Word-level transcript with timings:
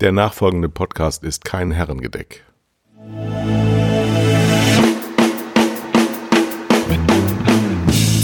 Der 0.00 0.10
nachfolgende 0.10 0.68
Podcast 0.68 1.22
ist 1.22 1.44
kein 1.44 1.70
Herrengedeck. 1.70 2.44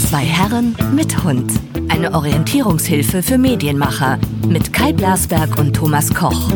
Zwei 0.09 0.25
Herren 0.25 0.75
mit 0.93 1.23
Hund. 1.23 1.49
Eine 1.87 2.13
Orientierungshilfe 2.13 3.23
für 3.23 3.37
Medienmacher 3.37 4.19
mit 4.45 4.73
Kai 4.73 4.91
Blasberg 4.91 5.57
und 5.57 5.73
Thomas 5.73 6.13
Koch. 6.13 6.51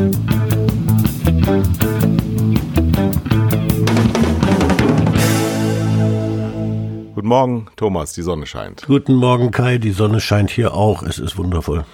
Guten 7.15 7.27
Morgen, 7.29 7.67
Thomas, 7.77 8.11
die 8.11 8.21
Sonne 8.21 8.45
scheint. 8.45 8.83
Guten 8.85 9.15
Morgen, 9.15 9.51
Kai, 9.51 9.77
die 9.77 9.91
Sonne 9.91 10.19
scheint 10.19 10.49
hier 10.51 10.73
auch. 10.73 11.03
Es 11.03 11.19
ist 11.19 11.37
wundervoll. 11.37 11.85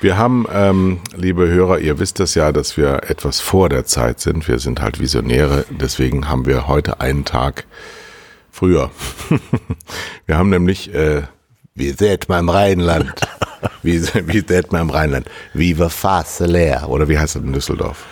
Wir 0.00 0.16
haben, 0.16 0.46
ähm, 0.50 1.00
liebe 1.14 1.46
Hörer, 1.46 1.78
ihr 1.78 1.98
wisst 1.98 2.20
es 2.20 2.34
ja, 2.34 2.52
dass 2.52 2.78
wir 2.78 3.10
etwas 3.10 3.40
vor 3.40 3.68
der 3.68 3.84
Zeit 3.84 4.18
sind. 4.18 4.48
Wir 4.48 4.58
sind 4.58 4.80
halt 4.80 4.98
Visionäre, 4.98 5.66
deswegen 5.68 6.26
haben 6.30 6.46
wir 6.46 6.66
heute 6.68 7.00
einen 7.00 7.26
Tag 7.26 7.66
früher. 8.50 8.90
wir 10.26 10.38
haben 10.38 10.48
nämlich, 10.48 10.94
äh, 10.94 11.24
wie 11.74 11.90
seht 11.90 12.30
man 12.30 12.40
im 12.40 12.48
Rheinland? 12.48 13.12
Wie, 13.82 14.00
wie 14.02 14.40
seht 14.40 14.72
man 14.72 14.82
im 14.82 14.90
Rheinland? 14.90 15.28
Viva 15.52 15.90
Fasse 15.90 16.46
leer. 16.46 16.88
Oder 16.88 17.08
wie 17.08 17.18
heißt 17.18 17.36
das 17.36 17.42
in 17.42 17.52
Düsseldorf? 17.52 18.06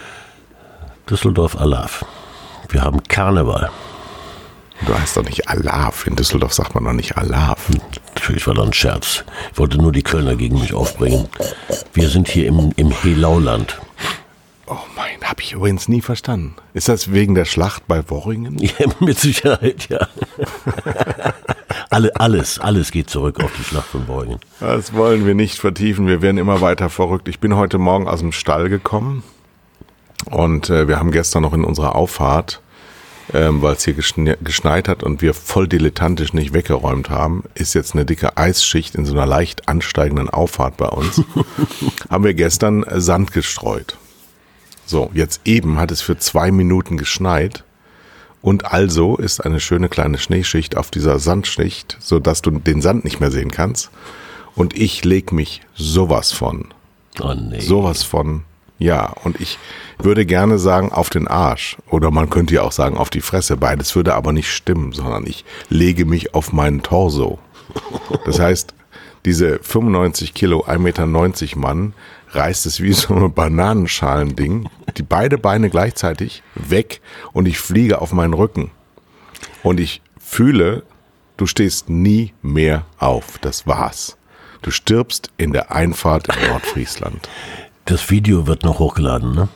Düsseldorf 1.09 1.59
Alaf. 1.59 2.05
Wir 2.69 2.83
haben 2.83 3.03
Karneval. 3.05 3.71
Du 4.87 4.99
heißt 4.99 5.17
doch 5.17 5.25
nicht 5.25 5.49
Alaf. 5.49 6.07
In 6.07 6.17
Düsseldorf 6.17 6.53
sagt 6.53 6.75
man 6.75 6.85
doch 6.85 6.93
nicht 6.93 7.17
Alaf. 7.17 7.71
Natürlich 8.19 8.49
war 8.49 8.55
das 8.55 8.67
ein 8.67 8.73
Scherz. 8.73 9.25
Ich 9.53 9.59
wollte 9.59 9.79
nur 9.79 9.93
die 9.93 10.03
Kölner 10.03 10.35
gegen 10.35 10.59
mich 10.59 10.75
aufbringen. 10.75 11.29
Wir 11.93 12.09
sind 12.09 12.27
hier 12.27 12.49
im, 12.49 12.73
im 12.75 12.91
Helauland. 12.91 13.81
Oh 14.67 14.77
mein, 14.97 15.23
habe 15.23 15.41
ich 15.41 15.53
übrigens 15.53 15.87
nie 15.87 16.01
verstanden. 16.01 16.57
Ist 16.75 16.89
das 16.89 17.13
wegen 17.13 17.37
der 17.37 17.45
Schlacht 17.45 17.87
bei 17.87 18.11
Worringen? 18.11 18.59
Ja, 18.79 18.87
mit 18.99 19.21
Sicherheit, 19.21 19.89
ja. 19.89 20.09
Alle, 21.91 22.15
alles, 22.17 22.59
alles 22.59 22.91
geht 22.91 23.09
zurück 23.09 23.43
auf 23.43 23.51
die 23.57 23.65
Schlacht 23.65 23.89
von 23.89 24.09
Worringen. 24.09 24.41
Das 24.61 24.93
wollen 24.93 25.25
wir 25.25 25.35
nicht 25.35 25.59
vertiefen. 25.59 26.07
Wir 26.07 26.21
werden 26.21 26.37
immer 26.37 26.61
weiter 26.61 26.91
verrückt. 26.91 27.29
Ich 27.29 27.39
bin 27.39 27.57
heute 27.57 27.79
Morgen 27.79 28.09
aus 28.09 28.19
dem 28.19 28.33
Stall 28.33 28.69
gekommen 28.69 29.23
und 30.31 30.69
äh, 30.69 30.87
wir 30.87 30.99
haben 30.99 31.13
gestern 31.13 31.43
noch 31.43 31.55
in 31.55 31.65
unserer 31.65 31.95
Auffahrt, 31.95 32.61
ähm, 33.35 33.63
weil 33.63 33.75
es 33.75 33.85
hier 33.85 33.95
geschne 33.95 34.39
geschneit 34.43 34.89
hat 34.89 35.03
und 35.03 35.23
wir 35.23 35.35
voll 35.35 35.69
dilettantisch 35.69 36.33
nicht 36.33 36.53
weggeräumt 36.53 37.11
haben, 37.11 37.45
ist 37.55 37.75
jetzt 37.75 37.95
eine 37.95 38.05
dicke 38.05 38.37
Eisschicht 38.37 38.95
in 38.95 39.05
so 39.05 39.13
einer 39.13 39.27
leicht 39.27 39.69
ansteigenden 39.69 40.31
Auffahrt 40.31 40.77
bei 40.77 40.89
uns. 40.89 41.23
haben 42.11 42.25
wir 42.25 42.35
gestern 42.35 42.83
äh, 42.85 43.01
Sand 43.01 43.33
gestreut. 43.33 43.97
So, 44.87 45.11
jetzt 45.13 45.43
eben 45.45 45.79
hat 45.79 45.91
es 45.91 46.01
für 46.01 46.17
zwei 46.17 46.51
Minuten 46.51 46.97
geschneit 46.97 47.65
und 48.41 48.73
also 48.73 49.17
ist 49.17 49.45
eine 49.45 49.61
schöne 49.61 49.89
kleine 49.89 50.19
Schneeschicht 50.19 50.77
auf 50.77 50.91
dieser 50.91 51.19
Sandschicht, 51.19 51.99
so 52.01 52.19
dass 52.19 52.41
du 52.41 52.51
den 52.51 52.81
Sand 52.81 53.05
nicht 53.05 53.21
mehr 53.21 53.31
sehen 53.31 53.51
kannst. 53.51 53.91
Und 54.55 54.77
ich 54.77 55.05
leg 55.05 55.33
mich 55.33 55.61
sowas 55.75 56.33
von, 56.33 56.69
Oh 57.21 57.35
nee. 57.35 57.61
sowas 57.61 58.03
von, 58.03 58.45
ja. 58.79 59.13
Und 59.25 59.41
ich 59.41 59.59
würde 59.99 60.27
gerne 60.27 60.59
sagen 60.59 60.93
auf 60.93 61.11
den 61.11 61.29
Arsch 61.29 61.77
oder 61.91 62.11
man 62.11 62.31
könnte 62.31 62.55
ja 62.55 62.63
auch 62.63 62.73
sagen 62.73 62.97
auf 62.97 63.11
die 63.11 63.21
Fresse. 63.21 63.57
Beides 63.57 63.95
würde 63.97 64.15
aber 64.15 64.33
nicht 64.33 64.51
stimmen, 64.51 64.93
sondern 64.93 65.27
ich 65.27 65.45
lege 65.69 66.05
mich 66.05 66.35
auf 66.35 66.53
meinen 66.53 66.83
Torso. 66.83 67.39
Das 68.25 68.39
heißt, 68.39 68.75
diese 69.25 69.59
95 69.63 70.33
Kilo, 70.33 70.65
1,90 70.65 70.79
Meter 70.79 71.07
Mann 71.59 71.93
reißt 72.31 72.67
es 72.67 72.81
wie 72.81 72.93
so 72.93 73.15
ein 73.15 73.33
Bananenschalending, 73.33 74.69
die 74.97 75.03
beide 75.03 75.39
Beine 75.39 75.71
gleichzeitig 75.71 76.43
weg 76.55 77.01
und 77.33 77.47
ich 77.47 77.59
fliege 77.59 78.01
auf 78.01 78.13
meinen 78.13 78.35
Rücken. 78.35 78.71
Und 79.63 79.81
ich 79.81 80.03
fühle, 80.19 80.83
du 81.37 81.47
stehst 81.47 81.89
nie 81.89 82.33
mehr 82.43 82.85
auf. 82.99 83.39
Das 83.39 83.67
war's. 83.67 84.17
Du 84.63 84.71
stirbst 84.71 85.31
in 85.37 85.53
der 85.53 85.73
Einfahrt 85.73 86.29
in 86.29 86.49
Nordfriesland. 86.49 87.29
Das 87.89 88.11
Video 88.11 88.47
wird 88.47 88.65
noch 88.65 88.81
hochgeladen, 88.81 89.35
ne? 89.35 89.49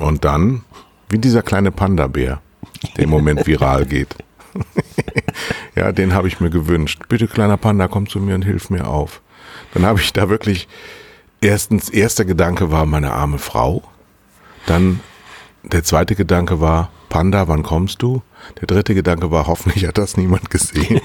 Und 0.00 0.24
dann, 0.24 0.64
wie 1.10 1.18
dieser 1.18 1.42
kleine 1.42 1.70
Panda-Bär, 1.70 2.40
der 2.96 3.04
im 3.04 3.10
Moment 3.10 3.46
viral 3.46 3.86
geht. 3.86 4.16
ja, 5.76 5.92
den 5.92 6.12
habe 6.12 6.26
ich 6.26 6.40
mir 6.40 6.50
gewünscht. 6.50 7.02
Bitte, 7.08 7.28
kleiner 7.28 7.56
Panda, 7.56 7.86
komm 7.86 8.08
zu 8.08 8.18
mir 8.18 8.34
und 8.34 8.42
hilf 8.42 8.68
mir 8.68 8.88
auf. 8.88 9.20
Dann 9.72 9.86
habe 9.86 10.00
ich 10.00 10.12
da 10.12 10.28
wirklich, 10.28 10.66
erstens, 11.40 11.88
erster 11.88 12.24
Gedanke 12.24 12.72
war 12.72 12.84
meine 12.84 13.12
arme 13.12 13.38
Frau. 13.38 13.84
Dann 14.66 14.98
der 15.62 15.84
zweite 15.84 16.16
Gedanke 16.16 16.60
war, 16.60 16.90
Panda, 17.10 17.46
wann 17.46 17.62
kommst 17.62 18.02
du? 18.02 18.22
Der 18.60 18.66
dritte 18.66 18.92
Gedanke 18.92 19.30
war, 19.30 19.46
hoffentlich 19.46 19.86
hat 19.86 19.98
das 19.98 20.16
niemand 20.16 20.50
gesehen. 20.50 21.00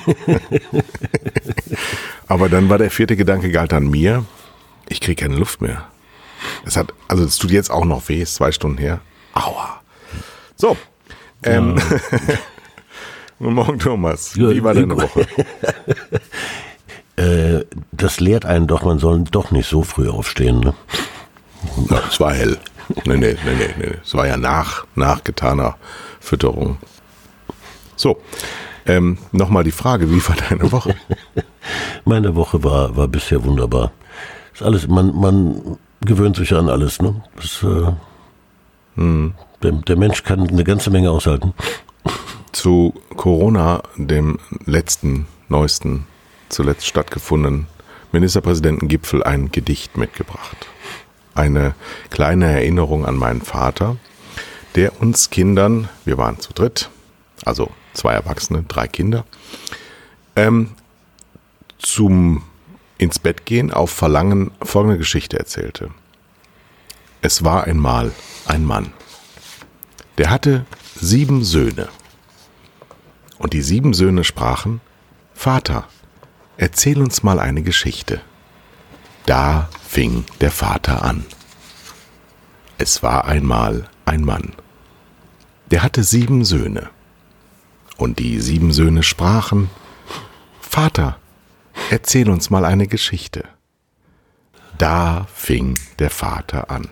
Aber 2.27 2.49
dann 2.49 2.67
war 2.67 2.79
der 2.79 2.89
vierte 2.89 3.15
Gedanke 3.15 3.51
galt 3.51 3.73
an 3.73 3.87
mir. 3.91 4.25
Ich 4.89 5.01
kriege 5.01 5.21
keine 5.21 5.35
Luft 5.35 5.61
mehr. 5.61 5.87
Es 6.65 6.77
hat, 6.77 6.93
also 7.07 7.23
es 7.23 7.37
tut 7.37 7.51
jetzt 7.51 7.71
auch 7.71 7.85
noch 7.85 8.07
weh, 8.09 8.21
ist 8.21 8.35
zwei 8.35 8.51
Stunden 8.51 8.77
her. 8.77 8.99
Aua. 9.33 9.81
So. 10.55 10.77
Ähm, 11.43 11.75
Guten 13.39 13.53
Morgen, 13.53 13.79
Thomas. 13.79 14.35
Wie 14.35 14.63
war 14.63 14.73
deine 14.73 14.95
Woche? 14.95 15.27
Äh, 17.17 17.63
das 17.93 18.19
lehrt 18.19 18.45
einen 18.45 18.67
doch, 18.67 18.83
man 18.83 18.99
soll 18.99 19.23
doch 19.23 19.51
nicht 19.51 19.69
so 19.69 19.83
früh 19.83 20.09
aufstehen, 20.09 20.59
ne? 20.59 20.73
Ja, 21.89 22.01
es 22.09 22.19
war 22.19 22.33
hell. 22.33 22.57
Nee, 23.05 23.15
nee, 23.15 23.37
nee, 23.45 23.55
nee, 23.57 23.73
nee. 23.77 23.93
Es 24.03 24.13
war 24.15 24.27
ja 24.27 24.35
nach, 24.37 24.85
nach 24.95 25.23
getaner 25.23 25.77
Fütterung. 26.19 26.77
So. 27.95 28.21
Ähm, 28.85 29.17
Nochmal 29.31 29.63
die 29.63 29.71
Frage, 29.71 30.11
wie 30.11 30.27
war 30.27 30.35
deine 30.49 30.71
Woche? 30.71 30.95
Meine 32.05 32.35
Woche 32.35 32.63
war, 32.63 32.95
war 32.95 33.07
bisher 33.07 33.43
wunderbar. 33.43 33.91
Ist 34.53 34.61
alles, 34.61 34.87
man, 34.87 35.15
man 35.15 35.77
gewöhnt 36.05 36.35
sich 36.35 36.53
an 36.53 36.69
alles, 36.69 37.01
ne? 37.01 37.23
Das, 37.35 37.63
äh, 37.63 37.91
der, 39.61 39.71
der 39.71 39.97
Mensch 39.97 40.23
kann 40.23 40.47
eine 40.47 40.63
ganze 40.63 40.89
Menge 40.89 41.11
aushalten. 41.11 41.53
Zu 42.51 42.93
Corona, 43.15 43.83
dem 43.97 44.39
letzten, 44.65 45.27
neuesten, 45.49 46.07
zuletzt 46.49 46.85
stattgefundenen 46.85 47.67
Ministerpräsidentengipfel 48.11 49.23
ein 49.23 49.51
Gedicht 49.51 49.97
mitgebracht. 49.97 50.67
Eine 51.33 51.75
kleine 52.09 52.45
Erinnerung 52.45 53.05
an 53.05 53.17
meinen 53.17 53.41
Vater, 53.41 53.97
der 54.75 55.01
uns 55.01 55.29
Kindern, 55.29 55.89
wir 56.05 56.17
waren 56.17 56.39
zu 56.39 56.53
dritt, 56.53 56.89
also 57.43 57.71
zwei 57.93 58.13
Erwachsene, 58.13 58.63
drei 58.67 58.87
Kinder, 58.87 59.25
ähm, 60.35 60.71
zum 61.77 62.43
ins 62.97 63.19
Bett 63.19 63.45
gehen 63.45 63.71
auf 63.71 63.91
Verlangen 63.91 64.51
folgende 64.61 64.97
Geschichte 64.97 65.37
erzählte. 65.37 65.89
Es 67.21 67.43
war 67.43 67.65
einmal 67.65 68.11
ein 68.45 68.63
Mann, 68.63 68.93
der 70.17 70.29
hatte 70.29 70.65
sieben 70.95 71.43
Söhne. 71.43 71.89
Und 73.37 73.53
die 73.53 73.61
sieben 73.61 73.93
Söhne 73.93 74.23
sprachen, 74.23 74.79
Vater, 75.33 75.87
erzähl 76.57 77.01
uns 77.01 77.21
mal 77.21 77.39
eine 77.39 77.63
Geschichte. 77.63 78.21
Da 79.25 79.69
fing 79.85 80.23
der 80.39 80.51
Vater 80.51 81.03
an. 81.03 81.25
Es 82.77 83.03
war 83.03 83.25
einmal 83.25 83.89
ein 84.05 84.23
Mann, 84.23 84.53
der 85.71 85.83
hatte 85.83 86.03
sieben 86.03 86.45
Söhne. 86.45 86.89
Und 87.97 88.19
die 88.19 88.39
sieben 88.39 88.71
Söhne 88.71 89.03
sprachen, 89.03 89.69
Vater, 90.59 91.17
erzähl 91.89 92.29
uns 92.29 92.49
mal 92.49 92.65
eine 92.65 92.87
Geschichte. 92.87 93.43
Da 94.77 95.27
fing 95.33 95.77
der 95.99 96.09
Vater 96.09 96.69
an. 96.69 96.89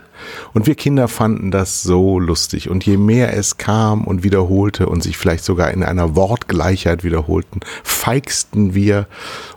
Und 0.53 0.67
wir 0.67 0.75
Kinder 0.75 1.07
fanden 1.07 1.51
das 1.51 1.83
so 1.83 2.19
lustig. 2.19 2.69
Und 2.69 2.85
je 2.85 2.97
mehr 2.97 3.35
es 3.35 3.57
kam 3.57 4.05
und 4.05 4.23
wiederholte 4.23 4.87
und 4.87 5.03
sich 5.03 5.17
vielleicht 5.17 5.43
sogar 5.43 5.71
in 5.71 5.83
einer 5.83 6.15
Wortgleichheit 6.15 7.03
wiederholten, 7.03 7.59
feigsten 7.83 8.73
wir. 8.73 9.07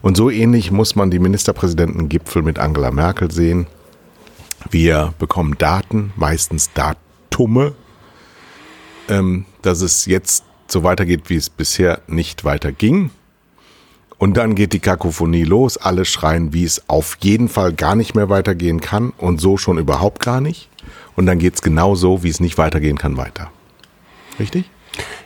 Und 0.02 0.16
so 0.16 0.30
ähnlich 0.30 0.70
muss 0.70 0.96
man 0.96 1.10
die 1.10 1.18
Ministerpräsidentengipfel 1.18 2.42
mit 2.42 2.58
Angela 2.58 2.90
Merkel 2.90 3.30
sehen. 3.30 3.66
Wir 4.70 5.14
bekommen 5.18 5.56
Daten, 5.58 6.12
meistens 6.16 6.72
Datume, 6.72 7.74
ähm, 9.08 9.44
dass 9.62 9.80
es 9.82 10.06
jetzt 10.06 10.44
so 10.66 10.82
weitergeht, 10.82 11.24
wie 11.28 11.36
es 11.36 11.48
bisher 11.50 12.00
nicht 12.08 12.44
weiterging. 12.44 13.10
Und 14.18 14.36
dann 14.36 14.54
geht 14.54 14.72
die 14.72 14.78
Kakophonie 14.78 15.44
los. 15.44 15.76
Alle 15.76 16.04
schreien, 16.04 16.52
wie 16.52 16.64
es 16.64 16.88
auf 16.88 17.18
jeden 17.20 17.48
Fall 17.48 17.72
gar 17.72 17.94
nicht 17.94 18.14
mehr 18.14 18.28
weitergehen 18.28 18.80
kann 18.80 19.12
und 19.18 19.40
so 19.40 19.56
schon 19.58 19.78
überhaupt 19.78 20.24
gar 20.24 20.40
nicht. 20.40 20.68
Und 21.16 21.26
dann 21.26 21.38
geht's 21.38 21.62
genau 21.62 21.94
so, 21.94 22.22
wie 22.22 22.30
es 22.30 22.40
nicht 22.40 22.58
weitergehen 22.58 22.98
kann, 22.98 23.16
weiter. 23.16 23.50
Richtig? 24.38 24.70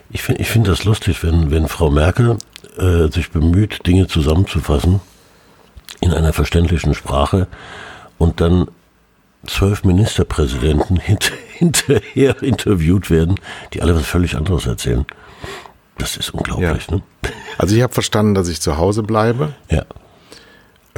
Ich 0.09 0.23
finde 0.23 0.41
ich 0.41 0.49
find 0.49 0.67
das 0.67 0.83
lustig, 0.83 1.23
wenn, 1.23 1.51
wenn 1.51 1.67
Frau 1.67 1.89
Merkel 1.89 2.37
äh, 2.77 3.07
sich 3.07 3.31
bemüht, 3.31 3.85
Dinge 3.87 4.07
zusammenzufassen 4.07 4.99
in 6.01 6.11
einer 6.11 6.33
verständlichen 6.33 6.93
Sprache 6.93 7.47
und 8.17 8.41
dann 8.41 8.67
zwölf 9.47 9.83
Ministerpräsidenten 9.83 10.97
hint 10.99 11.31
hinterher 11.53 12.41
interviewt 12.41 13.11
werden, 13.11 13.35
die 13.73 13.81
alle 13.81 13.95
was 13.95 14.05
völlig 14.05 14.35
anderes 14.35 14.65
erzählen. 14.65 15.05
Das 16.01 16.17
ist 16.17 16.33
unglaublich, 16.33 16.87
Ja. 16.87 16.95
ne? 16.95 17.03
Also 17.57 17.75
ich 17.75 17.81
habe 17.81 17.93
verstanden, 17.93 18.33
dass 18.35 18.47
ich 18.47 18.59
zu 18.61 18.77
Hause 18.77 19.03
bleibe, 19.03 19.53
Ja. 19.69 19.83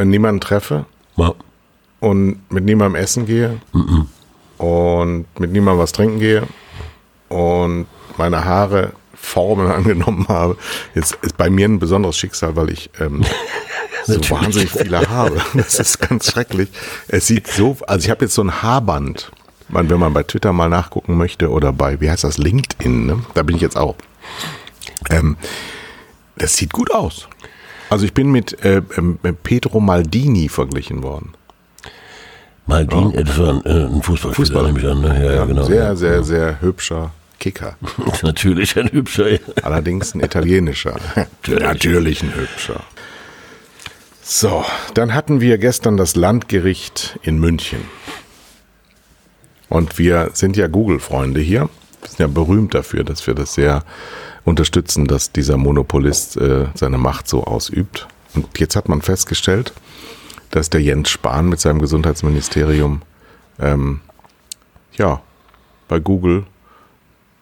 niemanden 0.04 0.42
treffe 0.42 0.86
Ja. 1.18 1.34
und 2.00 2.42
mit 2.52 2.64
niemandem 2.64 3.02
essen 3.02 3.26
gehe 3.26 3.60
und 4.58 5.26
mit 5.40 5.52
niemandem 5.52 5.80
was 5.82 5.92
trinken 5.92 6.20
gehe 6.20 6.44
und 7.30 7.88
meine 8.18 8.46
Haare 8.46 8.94
Formen 9.16 9.72
angenommen 9.72 10.26
habe. 10.30 10.58
Jetzt 10.96 11.16
ist 11.22 11.38
bei 11.38 11.50
mir 11.50 11.68
ein 11.68 11.80
besonderes 11.80 12.18
Schicksal, 12.18 12.56
weil 12.56 12.70
ich 12.70 12.90
ähm, 13.00 13.24
so 14.06 14.20
wahnsinnig 14.30 14.72
viele 14.72 15.00
habe. 15.10 15.42
Das 15.54 15.80
ist 15.80 16.00
ganz 16.00 16.32
schrecklich. 16.32 16.70
Es 17.08 17.28
sieht 17.28 17.48
so, 17.48 17.78
also 17.88 18.04
ich 18.06 18.10
habe 18.12 18.26
jetzt 18.26 18.36
so 18.36 18.44
ein 18.44 18.62
Haarband. 18.64 19.32
Man, 19.70 19.90
wenn 19.90 19.98
man 20.00 20.14
bei 20.14 20.24
Twitter 20.24 20.52
mal 20.54 20.70
nachgucken 20.70 21.18
möchte 21.18 21.50
oder 21.50 21.72
bei, 21.74 22.00
wie 22.02 22.10
heißt 22.12 22.24
das, 22.26 22.38
LinkedIn, 22.38 23.06
ne? 23.06 23.24
da 23.34 23.44
bin 23.44 23.56
ich 23.56 23.62
jetzt 23.62 23.78
auch. 23.78 23.96
Ähm, 25.10 25.38
das 26.36 26.56
sieht 26.56 26.74
gut 26.74 26.92
aus. 26.92 27.28
Also 27.90 28.06
ich 28.06 28.14
bin 28.14 28.32
mit 28.32 28.64
äh, 28.64 28.82
ähm, 28.98 29.20
Pedro 29.44 29.80
Maldini 29.80 30.50
verglichen 30.50 31.04
worden. 31.04 31.34
Maldin, 32.66 33.14
äh, 33.14 33.24
das 33.24 33.38
war 33.38 33.50
ein, 33.50 33.66
äh, 33.66 33.86
ein 33.86 34.02
Fußballspieler, 34.02 34.34
Fußballer. 34.34 34.68
nehme 34.68 34.80
ich 34.80 34.88
an. 34.88 35.02
Ne? 35.02 35.26
Ja, 35.26 35.34
ja, 35.34 35.46
genau. 35.46 35.64
Sehr, 35.64 35.84
ja. 35.84 35.96
sehr, 35.96 36.24
sehr 36.24 36.62
hübscher 36.62 37.12
Kicker. 37.40 37.76
Natürlich 38.24 38.78
ein 38.78 38.92
hübscher. 38.92 39.32
Ja. 39.32 39.40
Allerdings 39.64 40.16
ein 40.16 40.22
italienischer. 40.22 41.00
Natürlich 41.48 42.24
ein 42.24 42.34
hübscher. 42.34 42.82
So, 44.22 44.64
dann 44.94 45.14
hatten 45.14 45.42
wir 45.42 45.58
gestern 45.58 45.98
das 45.98 46.16
Landgericht 46.16 47.20
in 47.24 47.40
München. 47.40 47.82
Und 49.68 49.98
wir 49.98 50.30
sind 50.34 50.56
ja 50.56 50.68
Google-Freunde 50.68 51.42
hier. 51.42 51.70
Wir 52.00 52.08
sind 52.10 52.20
ja 52.20 52.28
berühmt 52.28 52.74
dafür, 52.74 53.04
dass 53.04 53.28
wir 53.28 53.34
das 53.34 53.54
sehr 53.54 53.84
unterstützen, 54.46 55.06
dass 55.06 55.32
dieser 55.32 55.58
Monopolist 55.58 56.38
äh, 56.38 56.68
seine 56.76 56.98
Macht 56.98 57.28
so 57.28 57.44
ausübt. 57.44 58.08
Und 58.36 58.60
jetzt 58.60 58.76
hat 58.76 58.90
man 58.90 59.02
festgestellt, 59.02 59.74
dass 60.52 60.70
der 60.70 60.82
Jens 60.82 61.10
Spahn 61.10 61.50
mit 61.50 61.60
seinem 61.60 61.80
Gesundheitsministerium 61.80 63.02
ähm, 63.60 64.02
ja 64.98 65.22
bei 65.88 66.00
Google 66.00 66.46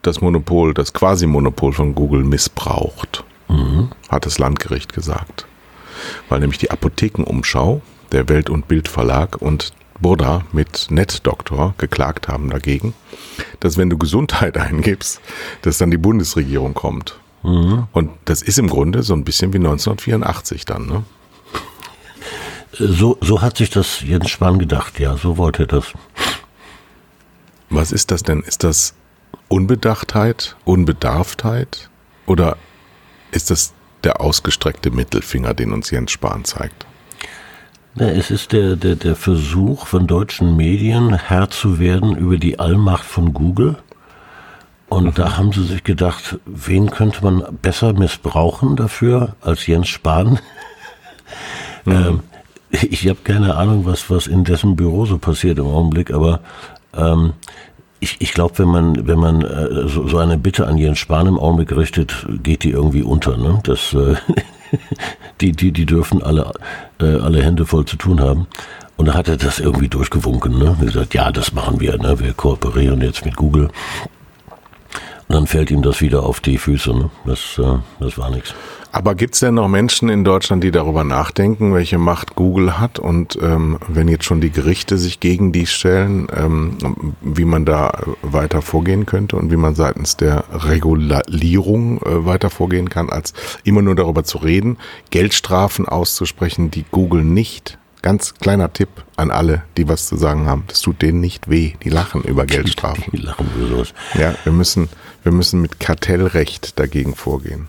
das 0.01 0.21
Monopol, 0.21 0.74
das 0.74 0.94
Quasi-Monopol 0.94 1.74
von 1.74 1.94
Google 1.94 2.24
missbraucht, 2.24 3.24
hat 4.09 4.25
das 4.25 4.39
Landgericht 4.39 4.94
gesagt. 4.94 5.45
Weil 6.27 6.39
nämlich 6.39 6.57
die 6.57 6.71
Apothekenumschau, 6.71 7.81
der 8.12 8.27
Welt- 8.27 8.50
und 8.50 8.68
Bildverlag 8.68 9.42
und 9.42 9.74
Burda 10.01 10.44
mit 10.51 10.88
NetDoktor 10.89 11.75
geklagt 11.77 12.27
haben 12.27 12.50
dagegen, 12.50 12.94
dass 13.59 13.77
wenn 13.77 13.89
du 13.89 13.98
Gesundheit 13.98 14.57
eingibst, 14.57 15.21
dass 15.62 15.77
dann 15.77 15.92
die 15.92 15.98
Bundesregierung 15.98 16.74
kommt. 16.74 17.19
Und 17.92 18.12
das 18.25 18.42
ist 18.42 18.59
im 18.59 18.68
Grunde 18.68 19.03
so 19.03 19.13
ein 19.13 19.24
bisschen 19.24 19.53
wie 19.53 19.57
1984 19.57 20.65
dann, 20.65 20.86
ne? 20.88 21.03
So, 22.74 23.18
so 23.19 23.42
hat 23.42 23.57
sich 23.57 23.69
das 23.69 24.01
Jens 24.01 24.30
Spahn 24.30 24.57
gedacht, 24.57 25.00
ja, 25.00 25.18
so 25.18 25.38
wollte 25.38 25.63
er 25.63 25.68
das. 25.68 25.94
Was 27.69 27.92
ist 27.92 28.12
das 28.12 28.24
denn? 28.24 28.42
Ist 28.42 28.63
das 28.63 28.94
Unbedachtheit, 29.50 30.56
Unbedarftheit 30.63 31.89
oder 32.25 32.57
ist 33.31 33.50
das 33.50 33.74
der 34.03 34.21
ausgestreckte 34.21 34.89
Mittelfinger, 34.89 35.53
den 35.53 35.74
uns 35.74 35.92
Jens 35.92 36.12
Spahn 36.12 36.45
zeigt? 36.45 36.86
Ja, 37.95 38.07
es 38.07 38.31
ist 38.31 38.53
der, 38.53 38.77
der, 38.77 38.95
der 38.95 39.15
Versuch 39.15 39.85
von 39.85 40.07
deutschen 40.07 40.55
Medien, 40.55 41.13
Herr 41.13 41.49
zu 41.49 41.77
werden 41.77 42.15
über 42.15 42.38
die 42.38 42.57
Allmacht 42.57 43.03
von 43.03 43.33
Google. 43.33 43.75
Und 44.88 45.19
da 45.19 45.38
haben 45.38 45.51
sie 45.51 45.63
sich 45.63 45.83
gedacht, 45.83 46.39
wen 46.45 46.89
könnte 46.89 47.23
man 47.23 47.43
besser 47.61 47.93
missbrauchen 47.93 48.77
dafür 48.77 49.35
als 49.41 49.67
Jens 49.67 49.89
Spahn? 49.89 50.39
ähm, 51.85 52.21
ich 52.69 53.07
habe 53.09 53.19
keine 53.23 53.55
Ahnung, 53.55 53.85
was, 53.85 54.09
was 54.09 54.27
in 54.27 54.45
dessen 54.45 54.77
Büro 54.77 55.05
so 55.05 55.17
passiert 55.17 55.59
im 55.59 55.67
Augenblick, 55.67 56.11
aber 56.11 56.39
ähm, 56.95 57.33
ich, 57.99 58.21
ich 58.21 58.33
glaube, 58.33 58.57
wenn 58.59 58.69
man, 58.69 59.07
wenn 59.07 59.19
man 59.19 59.41
äh, 59.41 59.88
so, 59.88 60.07
so 60.07 60.17
eine 60.17 60.38
Bitte 60.38 60.65
an 60.65 60.77
Jens 60.77 60.99
Spahn 60.99 61.27
im 61.27 61.38
Augenblick 61.38 61.75
richtet, 61.75 62.25
geht 62.41 62.63
die 62.63 62.71
irgendwie 62.71 63.03
unter. 63.03 63.35
Ne? 63.38 63.59
Das, 63.63 63.93
äh, 63.93 64.15
die, 65.41 65.51
die, 65.51 65.71
die 65.71 65.85
dürfen 65.85 66.21
alle, 66.21 66.51
äh, 67.00 67.18
alle 67.18 67.44
Hände 67.44 67.65
voll 67.65 67.85
zu 67.85 67.97
tun 67.97 68.21
haben. 68.21 68.47
Und 68.97 69.07
da 69.07 69.13
hat 69.15 69.27
er 69.27 69.38
das 69.38 69.59
irgendwie 69.59 69.88
durchgewunken. 69.88 70.59
Ne? 70.59 70.77
Er 70.79 70.85
gesagt, 70.85 71.13
ja, 71.13 71.31
das 71.31 71.53
machen 71.53 71.79
wir. 71.79 71.97
Ne? 71.97 72.19
Wir 72.19 72.33
kooperieren 72.33 73.01
jetzt 73.01 73.25
mit 73.25 73.35
Google. 73.35 73.69
Und 75.31 75.35
dann 75.35 75.47
fällt 75.47 75.71
ihm 75.71 75.81
das 75.81 76.01
wieder 76.01 76.23
auf 76.23 76.41
die 76.41 76.57
Füße. 76.57 76.93
Ne? 76.93 77.09
Das, 77.23 77.57
äh, 77.57 77.77
das 78.01 78.17
war 78.17 78.29
nichts. 78.29 78.53
Aber 78.91 79.15
gibt 79.15 79.35
es 79.35 79.39
denn 79.39 79.53
noch 79.53 79.69
Menschen 79.69 80.09
in 80.09 80.25
Deutschland, 80.25 80.61
die 80.61 80.71
darüber 80.71 81.05
nachdenken, 81.05 81.73
welche 81.73 81.97
Macht 81.97 82.35
Google 82.35 82.77
hat 82.77 82.99
und 82.99 83.39
ähm, 83.41 83.77
wenn 83.87 84.09
jetzt 84.09 84.25
schon 84.25 84.41
die 84.41 84.49
Gerichte 84.49 84.97
sich 84.97 85.21
gegen 85.21 85.53
die 85.53 85.67
stellen, 85.67 86.27
ähm, 86.35 87.13
wie 87.21 87.45
man 87.45 87.63
da 87.63 87.93
weiter 88.21 88.61
vorgehen 88.61 89.05
könnte 89.05 89.37
und 89.37 89.53
wie 89.53 89.55
man 89.55 89.73
seitens 89.73 90.17
der 90.17 90.43
Regulierung 90.51 92.01
äh, 92.01 92.25
weiter 92.25 92.49
vorgehen 92.49 92.89
kann, 92.89 93.09
als 93.09 93.31
immer 93.63 93.81
nur 93.81 93.95
darüber 93.95 94.25
zu 94.25 94.39
reden, 94.39 94.75
Geldstrafen 95.11 95.87
auszusprechen, 95.87 96.71
die 96.71 96.83
Google 96.91 97.23
nicht. 97.23 97.77
Ganz 98.01 98.33
kleiner 98.33 98.73
Tipp 98.73 98.89
an 99.15 99.31
alle, 99.31 99.61
die 99.77 99.87
was 99.87 100.07
zu 100.07 100.17
sagen 100.17 100.47
haben. 100.47 100.63
Das 100.67 100.81
tut 100.81 101.01
denen 101.01 101.21
nicht 101.21 101.49
weh. 101.49 101.73
Die 101.83 101.89
lachen 101.89 102.23
über 102.23 102.45
Geldstrafen. 102.47 103.05
Die 103.13 103.21
lachen 103.21 103.47
über 103.55 103.67
sowas. 103.67 103.93
Ja, 104.15 104.33
wir 104.43 104.51
müssen, 104.51 104.89
wir 105.23 105.31
müssen 105.31 105.62
mit 105.62 105.79
Kartellrecht 105.79 106.79
dagegen 106.79 107.15
vorgehen. 107.15 107.68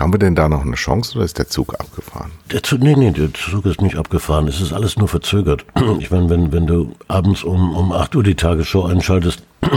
Haben 0.00 0.14
wir 0.14 0.18
denn 0.18 0.34
da 0.34 0.48
noch 0.48 0.64
eine 0.64 0.76
Chance 0.76 1.16
oder 1.16 1.26
ist 1.26 1.38
der 1.38 1.48
Zug 1.48 1.78
abgefahren? 1.78 2.30
Der 2.50 2.62
Zug, 2.62 2.80
nee, 2.80 2.94
nee, 2.94 3.10
der 3.10 3.34
Zug 3.34 3.66
ist 3.66 3.82
nicht 3.82 3.96
abgefahren. 3.96 4.48
Es 4.48 4.58
ist 4.58 4.72
alles 4.72 4.96
nur 4.96 5.08
verzögert. 5.08 5.66
Ich 5.98 6.10
meine, 6.10 6.30
wenn, 6.30 6.52
wenn 6.52 6.66
du 6.66 6.96
abends 7.06 7.44
um, 7.44 7.76
um 7.76 7.92
8 7.92 8.16
Uhr 8.16 8.22
die 8.22 8.34
Tagesschau 8.34 8.86
einschaltest, 8.86 9.42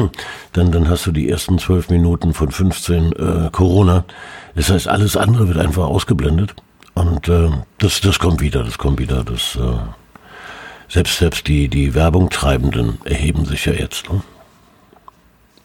dann, 0.53 0.71
dann 0.71 0.87
hast 0.87 1.05
du 1.05 1.11
die 1.11 1.29
ersten 1.29 1.59
zwölf 1.59 1.89
Minuten 1.89 2.33
von 2.33 2.51
15 2.51 3.11
äh, 3.11 3.49
Corona. 3.51 4.05
Das 4.55 4.69
heißt, 4.69 4.87
alles 4.87 5.17
andere 5.17 5.49
wird 5.49 5.57
einfach 5.57 5.87
ausgeblendet. 5.87 6.55
Und 6.93 7.27
äh, 7.27 7.49
das, 7.79 7.99
das 7.99 8.17
kommt 8.17 8.39
wieder, 8.39 8.63
das 8.63 8.77
kommt 8.77 8.99
wieder. 8.99 9.25
Das, 9.25 9.57
äh, 9.57 9.77
selbst, 10.87 11.17
selbst 11.17 11.47
die, 11.49 11.67
die 11.67 11.95
Werbungtreibenden 11.95 12.99
erheben 13.03 13.43
sich 13.43 13.65
ja 13.65 13.73
jetzt. 13.73 14.09
Ne? 14.09 14.21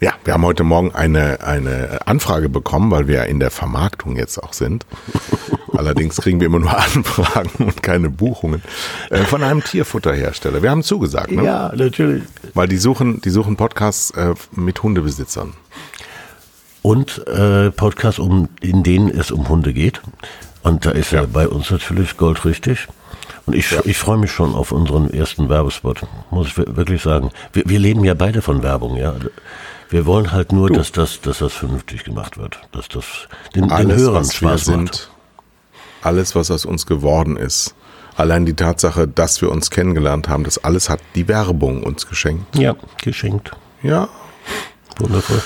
Ja, 0.01 0.13
wir 0.25 0.35
haben 0.35 0.45
heute 0.45 0.63
Morgen 0.63 0.95
eine, 0.95 1.41
eine 1.45 2.07
Anfrage 2.07 2.49
bekommen, 2.49 2.91
weil 2.93 3.09
wir 3.09 3.17
ja 3.17 3.23
in 3.25 3.41
der 3.41 3.51
Vermarktung 3.51 4.17
jetzt 4.17 4.39
auch 4.41 4.53
sind. 4.53 4.87
Allerdings 5.77 6.17
kriegen 6.17 6.39
wir 6.39 6.47
immer 6.47 6.61
nur 6.61 6.77
Anfragen 6.95 7.65
und 7.65 7.83
keine 7.83 8.09
Buchungen 8.09 8.63
äh, 9.11 9.19
von 9.25 9.43
einem 9.43 9.63
Tierfutterhersteller. 9.65 10.63
Wir 10.63 10.71
haben 10.71 10.85
zugesagt, 10.85 11.33
ne? 11.33 11.43
Ja, 11.45 11.73
natürlich. 11.75 12.23
weil 12.55 12.69
die 12.69 12.77
suchen, 12.77 13.21
die 13.23 13.31
suchen 13.31 13.57
Podcasts 13.57 14.13
äh, 14.13 14.35
mit 14.53 14.83
Hundebesitzern. 14.83 15.55
Und 16.83 17.27
äh, 17.27 17.73
Podcasts, 17.73 18.21
um, 18.21 18.49
in 18.61 18.85
denen 18.85 19.09
es 19.09 19.33
um 19.33 19.49
Hunde 19.49 19.73
geht. 19.73 20.01
Und 20.63 20.87
da 20.87 20.93
ist 20.93 21.11
ja. 21.11 21.25
bei 21.27 21.49
uns 21.49 21.71
natürlich 21.73 22.17
goldrichtig. 22.17 22.87
Und 23.47 23.57
ich, 23.57 23.73
Ja. 23.73 23.81
ich 23.85 23.97
freue 23.99 24.19
mich 24.19 24.31
schon 24.31 24.55
auf 24.55 24.71
unseren 24.71 25.11
ersten 25.13 25.49
Werbespot, 25.49 26.03
muss 26.31 26.47
ich 26.49 26.57
wir- 26.57 26.77
wirklich 26.77 27.03
sagen. 27.03 27.31
Wir, 27.53 27.65
wir 27.67 27.79
leben 27.81 28.05
ja 28.05 28.15
beide 28.15 28.43
von 28.43 28.63
Werbung, 28.63 28.97
ja. 28.97 29.15
Wir 29.91 30.07
wollen 30.07 30.33
halt 30.33 30.53
nur, 30.53 30.71
dass 30.71 30.93
das, 30.93 31.21
dass 31.21 31.39
das 31.39 31.53
vernünftig 31.53 32.05
gemacht 32.05 32.37
wird. 32.39 32.61
Dass 32.73 32.89
das 32.89 33.05
den, 33.55 33.63
den 33.63 33.73
Alles, 33.73 34.01
Hörern 34.01 34.21
was 34.21 34.29
wir 34.41 34.49
Spaß 34.49 34.65
sind, 34.67 34.85
macht. 34.85 35.11
alles, 36.03 36.35
was 36.35 36.51
aus 36.51 36.65
uns 36.65 36.87
geworden 36.87 37.37
ist. 37.37 37.75
Allein 38.17 38.45
die 38.47 38.55
Tatsache, 38.55 39.07
dass 39.09 39.41
wir 39.41 39.51
uns 39.51 39.71
kennengelernt 39.71 40.29
haben, 40.29 40.45
das 40.45 40.59
alles 40.63 40.91
hat 40.91 41.01
die 41.15 41.29
Werbung 41.29 41.83
uns 41.85 42.07
geschenkt. 42.07 42.57
Ja, 42.59 42.75
geschenkt. 43.03 43.53
Ja, 43.83 44.09
Wundervoll. 44.99 45.43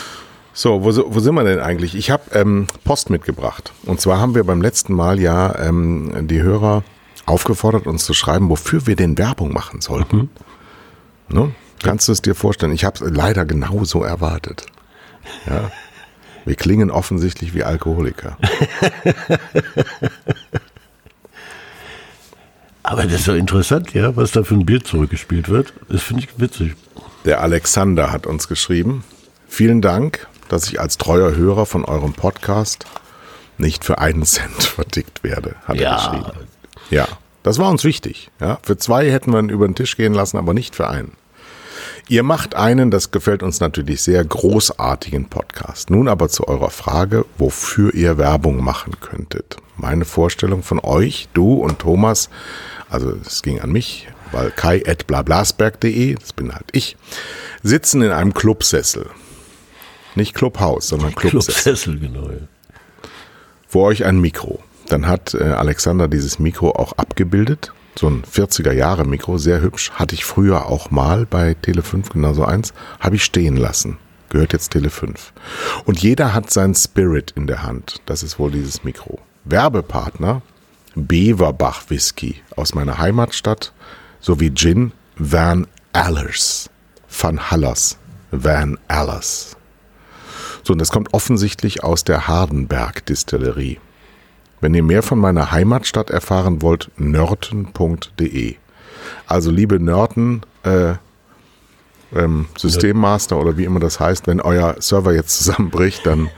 So, 0.55 0.83
wo, 0.85 1.15
wo 1.15 1.21
sind 1.21 1.35
wir 1.35 1.45
denn 1.45 1.61
eigentlich? 1.61 1.95
Ich 1.95 2.11
habe 2.11 2.23
ähm, 2.33 2.67
Post 2.85 3.11
mitgebracht. 3.11 3.73
Und 3.85 4.01
zwar 4.01 4.21
haben 4.21 4.35
wir 4.35 4.45
beim 4.45 4.61
letzten 4.61 4.95
Mal 4.95 5.21
ja 5.21 5.55
ähm, 5.59 6.27
die 6.29 6.43
Hörer 6.43 6.83
aufgefordert, 7.25 7.87
uns 7.87 8.05
zu 8.05 8.13
schreiben, 8.13 8.49
wofür 8.51 8.87
wir 8.87 8.97
denn 8.97 9.17
Werbung 9.17 9.53
machen 9.53 9.81
sollten. 9.81 10.31
Ne? 11.29 11.55
Kannst 11.83 12.09
du 12.09 12.13
es 12.13 12.23
dir 12.23 12.35
vorstellen? 12.35 12.73
Ich 12.73 12.85
habe 12.85 13.05
es 13.05 13.11
leider 13.15 13.45
genauso 13.45 14.03
erwartet. 14.03 14.67
Ja. 15.47 15.71
Wir 16.45 16.55
klingen 16.57 16.91
offensichtlich 16.91 17.55
wie 17.55 17.63
Alkoholiker. 17.65 18.37
Aber 22.83 23.05
das 23.05 23.13
ist 23.21 23.27
ja 23.29 23.35
interessant, 23.35 23.95
ja, 23.95 24.17
was 24.17 24.33
da 24.33 24.43
für 24.43 24.55
ein 24.55 24.67
Bild 24.67 24.87
zurückgespielt 24.87 25.49
wird. 25.49 25.73
Das 25.89 26.03
finde 26.03 26.25
ich 26.25 26.29
witzig. 26.41 26.75
Der 27.25 27.41
Alexander 27.41 28.11
hat 28.11 28.27
uns 28.27 28.49
geschrieben. 28.49 29.05
Vielen 29.49 29.81
Dank, 29.83 30.27
dass 30.49 30.67
ich 30.69 30.81
als 30.81 30.99
treuer 30.99 31.37
Hörer 31.37 31.65
von 31.67 31.85
eurem 31.85 32.13
Podcast 32.13 32.87
nicht 33.57 33.85
für 33.85 33.99
einen 33.99 34.25
Cent 34.27 34.65
vertickt 34.65 35.23
werde, 35.23 35.55
hat 35.65 35.77
er 35.77 35.83
Ja. 35.83 35.97
geschrieben. 35.97 36.49
Ja, 36.91 37.07
das 37.45 37.59
war 37.59 37.71
uns 37.71 37.85
wichtig. 37.85 38.31
Ja, 38.41 38.59
für 38.63 38.77
zwei 38.77 39.11
hätten 39.11 39.33
wir 39.33 39.39
ihn 39.39 39.49
über 39.49 39.67
den 39.69 39.77
Tisch 39.77 39.97
gehen 39.97 40.13
lassen, 40.15 40.37
aber 40.37 40.53
nicht 40.53 40.75
für 40.75 40.89
einen. 40.89 41.13
Ihr 42.09 42.23
macht 42.23 42.55
einen, 42.55 42.91
das 42.91 43.11
gefällt 43.11 43.43
uns 43.43 43.61
natürlich 43.61 44.03
sehr, 44.03 44.25
großartigen 44.25 45.29
Podcast. 45.29 45.91
Nun 45.91 46.09
aber 46.09 46.29
zu 46.29 46.49
eurer 46.49 46.71
Frage, 46.71 47.25
wofür 47.39 47.95
ihr 47.95 48.19
Werbung 48.19 48.63
machen 48.63 48.95
könntet. 49.01 49.57
Meine 49.77 50.05
Vorstellung 50.05 50.63
von 50.63 50.81
euch, 50.81 51.29
du 51.33 51.55
und 51.55 51.79
Thomas, 51.79 52.29
also 52.91 53.15
es 53.25 53.43
ging 53.43 53.61
an 53.61 53.71
mich, 53.71 54.09
weil 54.33 54.51
kai 54.51 54.83
at 54.87 55.07
blablasberg.de, 55.07 56.15
das 56.15 56.33
bin 56.33 56.53
halt 56.53 56.67
ich, 56.73 56.97
sitzen 57.63 58.03
in 58.03 58.11
einem 58.11 58.35
Clubsessel. 58.35 59.07
Nicht 60.15 60.35
Clubhaus, 60.35 60.89
sondern 60.89 61.15
Clubsessel. 61.15 61.63
Clubsessel, 61.63 61.99
genau. 61.99 62.29
Ja. 62.31 62.39
Vor 63.69 63.87
euch 63.87 64.05
ein 64.05 64.21
Mikro. 64.21 64.63
Dann 64.89 65.07
hat 65.07 65.35
äh, 65.35 65.45
Alexander 65.45 66.09
dieses 66.09 66.39
Mikro 66.39 66.73
auch 66.73 66.93
abgebildet. 66.95 67.73
So 67.95 68.09
ein 68.09 68.23
40er 68.23 68.73
Jahre 68.73 69.05
Mikro, 69.05 69.39
sehr 69.39 69.61
hübsch. 69.61 69.91
Hatte 69.93 70.15
ich 70.15 70.25
früher 70.25 70.67
auch 70.67 70.91
mal 70.91 71.27
bei 71.27 71.53
Tele5, 71.53 72.13
genauso 72.13 72.45
eins. 72.45 72.73
Habe 73.01 73.17
ich 73.17 73.25
stehen 73.25 73.57
lassen. 73.57 73.99
Gehört 74.31 74.55
jetzt 74.55 74.75
Tele5. 74.75 75.15
Und 75.85 76.01
jeder 76.01 76.33
hat 76.33 76.51
seinen 76.51 76.75
Spirit 76.75 77.33
in 77.37 77.47
der 77.47 77.63
Hand. 77.63 78.01
Das 78.07 78.23
ist 78.23 78.39
wohl 78.39 78.51
dieses 78.51 78.83
Mikro. 78.83 79.19
Werbepartner 79.45 80.43
Beverbach 80.95 81.85
Whisky 81.89 82.41
aus 82.57 82.75
meiner 82.75 82.99
Heimatstadt 82.99 83.73
sowie 84.21 84.53
Gin 84.55 84.93
Van 85.17 85.67
Allers. 85.93 86.71
Van 87.09 87.51
Hallers 87.51 87.99
Van 88.33 88.79
Allers. 88.89 89.57
So, 90.65 90.73
und 90.73 90.79
das 90.79 90.91
kommt 90.91 91.13
offensichtlich 91.13 91.85
aus 91.85 92.05
der 92.05 92.29
Hardenberg 92.29 93.05
Distillerie. 93.05 93.79
Wenn 94.63 94.73
ihr 94.75 94.83
mehr 94.85 95.03
von 95.03 95.19
meiner 95.19 95.51
Heimatstadt 95.51 96.09
erfahren 96.11 96.63
wollt, 96.63 96.91
nörten.de. 96.97 98.55
Also 99.27 99.51
liebe 99.51 99.81
Nörten, 99.81 100.43
äh, 100.63 100.95
ähm, 102.15 102.47
Systemmaster 102.57 103.41
oder 103.41 103.57
wie 103.57 103.65
immer 103.65 103.81
das 103.81 103.99
heißt, 103.99 104.29
wenn 104.29 104.41
euer 104.41 104.77
Server 104.79 105.13
jetzt 105.13 105.37
zusammenbricht, 105.39 106.07
dann, 106.07 106.29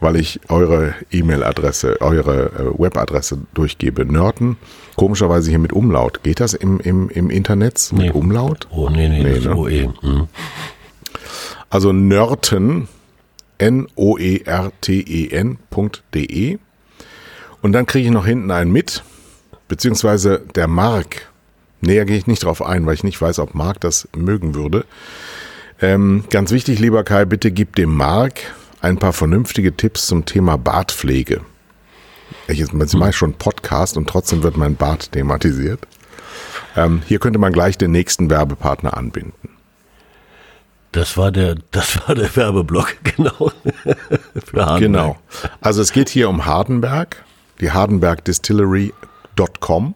weil 0.00 0.14
ich 0.14 0.38
eure 0.48 0.94
E-Mail-Adresse, 1.10 2.00
eure 2.00 2.52
äh, 2.52 2.78
Webadresse 2.78 3.38
durchgebe, 3.52 4.04
Nörten, 4.06 4.58
komischerweise 4.94 5.50
hier 5.50 5.58
mit 5.58 5.72
Umlaut. 5.72 6.22
Geht 6.22 6.38
das 6.38 6.54
im, 6.54 6.78
im, 6.78 7.08
im 7.08 7.30
Internet 7.30 7.90
mit 7.92 8.02
Nee. 8.02 8.10
Umlaut? 8.12 8.68
Oh, 8.70 8.90
nee, 8.90 9.08
nee, 9.08 9.24
Nee, 9.24 9.40
ne? 9.40 9.56
OE. 9.56 9.88
Hm. 10.02 10.28
Also 11.68 11.92
Nörten, 11.92 12.86
N-O-E-R-T-E-N.de. 15.22 16.58
Und 17.62 17.72
dann 17.72 17.86
kriege 17.86 18.06
ich 18.06 18.12
noch 18.12 18.26
hinten 18.26 18.50
einen 18.50 18.72
mit, 18.72 19.02
beziehungsweise 19.68 20.42
der 20.54 20.68
Mark. 20.68 21.30
Näher 21.80 22.04
gehe 22.04 22.16
ich 22.16 22.26
nicht 22.26 22.44
drauf 22.44 22.60
ein, 22.62 22.86
weil 22.86 22.94
ich 22.94 23.04
nicht 23.04 23.20
weiß, 23.20 23.38
ob 23.38 23.54
Mark 23.54 23.80
das 23.80 24.08
mögen 24.14 24.54
würde. 24.54 24.84
Ähm, 25.80 26.24
ganz 26.30 26.50
wichtig, 26.52 26.78
lieber 26.78 27.02
Kai, 27.04 27.24
bitte 27.24 27.50
gib 27.50 27.76
dem 27.76 27.94
Mark 27.96 28.40
ein 28.80 28.98
paar 28.98 29.12
vernünftige 29.12 29.76
Tipps 29.76 30.06
zum 30.06 30.26
Thema 30.26 30.58
Bartpflege. 30.58 31.40
Ich 32.48 32.58
jetzt 32.58 32.72
mache 32.72 33.10
ich 33.10 33.16
schon 33.16 33.34
Podcast 33.34 33.96
und 33.96 34.08
trotzdem 34.08 34.42
wird 34.42 34.56
mein 34.56 34.76
Bart 34.76 35.12
thematisiert. 35.12 35.80
Ähm, 36.76 37.02
hier 37.06 37.18
könnte 37.18 37.38
man 37.38 37.52
gleich 37.52 37.78
den 37.78 37.92
nächsten 37.92 38.30
Werbepartner 38.30 38.96
anbinden. 38.96 39.50
Das 40.90 41.16
war 41.16 41.32
der, 41.32 41.56
das 41.70 42.06
war 42.06 42.14
der 42.14 42.34
Werbeblock, 42.36 42.96
genau. 43.04 43.52
Genau. 44.78 45.18
Also 45.60 45.80
es 45.80 45.92
geht 45.92 46.08
hier 46.08 46.28
um 46.28 46.44
Hardenberg, 46.44 47.24
die 47.60 47.70
hardenbergdistillery.com. 47.70 49.94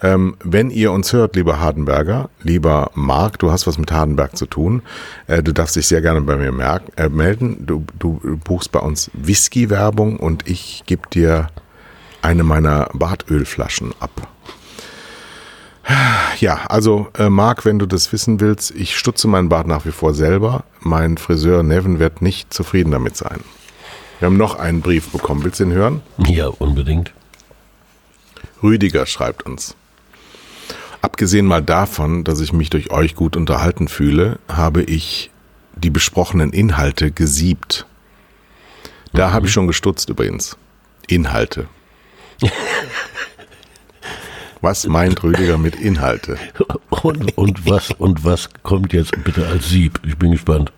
Ähm, 0.00 0.36
wenn 0.44 0.70
ihr 0.70 0.92
uns 0.92 1.12
hört, 1.12 1.34
lieber 1.34 1.58
Hardenberger, 1.58 2.30
lieber 2.42 2.92
Marc, 2.94 3.40
du 3.40 3.50
hast 3.50 3.66
was 3.66 3.78
mit 3.78 3.90
Hardenberg 3.90 4.36
zu 4.36 4.46
tun, 4.46 4.82
äh, 5.26 5.42
du 5.42 5.52
darfst 5.52 5.74
dich 5.74 5.88
sehr 5.88 6.02
gerne 6.02 6.20
bei 6.20 6.36
mir 6.36 6.52
merken, 6.52 6.92
äh, 6.96 7.08
melden. 7.08 7.66
Du, 7.66 7.84
du 7.98 8.20
buchst 8.44 8.70
bei 8.70 8.78
uns 8.78 9.10
Whisky-Werbung 9.14 10.18
und 10.18 10.48
ich 10.48 10.84
gebe 10.86 11.08
dir 11.08 11.48
eine 12.22 12.44
meiner 12.44 12.90
Bartölflaschen 12.92 13.92
ab. 13.98 14.28
Ja, 16.38 16.66
also 16.68 17.08
äh, 17.18 17.30
Marc, 17.30 17.64
wenn 17.64 17.78
du 17.78 17.86
das 17.86 18.12
wissen 18.12 18.40
willst, 18.40 18.70
ich 18.72 18.96
stutze 18.96 19.26
meinen 19.26 19.48
Bart 19.48 19.66
nach 19.66 19.86
wie 19.86 19.90
vor 19.90 20.14
selber. 20.14 20.64
Mein 20.80 21.16
Friseur 21.16 21.62
Nevin 21.62 21.98
wird 21.98 22.22
nicht 22.22 22.52
zufrieden 22.52 22.90
damit 22.90 23.16
sein. 23.16 23.40
Wir 24.18 24.26
haben 24.26 24.36
noch 24.36 24.56
einen 24.56 24.80
Brief 24.80 25.10
bekommen. 25.10 25.44
Willst 25.44 25.60
du 25.60 25.64
ihn 25.64 25.72
hören? 25.72 26.02
Ja, 26.26 26.48
unbedingt. 26.48 27.12
Rüdiger 28.62 29.06
schreibt 29.06 29.44
uns. 29.44 29.76
Abgesehen 31.00 31.46
mal 31.46 31.62
davon, 31.62 32.24
dass 32.24 32.40
ich 32.40 32.52
mich 32.52 32.70
durch 32.70 32.90
euch 32.90 33.14
gut 33.14 33.36
unterhalten 33.36 33.86
fühle, 33.86 34.40
habe 34.48 34.82
ich 34.82 35.30
die 35.76 35.90
besprochenen 35.90 36.52
Inhalte 36.52 37.12
gesiebt. 37.12 37.86
Da 39.12 39.30
habe 39.30 39.46
ich 39.46 39.52
schon 39.52 39.68
gestutzt 39.68 40.08
übrigens. 40.08 40.56
Inhalte. 41.06 41.68
Was 44.60 44.86
meint 44.88 45.22
Rüdiger 45.22 45.56
mit 45.56 45.76
Inhalte? 45.76 46.36
Und, 46.90 47.38
und 47.38 47.64
was, 47.70 47.92
und 47.92 48.24
was 48.24 48.48
kommt 48.64 48.92
jetzt 48.92 49.12
bitte 49.22 49.46
als 49.46 49.68
Sieb? 49.68 50.00
Ich 50.04 50.16
bin 50.18 50.32
gespannt. 50.32 50.72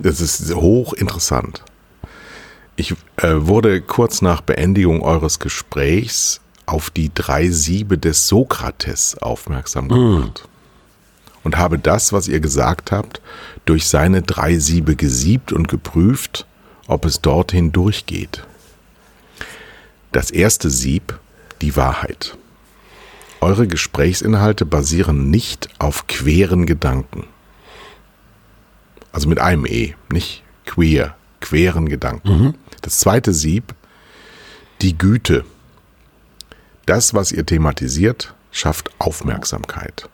Das 0.00 0.20
ist 0.20 0.54
hochinteressant. 0.54 1.64
Ich 2.76 2.94
äh, 3.16 3.28
wurde 3.34 3.80
kurz 3.80 4.22
nach 4.22 4.40
Beendigung 4.40 5.02
eures 5.02 5.38
Gesprächs 5.38 6.40
auf 6.66 6.90
die 6.90 7.12
drei 7.12 7.50
Siebe 7.50 7.98
des 7.98 8.28
Sokrates 8.28 9.16
aufmerksam 9.18 9.88
gemacht. 9.88 10.48
Und 11.44 11.58
habe 11.58 11.78
das, 11.78 12.12
was 12.12 12.28
ihr 12.28 12.40
gesagt 12.40 12.92
habt, 12.92 13.20
durch 13.64 13.88
seine 13.88 14.22
drei 14.22 14.58
Siebe 14.58 14.94
gesiebt 14.96 15.52
und 15.52 15.68
geprüft, 15.68 16.46
ob 16.86 17.04
es 17.04 17.20
dorthin 17.20 17.72
durchgeht. 17.72 18.44
Das 20.12 20.30
erste 20.30 20.70
Sieb, 20.70 21.18
die 21.60 21.74
Wahrheit. 21.76 22.36
Eure 23.40 23.66
Gesprächsinhalte 23.66 24.64
basieren 24.64 25.30
nicht 25.30 25.68
auf 25.80 26.06
queren 26.06 26.64
Gedanken. 26.64 27.26
Also 29.10 29.28
mit 29.28 29.40
einem 29.40 29.66
E, 29.66 29.94
nicht 30.12 30.42
queer, 30.64 31.16
queren 31.40 31.88
Gedanken. 31.88 32.54
Das 32.82 32.98
zweite 32.98 33.32
Sieb, 33.32 33.74
die 34.80 34.98
Güte. 34.98 35.44
Das, 36.86 37.14
was 37.14 37.32
ihr 37.32 37.46
thematisiert, 37.46 38.34
schafft 38.50 38.90
Aufmerksamkeit. 38.98 40.08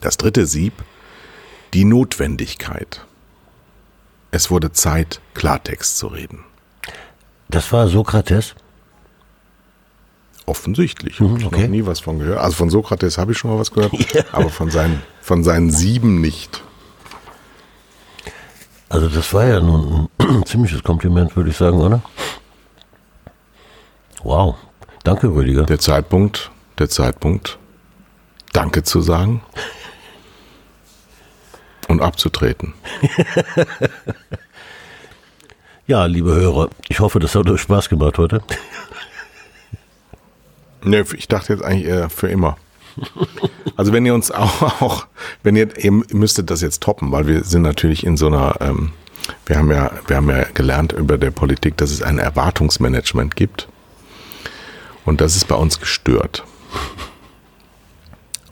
Das 0.00 0.16
dritte 0.16 0.46
Sieb, 0.46 0.72
die 1.74 1.84
Notwendigkeit. 1.84 3.04
Es 4.30 4.50
wurde 4.50 4.72
Zeit, 4.72 5.20
Klartext 5.34 5.98
zu 5.98 6.06
reden. 6.06 6.44
Das 7.48 7.72
war 7.72 7.88
Sokrates. 7.88 8.54
Offensichtlich. 10.46 11.14
Ich 11.14 11.20
okay. 11.20 11.42
noch 11.42 11.68
nie 11.68 11.86
was 11.86 12.00
von 12.00 12.18
gehört. 12.18 12.38
Also 12.38 12.56
von 12.56 12.70
Sokrates 12.70 13.18
habe 13.18 13.32
ich 13.32 13.38
schon 13.38 13.50
mal 13.50 13.58
was 13.58 13.72
gehört, 13.72 13.92
aber 14.32 14.48
von 14.48 14.70
seinen, 14.70 15.02
von 15.20 15.44
seinen 15.44 15.70
Sieben 15.70 16.20
nicht. 16.20 16.62
Also 18.92 19.08
das 19.08 19.32
war 19.32 19.46
ja 19.46 19.58
nun 19.58 20.10
ein 20.18 20.44
ziemliches 20.46 20.82
Kompliment, 20.82 21.34
würde 21.34 21.48
ich 21.48 21.56
sagen, 21.56 21.80
oder? 21.80 22.02
Wow. 24.22 24.56
Danke, 25.02 25.28
Rüdiger. 25.28 25.64
Der 25.64 25.78
Zeitpunkt, 25.78 26.50
der 26.78 26.90
Zeitpunkt, 26.90 27.58
Danke 28.52 28.82
zu 28.82 29.00
sagen 29.00 29.40
und 31.88 32.02
abzutreten. 32.02 32.74
Ja, 35.88 36.06
liebe 36.06 36.32
Hörer, 36.32 36.70
ich 36.88 37.00
hoffe, 37.00 37.18
das 37.18 37.34
hat 37.34 37.50
euch 37.50 37.60
Spaß 37.60 37.88
gemacht 37.88 38.16
heute. 38.16 38.40
Ne, 40.84 41.04
ich 41.16 41.26
dachte 41.26 41.52
jetzt 41.52 41.64
eigentlich 41.64 41.86
eher 41.86 42.08
für 42.08 42.28
immer. 42.28 42.56
Also 43.76 43.92
wenn 43.92 44.04
ihr 44.04 44.14
uns 44.14 44.30
auch, 44.30 44.82
auch 44.82 45.06
wenn 45.42 45.56
ihr, 45.56 45.76
ihr 45.82 45.90
müsstet 45.90 46.50
das 46.50 46.60
jetzt 46.60 46.82
toppen, 46.82 47.10
weil 47.10 47.26
wir 47.26 47.42
sind 47.42 47.62
natürlich 47.62 48.04
in 48.04 48.18
so 48.18 48.26
einer, 48.26 48.56
ähm, 48.60 48.92
wir 49.46 49.56
haben 49.56 49.70
ja, 49.70 49.90
wir 50.06 50.16
haben 50.16 50.28
ja 50.28 50.44
gelernt 50.52 50.92
über 50.92 51.16
der 51.16 51.30
Politik, 51.30 51.78
dass 51.78 51.90
es 51.90 52.02
ein 52.02 52.18
Erwartungsmanagement 52.18 53.34
gibt. 53.34 53.68
Und 55.04 55.20
das 55.20 55.36
ist 55.36 55.48
bei 55.48 55.54
uns 55.54 55.80
gestört. 55.80 56.44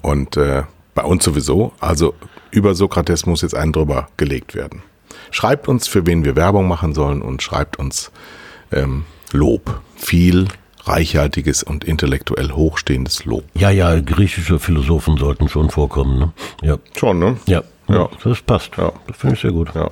Und 0.02 0.36
äh, 0.36 0.62
bei 0.94 1.02
uns 1.04 1.24
sowieso. 1.24 1.72
Also 1.80 2.14
über 2.50 2.74
Sokrates 2.74 3.26
muss 3.26 3.42
jetzt 3.42 3.54
ein 3.54 3.72
drüber 3.72 4.08
gelegt 4.16 4.54
werden. 4.54 4.82
Schreibt 5.30 5.68
uns, 5.68 5.86
für 5.86 6.06
wen 6.06 6.24
wir 6.24 6.34
Werbung 6.34 6.66
machen 6.66 6.94
sollen 6.94 7.22
und 7.22 7.42
schreibt 7.42 7.78
uns 7.78 8.10
ähm, 8.72 9.04
Lob. 9.32 9.80
Viel 9.96 10.48
reichhaltiges 10.86 11.62
und 11.62 11.84
intellektuell 11.84 12.50
hochstehendes 12.52 13.24
Lob. 13.24 13.44
Ja, 13.54 13.70
ja, 13.70 14.00
griechische 14.00 14.58
Philosophen 14.58 15.16
sollten 15.16 15.48
schon 15.48 15.70
vorkommen. 15.70 16.18
Ne? 16.18 16.32
Ja, 16.62 16.78
Schon, 16.96 17.18
ne? 17.18 17.36
ja, 17.46 17.62
Ja. 17.88 18.08
das 18.24 18.40
passt. 18.42 18.72
Ja. 18.76 18.92
Das 19.06 19.16
finde 19.16 19.34
ich 19.36 19.40
sehr 19.42 19.52
gut. 19.52 19.74
Ja. 19.74 19.90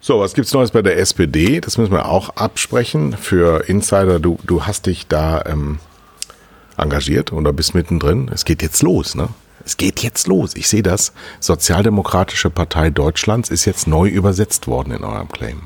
So, 0.00 0.20
was 0.20 0.34
gibt's 0.34 0.52
Neues 0.52 0.70
bei 0.70 0.82
der 0.82 0.98
SPD? 0.98 1.60
Das 1.60 1.78
müssen 1.78 1.92
wir 1.92 2.08
auch 2.10 2.30
absprechen. 2.36 3.16
Für 3.16 3.68
Insider, 3.68 4.18
du, 4.20 4.38
du 4.44 4.64
hast 4.66 4.84
dich 4.86 5.06
da 5.06 5.42
ähm, 5.46 5.78
engagiert 6.76 7.32
oder 7.32 7.52
bist 7.52 7.74
mittendrin. 7.74 8.30
Es 8.32 8.44
geht 8.44 8.62
jetzt 8.62 8.82
los, 8.82 9.14
ne? 9.14 9.28
Es 9.64 9.78
geht 9.78 10.00
jetzt 10.00 10.26
los. 10.26 10.54
Ich 10.56 10.68
sehe 10.68 10.82
das. 10.82 11.14
Sozialdemokratische 11.40 12.50
Partei 12.50 12.90
Deutschlands 12.90 13.48
ist 13.48 13.64
jetzt 13.64 13.86
neu 13.86 14.08
übersetzt 14.08 14.66
worden 14.66 14.92
in 14.92 15.04
eurem 15.04 15.28
Claim. 15.28 15.62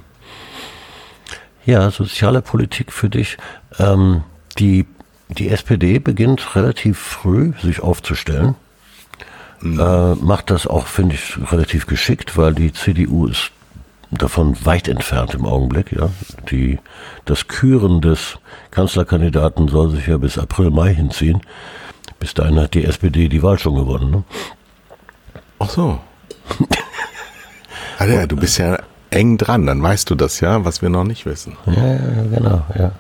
Ja, 1.69 1.91
soziale 1.91 2.41
Politik 2.41 2.95
für 2.95 3.11
dich. 3.11 3.37
Ähm, 3.79 4.23
die, 4.59 4.87
die 5.29 5.51
SPD 5.51 5.99
beginnt 5.99 6.57
relativ 6.57 6.99
früh 6.99 7.53
sich 7.61 7.81
aufzustellen. 7.81 8.55
Mhm. 9.61 9.79
Äh, 9.79 10.15
macht 10.15 10.51
das 10.51 10.67
auch, 10.67 10.87
finde 10.87 11.17
ich, 11.17 11.37
relativ 11.53 11.87
geschickt, 11.87 12.39
weil 12.39 12.55
die 12.55 12.73
CDU 12.73 13.27
ist 13.27 13.51
davon 14.11 14.57
weit 14.65 14.89
entfernt 14.89 15.35
im 15.35 15.45
Augenblick. 15.45 15.93
Ja, 15.93 16.09
die, 16.51 16.79
das 17.27 17.49
Küren 17.49 18.01
des 18.01 18.39
Kanzlerkandidaten 18.71 19.69
soll 19.69 19.91
sich 19.91 20.07
ja 20.07 20.17
bis 20.17 20.39
April, 20.39 20.71
Mai 20.71 20.95
hinziehen. 20.95 21.43
Bis 22.19 22.33
dahin 22.33 22.59
hat 22.59 22.73
die 22.73 22.87
SPD 22.87 23.29
die 23.29 23.43
Wahl 23.43 23.59
schon 23.59 23.75
gewonnen. 23.75 24.11
Ne? 24.11 24.25
Ach 25.59 25.69
so. 25.69 26.01
also, 27.99 28.15
ja, 28.15 28.27
du 28.27 28.37
bist 28.37 28.57
ja 28.57 28.79
eng 29.11 29.39
dran, 29.39 29.67
dann 29.67 29.83
weißt 29.83 30.11
du 30.11 30.15
das 30.15 30.41
ja, 30.41 30.65
was 30.65 30.83
wir 30.83 30.89
noch 30.89 31.05
nicht 31.05 31.27
wissen. 31.27 31.57
Ja, 31.67 31.99
genau, 32.33 32.63
ja. 32.77 32.93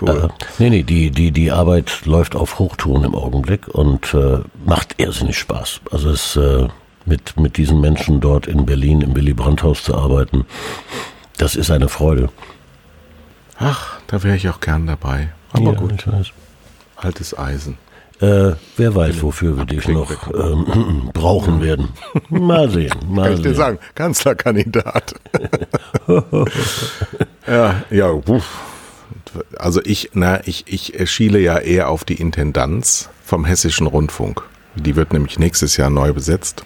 Cool. 0.00 0.08
Äh, 0.08 0.28
nee, 0.58 0.70
nee, 0.70 0.82
die, 0.82 1.10
die, 1.10 1.32
die 1.32 1.50
Arbeit 1.50 2.04
läuft 2.04 2.36
auf 2.36 2.58
Hochtouren 2.58 3.04
im 3.04 3.14
Augenblick 3.14 3.68
und 3.68 4.14
äh, 4.14 4.38
macht 4.64 4.94
irrsinnig 4.98 5.38
Spaß. 5.38 5.80
Also 5.90 6.10
es 6.10 6.36
äh, 6.36 6.68
mit, 7.06 7.38
mit 7.38 7.56
diesen 7.56 7.80
Menschen 7.80 8.20
dort 8.20 8.46
in 8.46 8.66
Berlin 8.66 9.00
im 9.00 9.16
Willy 9.16 9.34
Brandt-Haus 9.34 9.82
zu 9.82 9.96
arbeiten, 9.96 10.44
das 11.38 11.56
ist 11.56 11.70
eine 11.70 11.88
Freude. 11.88 12.28
Ach, 13.58 13.98
da 14.06 14.22
wäre 14.22 14.36
ich 14.36 14.48
auch 14.48 14.60
gern 14.60 14.86
dabei. 14.86 15.30
Aber 15.52 15.72
ja, 15.72 15.78
gut. 15.78 16.06
Altes 16.96 17.36
Eisen. 17.36 17.78
Äh, 18.20 18.54
wer 18.76 18.94
weiß, 18.94 19.22
wofür 19.22 19.56
wir 19.56 19.64
dich 19.64 19.86
noch 19.86 20.10
ähm, 20.34 21.10
brauchen 21.14 21.62
werden. 21.62 21.90
Mal 22.28 22.68
sehen. 22.68 22.92
Mal 23.08 23.24
Kann 23.24 23.34
ich 23.34 23.42
dir 23.42 23.54
sagen, 23.54 23.78
Kanzlerkandidat. 23.94 25.14
ja, 27.46 27.82
ja, 27.90 28.20
also 29.56 29.80
ich, 29.84 30.10
na, 30.14 30.40
ich, 30.46 30.64
ich 30.66 31.10
schiele 31.10 31.38
ja 31.38 31.58
eher 31.58 31.90
auf 31.90 32.04
die 32.04 32.20
Intendanz 32.20 33.08
vom 33.24 33.44
Hessischen 33.44 33.86
Rundfunk. 33.86 34.42
Die 34.74 34.96
wird 34.96 35.12
nämlich 35.12 35.38
nächstes 35.38 35.76
Jahr 35.76 35.90
neu 35.90 36.12
besetzt. 36.12 36.64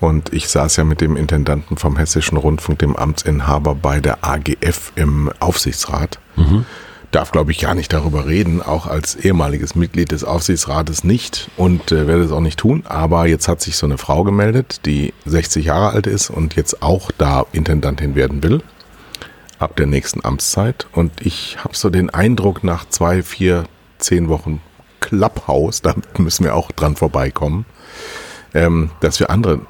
Und 0.00 0.32
ich 0.32 0.48
saß 0.48 0.76
ja 0.76 0.82
mit 0.82 1.00
dem 1.00 1.16
Intendanten 1.16 1.76
vom 1.76 1.96
Hessischen 1.96 2.36
Rundfunk, 2.36 2.80
dem 2.80 2.96
Amtsinhaber, 2.96 3.76
bei 3.76 4.00
der 4.00 4.24
AGF 4.24 4.90
im 4.96 5.30
Aufsichtsrat. 5.38 6.18
Mhm 6.34 6.66
darf, 7.12 7.30
glaube 7.30 7.52
ich, 7.52 7.60
gar 7.60 7.74
nicht 7.74 7.92
darüber 7.92 8.26
reden, 8.26 8.62
auch 8.62 8.86
als 8.86 9.14
ehemaliges 9.14 9.74
Mitglied 9.74 10.10
des 10.10 10.24
Aufsichtsrates 10.24 11.04
nicht 11.04 11.50
und 11.56 11.92
äh, 11.92 12.06
werde 12.08 12.24
es 12.24 12.32
auch 12.32 12.40
nicht 12.40 12.58
tun. 12.58 12.84
Aber 12.86 13.26
jetzt 13.26 13.48
hat 13.48 13.60
sich 13.60 13.76
so 13.76 13.86
eine 13.86 13.98
Frau 13.98 14.24
gemeldet, 14.24 14.80
die 14.86 15.12
60 15.26 15.66
Jahre 15.66 15.90
alt 15.90 16.06
ist 16.06 16.30
und 16.30 16.56
jetzt 16.56 16.82
auch 16.82 17.12
da 17.12 17.44
Intendantin 17.52 18.14
werden 18.14 18.42
will, 18.42 18.62
ab 19.58 19.76
der 19.76 19.86
nächsten 19.86 20.24
Amtszeit. 20.24 20.86
Und 20.92 21.24
ich 21.24 21.58
habe 21.62 21.76
so 21.76 21.90
den 21.90 22.10
Eindruck, 22.10 22.64
nach 22.64 22.88
zwei, 22.88 23.22
vier, 23.22 23.64
zehn 23.98 24.28
Wochen 24.28 24.60
Clubhouse, 25.00 25.82
da 25.82 25.94
müssen 26.16 26.44
wir 26.44 26.56
auch 26.56 26.72
dran 26.72 26.96
vorbeikommen, 26.96 27.66
ähm, 28.54 28.90
dass 29.00 29.20
wir 29.20 29.28
andere, 29.28 29.60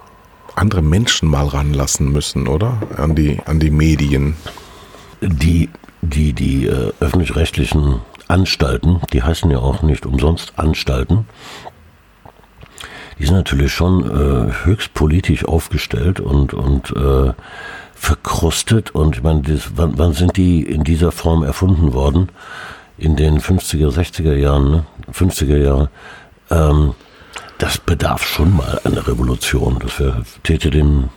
andere 0.55 0.83
Menschen 0.83 1.29
mal 1.29 1.49
ranlassen 1.49 2.13
müssen, 2.13 2.47
oder? 2.47 2.83
An 2.97 3.17
die, 3.17 3.41
an 3.47 3.59
die 3.59 3.71
Medien. 3.71 4.37
Die 5.21 5.71
die, 6.03 6.33
die 6.33 6.67
äh, 6.67 6.93
öffentlich-rechtlichen 7.01 8.01
Anstalten, 8.29 9.01
die 9.13 9.23
heißen 9.23 9.51
ja 9.51 9.59
auch 9.59 9.83
nicht 9.83 10.05
umsonst 10.05 10.53
Anstalten, 10.57 11.27
die 13.19 13.27
sind 13.27 13.37
natürlich 13.37 13.73
schon 13.73 14.05
äh, 14.05 14.53
höchst 14.65 14.95
politisch 14.95 15.45
aufgestellt 15.45 16.19
und, 16.19 16.55
und 16.55 16.91
äh, 16.97 17.33
verkrustet. 17.95 18.91
Und 18.91 19.17
ich 19.17 19.23
meine, 19.23 19.43
das, 19.43 19.71
wann, 19.77 19.97
wann 19.97 20.13
sind 20.13 20.37
die 20.37 20.63
in 20.63 20.83
dieser 20.83 21.13
Form 21.13 21.45
erfunden 21.45 21.93
worden? 21.93 22.31
In 22.99 23.17
den 23.17 23.41
50er, 23.41 23.91
60er 23.91 24.35
Jahren, 24.35 24.71
ne? 24.71 24.87
50er 25.13 25.57
Jahre. 25.57 25.91
Ähm, 26.51 26.95
das 27.59 27.79
bedarf 27.79 28.25
schon 28.25 28.57
mal 28.57 28.81
einer 28.83 29.07
Revolution. 29.07 29.79
Das 29.81 30.01
wär, 30.01 30.25
täte 30.43 30.71
dem 30.71 31.11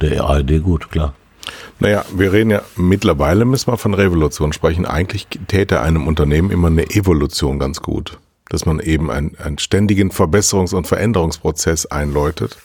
der 0.00 0.24
ARD 0.24 0.62
gut, 0.62 0.90
klar. 0.90 1.12
Naja, 1.80 2.04
wir 2.14 2.32
reden 2.32 2.50
ja 2.50 2.62
mittlerweile, 2.76 3.44
müssen 3.44 3.72
wir 3.72 3.76
von 3.76 3.94
Revolution 3.94 4.52
sprechen. 4.52 4.86
Eigentlich 4.86 5.26
täte 5.46 5.80
einem 5.80 6.06
Unternehmen 6.06 6.50
immer 6.50 6.68
eine 6.68 6.90
Evolution 6.90 7.58
ganz 7.58 7.82
gut. 7.82 8.18
Dass 8.48 8.64
man 8.64 8.80
eben 8.80 9.10
einen, 9.10 9.36
einen 9.42 9.58
ständigen 9.58 10.10
Verbesserungs- 10.10 10.74
und 10.74 10.86
Veränderungsprozess 10.86 11.86
einläutet. 11.86 12.56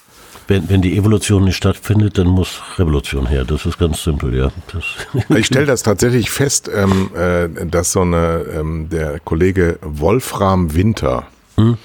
Wenn, 0.48 0.70
wenn 0.70 0.82
die 0.82 0.98
Evolution 0.98 1.46
nicht 1.46 1.56
stattfindet, 1.56 2.18
dann 2.18 2.28
muss 2.28 2.62
Revolution 2.78 3.28
her. 3.28 3.46
Das 3.46 3.66
ist 3.66 3.78
ganz 3.78 4.04
simpel, 4.04 4.36
ja. 4.36 4.52
Das 4.72 4.84
ich 5.38 5.46
stelle 5.46 5.66
das 5.66 5.84
tatsächlich 5.84 6.30
fest, 6.32 6.70
ähm, 6.74 7.12
äh, 7.16 7.66
dass 7.66 7.94
so 7.94 8.02
eine 8.02 8.46
ähm, 8.54 8.90
der 8.90 9.20
Kollege 9.20 9.80
Wolfram 9.82 10.76
Winter, 10.76 11.28
hm? 11.56 11.78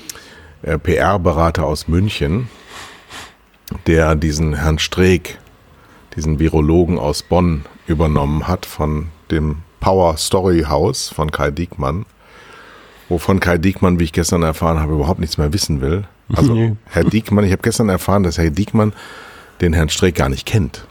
äh, 0.62 0.78
PR-Berater 0.78 1.64
aus 1.64 1.86
München, 1.86 2.48
der 3.86 4.16
diesen 4.16 4.54
Herrn 4.54 4.78
Streeck 4.78 5.38
diesen 6.18 6.40
Virologen 6.40 6.98
aus 6.98 7.22
Bonn 7.22 7.64
übernommen 7.86 8.48
hat 8.48 8.66
von 8.66 9.06
dem 9.30 9.58
Power 9.78 10.16
Story 10.16 10.64
House 10.68 11.10
von 11.10 11.30
Kai 11.30 11.52
Diekmann, 11.52 12.06
wovon 13.08 13.38
Kai 13.38 13.56
Diekmann, 13.56 14.00
wie 14.00 14.04
ich 14.04 14.12
gestern 14.12 14.42
erfahren 14.42 14.80
habe, 14.80 14.94
überhaupt 14.94 15.20
nichts 15.20 15.38
mehr 15.38 15.52
wissen 15.52 15.80
will. 15.80 16.08
Also. 16.34 16.76
Herr 16.86 17.04
Diekmann, 17.04 17.44
ich 17.44 17.52
habe 17.52 17.62
gestern 17.62 17.88
erfahren, 17.88 18.24
dass 18.24 18.36
Herr 18.36 18.50
Diekmann 18.50 18.92
den 19.60 19.72
Herrn 19.72 19.90
Streeck 19.90 20.16
gar 20.16 20.28
nicht 20.28 20.44
kennt. 20.44 20.87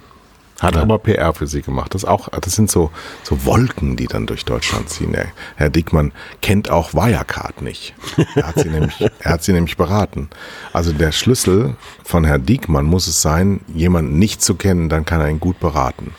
Hat 0.59 0.75
ja. 0.75 0.81
aber 0.81 0.97
PR 0.97 1.33
für 1.33 1.45
sie 1.45 1.61
gemacht. 1.61 1.93
Das 1.93 2.03
auch, 2.03 2.29
das 2.29 2.55
sind 2.55 2.71
so, 2.71 2.89
so 3.23 3.45
Wolken, 3.45 3.95
die 3.95 4.07
dann 4.07 4.25
durch 4.25 4.43
Deutschland 4.43 4.89
ziehen. 4.89 5.15
Herr 5.55 5.69
Dickmann 5.69 6.13
kennt 6.41 6.71
auch 6.71 6.93
Wirecard 6.93 7.61
nicht. 7.61 7.93
Er 8.35 8.47
hat 8.47 8.59
sie 8.59 8.69
nämlich, 8.69 8.99
er 9.19 9.31
hat 9.31 9.43
sie 9.43 9.53
nämlich 9.53 9.77
beraten. 9.77 10.29
Also 10.73 10.93
der 10.93 11.11
Schlüssel 11.11 11.75
von 12.03 12.23
Herrn 12.25 12.45
Diekmann 12.45 12.85
muss 12.85 13.07
es 13.07 13.21
sein, 13.21 13.61
jemanden 13.67 14.17
nicht 14.17 14.41
zu 14.41 14.55
kennen, 14.55 14.89
dann 14.89 15.05
kann 15.05 15.21
er 15.21 15.29
ihn 15.29 15.39
gut 15.39 15.59
beraten. 15.59 16.13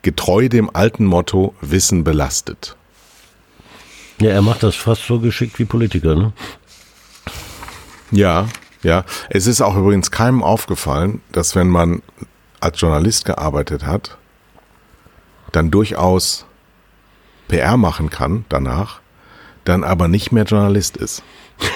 Getreu 0.00 0.48
dem 0.48 0.74
alten 0.74 1.04
Motto, 1.04 1.54
Wissen 1.60 2.02
belastet. 2.02 2.76
Ja, 4.20 4.30
er 4.30 4.42
macht 4.42 4.62
das 4.62 4.74
fast 4.74 5.04
so 5.06 5.20
geschickt 5.20 5.58
wie 5.58 5.66
Politiker, 5.66 6.14
ne? 6.14 6.32
Ja, 8.10 8.48
ja. 8.82 9.04
Es 9.28 9.46
ist 9.46 9.60
auch 9.60 9.76
übrigens 9.76 10.10
keinem 10.10 10.42
aufgefallen, 10.42 11.20
dass 11.32 11.54
wenn 11.54 11.68
man 11.68 12.02
als 12.66 12.80
Journalist 12.80 13.24
gearbeitet 13.24 13.86
hat, 13.86 14.18
dann 15.52 15.70
durchaus 15.70 16.44
PR 17.48 17.76
machen 17.76 18.10
kann 18.10 18.44
danach, 18.48 19.00
dann 19.64 19.84
aber 19.84 20.08
nicht 20.08 20.32
mehr 20.32 20.44
Journalist 20.44 20.96
ist. 20.96 21.22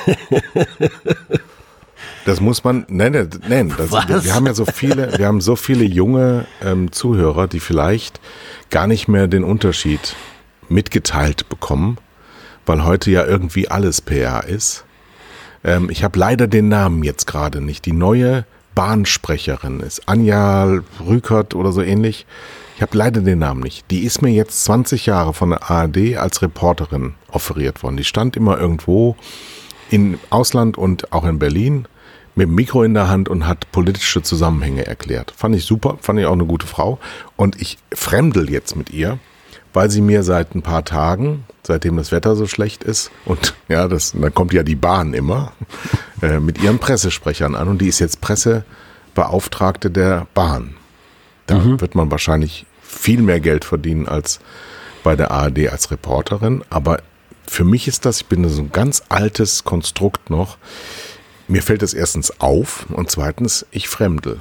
Das 2.26 2.40
muss 2.40 2.64
man 2.64 2.84
nennen. 2.88 3.30
nennen. 3.48 3.74
Das, 3.76 3.90
wir 3.90 4.34
haben 4.34 4.46
ja 4.46 4.54
so 4.54 4.66
viele, 4.66 5.18
wir 5.18 5.26
haben 5.26 5.40
so 5.40 5.56
viele 5.56 5.84
junge 5.84 6.46
ähm, 6.62 6.92
Zuhörer, 6.92 7.48
die 7.48 7.60
vielleicht 7.60 8.20
gar 8.70 8.86
nicht 8.86 9.08
mehr 9.08 9.26
den 9.26 9.42
Unterschied 9.42 10.14
mitgeteilt 10.68 11.48
bekommen, 11.48 11.96
weil 12.66 12.84
heute 12.84 13.10
ja 13.10 13.24
irgendwie 13.24 13.68
alles 13.68 14.00
PR 14.02 14.44
ist. 14.44 14.84
Ähm, 15.64 15.88
ich 15.90 16.04
habe 16.04 16.18
leider 16.18 16.46
den 16.46 16.68
Namen 16.68 17.02
jetzt 17.04 17.26
gerade 17.26 17.60
nicht. 17.60 17.86
Die 17.86 17.92
neue 17.92 18.44
Bahnsprecherin 18.80 19.80
ist. 19.80 20.08
Anja 20.08 20.80
Rückert 21.06 21.54
oder 21.54 21.70
so 21.70 21.82
ähnlich. 21.82 22.24
Ich 22.76 22.80
habe 22.80 22.96
leider 22.96 23.20
den 23.20 23.40
Namen 23.40 23.60
nicht. 23.60 23.84
Die 23.90 24.04
ist 24.04 24.22
mir 24.22 24.30
jetzt 24.30 24.64
20 24.64 25.04
Jahre 25.04 25.34
von 25.34 25.50
der 25.50 25.70
ARD 25.70 26.16
als 26.16 26.40
Reporterin 26.40 27.12
offeriert 27.28 27.82
worden. 27.82 27.98
Die 27.98 28.04
stand 28.04 28.38
immer 28.38 28.58
irgendwo 28.58 29.16
im 29.90 30.18
Ausland 30.30 30.78
und 30.78 31.12
auch 31.12 31.26
in 31.26 31.38
Berlin 31.38 31.88
mit 32.34 32.48
dem 32.48 32.54
Mikro 32.54 32.82
in 32.82 32.94
der 32.94 33.10
Hand 33.10 33.28
und 33.28 33.46
hat 33.46 33.70
politische 33.70 34.22
Zusammenhänge 34.22 34.86
erklärt. 34.86 35.34
Fand 35.36 35.54
ich 35.54 35.66
super, 35.66 35.98
fand 36.00 36.18
ich 36.18 36.24
auch 36.24 36.32
eine 36.32 36.46
gute 36.46 36.66
Frau. 36.66 36.98
Und 37.36 37.60
ich 37.60 37.76
fremdel 37.92 38.48
jetzt 38.48 38.76
mit 38.76 38.88
ihr, 38.88 39.18
weil 39.72 39.90
sie 39.90 40.00
mir 40.00 40.22
seit 40.22 40.54
ein 40.54 40.62
paar 40.62 40.84
Tagen, 40.84 41.44
seitdem 41.62 41.96
das 41.96 42.12
Wetter 42.12 42.36
so 42.36 42.46
schlecht 42.46 42.82
ist, 42.82 43.10
und 43.24 43.54
ja, 43.68 43.88
das, 43.88 44.12
dann 44.12 44.34
kommt 44.34 44.52
ja 44.52 44.62
die 44.62 44.74
Bahn 44.74 45.14
immer, 45.14 45.52
äh, 46.22 46.40
mit 46.40 46.62
ihren 46.62 46.78
Pressesprechern 46.78 47.54
an 47.54 47.68
und 47.68 47.80
die 47.80 47.88
ist 47.88 47.98
jetzt 47.98 48.20
Pressebeauftragte 48.20 49.90
der 49.90 50.26
Bahn. 50.34 50.74
Da 51.46 51.58
mhm. 51.58 51.80
wird 51.80 51.94
man 51.94 52.10
wahrscheinlich 52.10 52.66
viel 52.82 53.22
mehr 53.22 53.40
Geld 53.40 53.64
verdienen 53.64 54.08
als 54.08 54.40
bei 55.02 55.16
der 55.16 55.30
ARD 55.30 55.70
als 55.70 55.90
Reporterin, 55.90 56.62
aber 56.68 57.02
für 57.46 57.64
mich 57.64 57.88
ist 57.88 58.04
das, 58.04 58.20
ich 58.20 58.26
bin 58.26 58.48
so 58.48 58.62
ein 58.62 58.70
ganz 58.70 59.02
altes 59.08 59.64
Konstrukt 59.64 60.30
noch. 60.30 60.56
Mir 61.48 61.62
fällt 61.62 61.82
es 61.82 61.94
erstens 61.94 62.40
auf 62.40 62.86
und 62.90 63.10
zweitens, 63.10 63.66
ich 63.72 63.88
fremdel. 63.88 64.40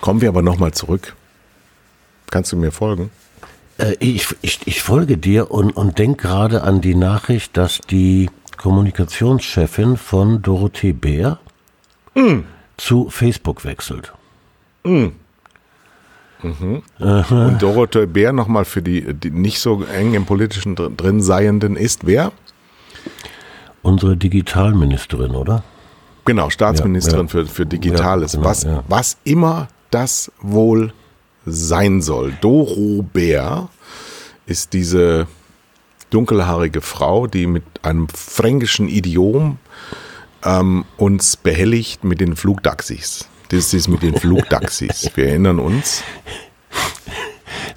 Kommen 0.00 0.22
wir 0.22 0.30
aber 0.30 0.40
nochmal 0.40 0.72
zurück. 0.72 1.14
Kannst 2.30 2.50
du 2.52 2.56
mir 2.56 2.72
folgen? 2.72 3.10
Äh, 3.78 3.94
ich, 4.00 4.26
ich, 4.42 4.60
ich 4.66 4.82
folge 4.82 5.18
dir 5.18 5.50
und, 5.50 5.70
und 5.76 5.98
denke 5.98 6.26
gerade 6.28 6.62
an 6.62 6.80
die 6.80 6.94
Nachricht, 6.94 7.56
dass 7.56 7.80
die 7.90 8.30
Kommunikationschefin 8.56 9.96
von 9.96 10.42
Dorothee 10.42 10.92
Bär 10.92 11.38
Mm. 12.14 12.44
zu 12.78 13.10
Facebook 13.10 13.64
wechselt. 13.66 14.12
Und 14.82 15.12
Dorothee 17.60 18.06
Bär 18.06 18.32
nochmal 18.32 18.64
für 18.64 18.80
die, 18.82 19.12
die 19.12 19.30
nicht 19.30 19.58
so 19.60 19.82
eng 19.84 20.14
im 20.14 20.24
politischen 20.24 20.74
dr- 20.76 20.90
drin 20.90 21.20
Seienden 21.20 21.76
ist 21.76 22.06
wer? 22.06 22.32
Unsere 23.82 24.16
Digitalministerin, 24.16 25.32
oder? 25.32 25.62
Genau, 26.24 26.48
Staatsministerin 26.50 27.26
Ja, 27.28 27.40
ja. 27.40 27.44
Für, 27.44 27.46
für 27.46 27.66
Digitales. 27.66 28.32
Ja, 28.32 28.38
genau, 28.38 28.48
was, 28.50 28.66
was 28.88 29.16
immer 29.24 29.68
das 29.90 30.32
wohl 30.40 30.92
sein 31.46 32.02
soll. 32.02 32.36
Doro 32.40 33.02
Bär 33.02 33.68
ist 34.46 34.72
diese 34.72 35.26
dunkelhaarige 36.10 36.80
Frau, 36.82 37.26
die 37.26 37.46
mit 37.46 37.64
einem 37.82 38.08
fränkischen 38.08 38.88
Idiom 38.88 39.58
ähm, 40.44 40.84
uns 40.96 41.36
behelligt 41.36 42.04
mit 42.04 42.20
den 42.20 42.36
Flugtaxis. 42.36 43.28
Das 43.48 43.72
ist 43.74 43.88
mit 43.88 44.02
den 44.02 44.16
Flugtaxis. 44.16 45.10
Wir 45.14 45.28
erinnern 45.28 45.58
uns. 45.58 46.02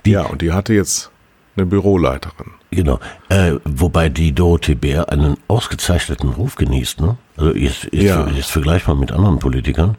ja, 0.05 0.23
und 0.23 0.41
die 0.41 0.51
hatte 0.51 0.73
jetzt 0.73 1.09
eine 1.55 1.65
Büroleiterin. 1.65 2.51
Genau. 2.71 2.99
Äh, 3.29 3.53
wobei 3.65 4.09
die 4.09 4.31
Dorothee 4.33 4.75
Bär 4.75 5.09
einen 5.09 5.37
ausgezeichneten 5.47 6.29
Ruf 6.29 6.55
genießt, 6.55 7.01
ne? 7.01 7.17
Also 7.35 7.51
ist, 7.51 7.85
ist, 7.85 8.03
Ja. 8.03 8.23
ist 8.25 8.51
vergleichbar 8.51 8.95
mit 8.95 9.11
anderen 9.11 9.39
Politikern. 9.39 9.97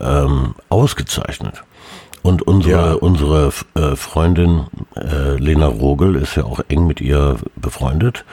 Ähm, 0.00 0.54
ausgezeichnet. 0.68 1.62
Und 2.26 2.42
unsere, 2.42 2.72
Ja. 2.72 2.92
unsere 2.94 3.52
äh, 3.74 3.94
Freundin 3.96 4.64
äh, 4.96 5.36
Lena 5.38 5.66
Rogel 5.66 6.16
ist 6.16 6.36
ja 6.36 6.44
auch 6.44 6.60
eng 6.68 6.86
mit 6.86 7.00
ihr 7.00 7.36
befreundet. 7.56 8.24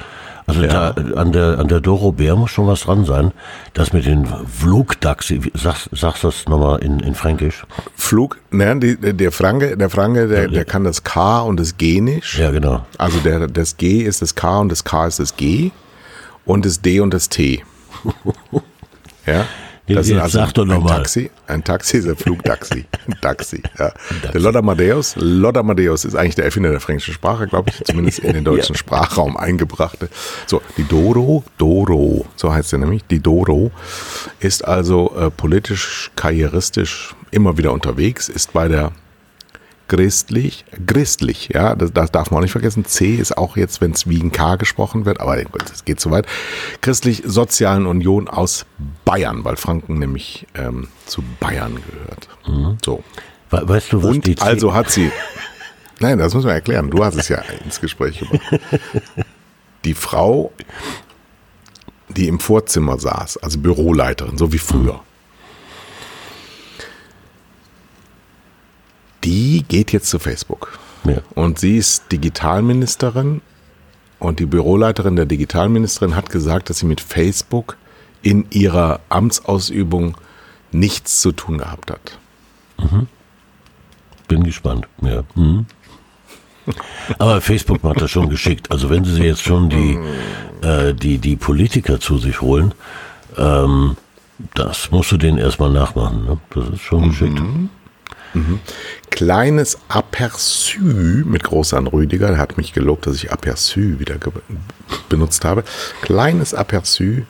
Also 0.46 0.62
Ja. 0.64 0.92
da 0.92 1.16
an 1.16 1.32
der 1.32 1.58
an 1.60 1.68
der 1.70 1.80
Doro 1.80 2.12
Bär 2.12 2.36
muss 2.36 2.52
schon 2.52 2.68
was 2.68 2.82
dran 2.82 3.06
sein. 3.06 3.32
Das 3.74 3.94
mit 3.94 4.06
den 4.06 4.26
wie- 4.26 5.52
sagst, 5.54 5.90
sagst 5.94 6.24
das 6.26 6.48
nochmal 6.48 6.80
in, 6.80 7.00
in 7.00 7.16
Fränkisch? 7.16 7.66
Flug, 7.96 8.40
ne, 8.52 8.78
die, 8.78 8.98
der 8.98 9.32
Franke, 9.32 9.78
der 9.78 9.90
Franke, 9.90 10.28
der, 10.28 10.48
der 10.50 10.66
kann 10.66 10.84
das 10.84 11.04
K 11.04 11.42
und 11.42 11.60
das 11.60 11.78
G 11.78 12.02
nicht. 12.02 12.38
Ja, 12.38 12.52
genau. 12.52 12.86
Also 12.98 13.20
der, 13.20 13.48
das 13.48 13.78
G 13.78 14.02
ist 14.02 14.22
das 14.22 14.36
K 14.36 14.60
und 14.60 14.70
das 14.70 14.84
K 14.84 15.08
ist 15.08 15.20
das 15.20 15.38
G 15.38 15.72
und 16.46 16.66
das 16.66 16.82
D 16.82 17.00
und 17.00 17.14
das 17.14 17.30
T. 17.30 17.64
Ja. 19.26 19.46
Jetzt 19.86 20.32
sag 20.32 20.54
doch 20.54 20.66
noch 20.66 20.78
ein 20.78 20.84
mal. 20.84 20.98
Taxi. 20.98 21.30
Ein 21.46 21.64
Taxi 21.64 21.98
ist 21.98 22.08
ein 22.08 22.16
Flugtaxi. 22.16 22.86
Ein 23.06 23.20
Taxi. 23.20 23.62
Ja. 23.78 23.92
Der 24.34 24.40
Lothar 24.40 24.62
Matthäus, 24.62 25.16
Lothar 25.18 25.64
Matthäus 25.64 26.06
ist 26.06 26.16
eigentlich 26.16 26.36
der 26.36 26.46
Erfinder 26.46 26.72
der 26.72 26.80
fränkischen 26.80 27.14
Sprache, 27.14 27.48
glaube 27.48 27.70
ich, 27.70 27.84
zumindest 27.84 28.20
in 28.20 28.34
den 28.34 28.44
deutschen 28.46 28.76
Sprachraum 28.76 29.36
eingebrachte. 29.36 30.08
So, 30.48 30.62
die 30.78 30.88
Doro, 30.88 31.44
Doro, 31.58 32.26
so 32.38 32.54
heißt 32.54 32.70
sie 32.70 32.78
nämlich, 32.78 33.04
die 33.08 33.20
Doro, 33.20 33.72
ist 34.40 34.64
also 34.66 35.14
äh, 35.18 35.30
politisch, 35.30 36.12
karrieristisch 36.16 37.14
immer 37.32 37.58
wieder 37.58 37.74
unterwegs, 37.74 38.30
ist 38.30 38.54
bei 38.54 38.70
der 38.70 38.94
christlich, 39.90 40.64
christlich, 40.88 41.50
ja, 41.54 41.76
das, 41.76 41.92
das 41.92 42.10
darf 42.10 42.32
man 42.32 42.40
auch 42.40 42.42
nicht 42.44 42.52
vergessen. 42.54 42.86
C 42.86 43.16
ist 43.16 43.38
auch 43.38 43.58
jetzt, 43.58 43.82
wenn 43.82 43.92
es 43.92 44.08
wie 44.08 44.20
ein 44.20 44.32
K 44.32 44.56
gesprochen 44.56 45.06
wird, 45.06 45.20
aber 45.20 45.36
das 45.44 45.84
geht 45.84 46.00
zu 46.00 46.10
weit. 46.10 46.26
Christlich-Sozialen 46.82 47.86
Union 47.86 48.30
aus 48.30 48.66
Bayern, 49.06 49.44
weil 49.44 49.56
Franken 49.56 50.00
nämlich 50.00 50.48
ähm, 50.56 50.88
zu 51.06 51.24
Bayern 51.40 51.76
gehört. 51.76 52.30
So. 52.84 53.04
We 53.50 53.68
weißt 53.68 53.94
du, 53.94 54.04
was 54.04 54.20
die 54.20 54.32
Und 54.32 54.42
also 54.42 54.74
hat 54.74 54.90
sie, 54.90 55.12
nein, 56.00 56.18
das 56.18 56.34
muss 56.34 56.44
man 56.44 56.54
erklären, 56.54 56.90
du 56.90 57.04
hast 57.04 57.16
es 57.16 57.30
ja 57.30 57.44
ins 57.64 57.80
Gespräch 57.80 58.20
gebracht. 58.20 58.42
Die 59.86 59.94
Frau, 59.96 60.54
die 62.08 62.30
im 62.30 62.40
Vorzimmer 62.40 62.98
saß, 62.98 63.36
also 63.38 63.60
Büroleiterin, 63.60 64.38
so 64.38 64.54
wie 64.54 64.58
früher, 64.58 65.02
die 69.26 69.66
geht 69.68 69.92
jetzt 69.92 70.10
zu 70.10 70.20
Facebook. 70.20 70.80
Ja. 71.04 71.18
Und 71.36 71.60
sie 71.60 71.78
ist 71.78 72.12
Digitalministerin 72.14 73.42
und 74.20 74.40
die 74.40 74.46
Büroleiterin 74.46 75.18
der 75.18 75.26
Digitalministerin 75.26 76.16
hat 76.16 76.30
gesagt, 76.30 76.70
dass 76.70 76.80
sie 76.80 76.86
mit 76.86 77.02
Facebook 77.02 77.78
in 78.24 78.48
ihrer 78.50 79.02
Amtsausübung 79.10 80.18
nichts 80.72 81.22
zu 81.22 81.32
tun 81.32 81.60
gehabt 81.60 81.92
hat. 81.92 82.18
Bin 84.28 84.44
gespannt, 84.44 84.88
ja. 85.02 85.24
Mhm. 85.36 85.68
Aber 87.20 87.42
Facebook 87.42 87.84
macht 87.84 88.02
das 88.02 88.10
schon 88.10 88.30
geschickt. 88.30 88.72
Also 88.72 88.90
wenn 88.90 89.04
sie 89.04 89.22
jetzt 89.22 89.44
schon 89.44 89.70
die, 89.70 90.00
äh, 90.62 90.94
die, 90.94 91.18
die 91.18 91.36
Politiker 91.36 92.00
zu 92.00 92.18
sich 92.18 92.42
holen, 92.42 92.74
ähm, 93.38 93.98
das 94.56 94.90
musst 94.92 95.12
du 95.12 95.18
denen 95.18 95.38
erstmal 95.38 95.70
nachmachen. 95.70 96.26
Ne? 96.26 96.40
Das 96.52 96.70
ist 96.70 96.82
schon 96.82 97.10
geschickt. 97.10 97.42
Kleines 99.12 99.78
Aperçu 99.90 101.24
mit 101.26 101.44
Großan 101.44 101.86
Rüdiger, 101.86 102.30
der 102.30 102.38
hat 102.40 102.58
mich 102.58 102.74
gelobt, 102.74 103.06
dass 103.06 103.18
ich 103.18 103.32
Aperçu 103.32 104.00
wieder 104.00 104.16
benutzt 105.08 105.46
habe. 105.46 105.64
Kleines 106.02 106.56
Aperçu, 106.56 107.24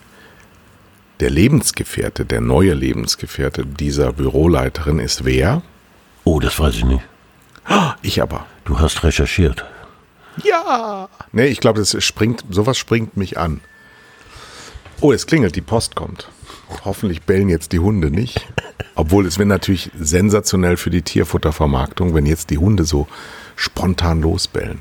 der 1.19 1.29
Lebensgefährte, 1.29 2.25
der 2.25 2.41
neue 2.41 2.73
Lebensgefährte 2.73 3.65
dieser 3.65 4.13
Büroleiterin 4.13 4.99
ist 4.99 5.25
wer? 5.25 5.61
Oh, 6.23 6.39
das 6.39 6.59
weiß 6.59 6.75
ich 6.75 6.85
nicht. 6.85 7.03
Ich 8.01 8.21
aber. 8.21 8.45
Du 8.65 8.79
hast 8.79 9.03
recherchiert. 9.03 9.65
Ja. 10.43 11.09
Nee, 11.31 11.45
ich 11.45 11.59
glaube, 11.59 11.79
das 11.79 12.01
springt, 12.03 12.43
sowas 12.49 12.77
springt 12.77 13.17
mich 13.17 13.37
an. 13.37 13.61
Oh, 15.01 15.11
es 15.11 15.27
klingelt, 15.27 15.55
die 15.55 15.61
Post 15.61 15.95
kommt. 15.95 16.29
Hoffentlich 16.85 17.23
bellen 17.23 17.49
jetzt 17.49 17.71
die 17.71 17.79
Hunde 17.79 18.09
nicht. 18.09 18.47
Obwohl 18.95 19.25
es 19.25 19.37
wäre 19.37 19.47
natürlich 19.47 19.91
sensationell 19.99 20.77
für 20.77 20.89
die 20.89 21.01
Tierfuttervermarktung, 21.01 22.13
wenn 22.13 22.25
jetzt 22.25 22.49
die 22.49 22.57
Hunde 22.57 22.83
so 22.83 23.07
spontan 23.55 24.21
losbellen. 24.21 24.79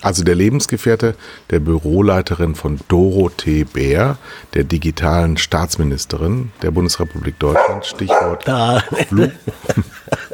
Also 0.00 0.22
der 0.22 0.36
Lebensgefährte 0.36 1.16
der 1.50 1.58
Büroleiterin 1.58 2.54
von 2.54 2.78
Dorothee 2.88 3.64
Bär, 3.64 4.16
der 4.54 4.62
digitalen 4.64 5.36
Staatsministerin 5.36 6.52
der 6.62 6.70
Bundesrepublik 6.70 7.38
Deutschland, 7.40 7.84
Stichwort 7.84 8.46
Da. 8.46 8.80
Flug, 9.08 9.32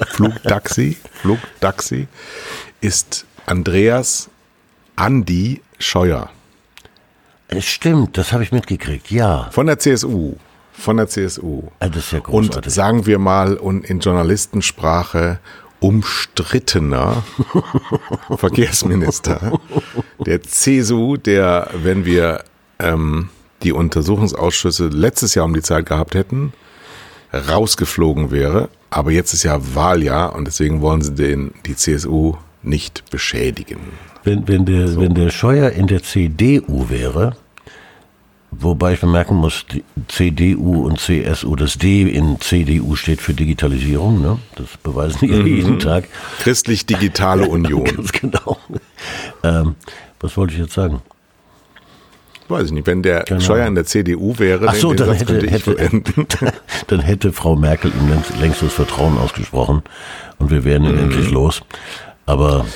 Flugtaxi, 0.09 0.97
Flugtaxi, 1.13 2.09
ist 2.81 3.25
Andreas 3.47 4.29
Andi 4.97 5.63
Scheuer 5.79 6.31
Es 7.49 7.65
stimmt, 7.65 8.17
das 8.19 8.33
habe 8.33 8.43
ich 8.43 8.53
mitgekriegt. 8.53 9.11
Ja. 9.11 9.49
von 9.51 9.67
der 9.67 9.79
CSU. 9.79 10.35
Von 10.77 10.97
der 10.97 11.09
CSU. 11.09 11.63
Ah, 11.79 11.89
Das 11.89 12.05
ist 12.07 12.13
ja 12.13 12.19
Und 12.19 12.25
großartig. 12.49 12.73
sagen 12.73 13.07
wir 13.07 13.19
mal 13.19 13.55
und 13.57 13.85
in 13.85 14.01
Journalistensprache 14.01 15.39
umstrittener 15.85 17.23
Verkehrsminister 18.39 19.61
der 20.25 20.43
CSU, 20.43 21.19
der, 21.19 21.69
wenn 21.75 22.07
wir 22.07 22.43
ähm, 22.79 23.29
die 23.63 23.73
Untersuchungsausschüsse 23.73 24.89
letztes 24.89 25.35
Jahr 25.35 25.45
um 25.45 25.53
die 25.53 25.61
Zeit 25.61 25.85
gehabt 25.85 26.15
hätten, 26.15 26.55
rausgeflogen 27.35 28.31
wäre. 28.31 28.71
Aber 28.89 29.11
jetzt 29.11 29.35
ist 29.35 29.43
ja 29.43 29.61
Wahljahr 29.75 30.35
und 30.35 30.47
deswegen 30.47 30.81
wollen 30.81 31.03
sie 31.03 31.15
den, 31.15 31.53
die 31.67 31.77
CSU 31.77 32.37
nicht 32.63 33.11
beschädigen. 33.11 33.81
Wenn, 34.23 34.49
wenn, 34.49 34.65
der, 34.65 34.97
wenn 34.97 35.13
der 35.13 35.29
Scheuer 35.29 35.69
in 35.71 35.87
der 35.87 36.03
CDU 36.03 36.89
wäre, 36.89 37.37
wobei 38.61 38.95
ich 38.95 39.01
bemerken 39.01 39.37
muss, 39.37 39.65
CDU 40.09 40.87
und 40.87 40.99
CSU, 41.01 41.57
das 41.57 41.79
D 41.79 42.03
in 42.03 42.41
CDU 42.41 42.95
steht 42.97 43.21
für 43.21 43.35
Digitalisierung, 43.35 44.21
ne? 44.21 44.39
das 44.57 44.67
beweisen 44.83 45.19
die 45.23 45.29
Mhm. 45.29 45.47
jeden 45.47 45.79
Tag. 45.79 46.05
Christlich-Digitale 46.41 47.49
Union. 47.49 47.85
Ganz 47.85 48.13
genau. 48.13 48.59
Ähm, 49.43 49.75
was 50.21 50.37
wollte 50.37 50.55
ich 50.55 50.61
jetzt 50.61 50.75
sagen? 50.75 51.03
Weiß 52.49 52.67
ich 52.67 52.73
nicht, 52.73 52.87
wenn 52.87 53.03
der 53.03 53.23
Genau. 53.25 53.41
Scheuer 53.41 53.67
in 53.67 53.75
der 53.75 53.85
CDU 53.87 54.39
wäre, 54.39 54.69
Ach 54.69 54.75
so, 54.75 54.93
den, 54.93 54.99
den 54.99 55.07
dann 55.07 55.17
hätte, 55.17 55.77
hätte, 55.79 56.53
dann 56.89 57.01
hätte 57.01 57.33
Frau 57.33 57.57
Merkel 57.57 57.91
ihm 57.99 58.11
längst, 58.11 58.37
längst 58.39 58.63
das 58.63 58.73
Vertrauen 58.73 59.17
ausgesprochen 59.17 59.83
und 60.39 60.51
wir 60.51 60.65
wären 60.65 60.85
ihn 60.85 60.99
endlich 60.99 61.31
los. 61.31 61.63
Aber 62.27 62.67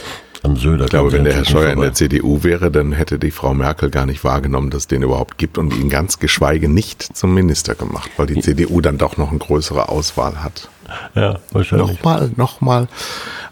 an 0.44 0.56
Söder. 0.56 0.84
Ich 0.84 0.90
glaube, 0.90 1.12
wenn 1.12 1.24
der 1.24 1.34
Herr 1.34 1.44
Scheuer 1.44 1.72
in 1.72 1.80
der. 1.80 1.94
CDU 1.94 2.42
wäre, 2.44 2.70
dann 2.70 2.92
hätte 2.92 3.18
die 3.18 3.30
Frau 3.30 3.54
Merkel 3.54 3.90
gar 3.90 4.06
nicht 4.06 4.22
wahrgenommen, 4.24 4.70
dass 4.70 4.82
es 4.82 4.86
den 4.86 5.02
überhaupt 5.02 5.38
gibt 5.38 5.58
und 5.58 5.74
ihn 5.74 5.88
ganz 5.88 6.18
geschweige 6.18 6.68
nicht 6.68 7.16
zum 7.16 7.34
Minister 7.34 7.74
gemacht, 7.74 8.10
weil 8.16 8.26
die 8.26 8.40
CDU 8.40 8.80
dann 8.80 8.98
doch 8.98 9.16
noch 9.16 9.30
eine 9.30 9.38
größere 9.38 9.88
Auswahl 9.88 10.42
hat. 10.42 10.68
Ja, 11.14 11.38
wahrscheinlich. 11.50 11.88
Nochmal, 11.88 12.30
nochmal. 12.36 12.88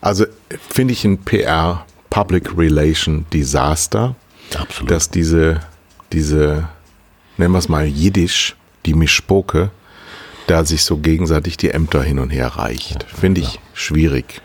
Also 0.00 0.26
finde 0.70 0.92
ich 0.92 1.04
ein 1.04 1.18
PR, 1.18 1.84
Public 2.10 2.56
Relation 2.56 3.26
Desaster, 3.32 4.14
Absolut. 4.56 4.90
dass 4.90 5.10
diese, 5.10 5.60
diese, 6.12 6.68
nennen 7.36 7.52
wir 7.52 7.58
es 7.58 7.68
mal 7.68 7.86
Jiddisch, 7.86 8.56
die 8.86 8.94
Mischpoke, 8.94 9.70
da 10.46 10.64
sich 10.64 10.84
so 10.84 10.98
gegenseitig 10.98 11.56
die 11.56 11.70
Ämter 11.70 12.02
hin 12.02 12.18
und 12.18 12.30
her 12.30 12.46
reicht. 12.46 13.04
Finde 13.04 13.40
ich 13.40 13.58
schwierig. 13.74 14.40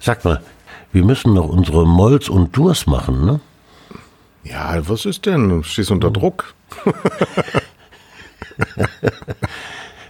Sag 0.00 0.24
mal, 0.24 0.40
wir 0.92 1.04
müssen 1.04 1.34
noch 1.34 1.48
unsere 1.48 1.86
Molz 1.86 2.28
und 2.28 2.56
Durst 2.56 2.86
machen, 2.86 3.24
ne? 3.24 3.40
Ja, 4.44 4.76
was 4.88 5.06
ist 5.06 5.26
denn? 5.26 5.48
Du 5.48 5.62
stehst 5.62 5.90
unter 5.90 6.10
Druck. 6.10 6.54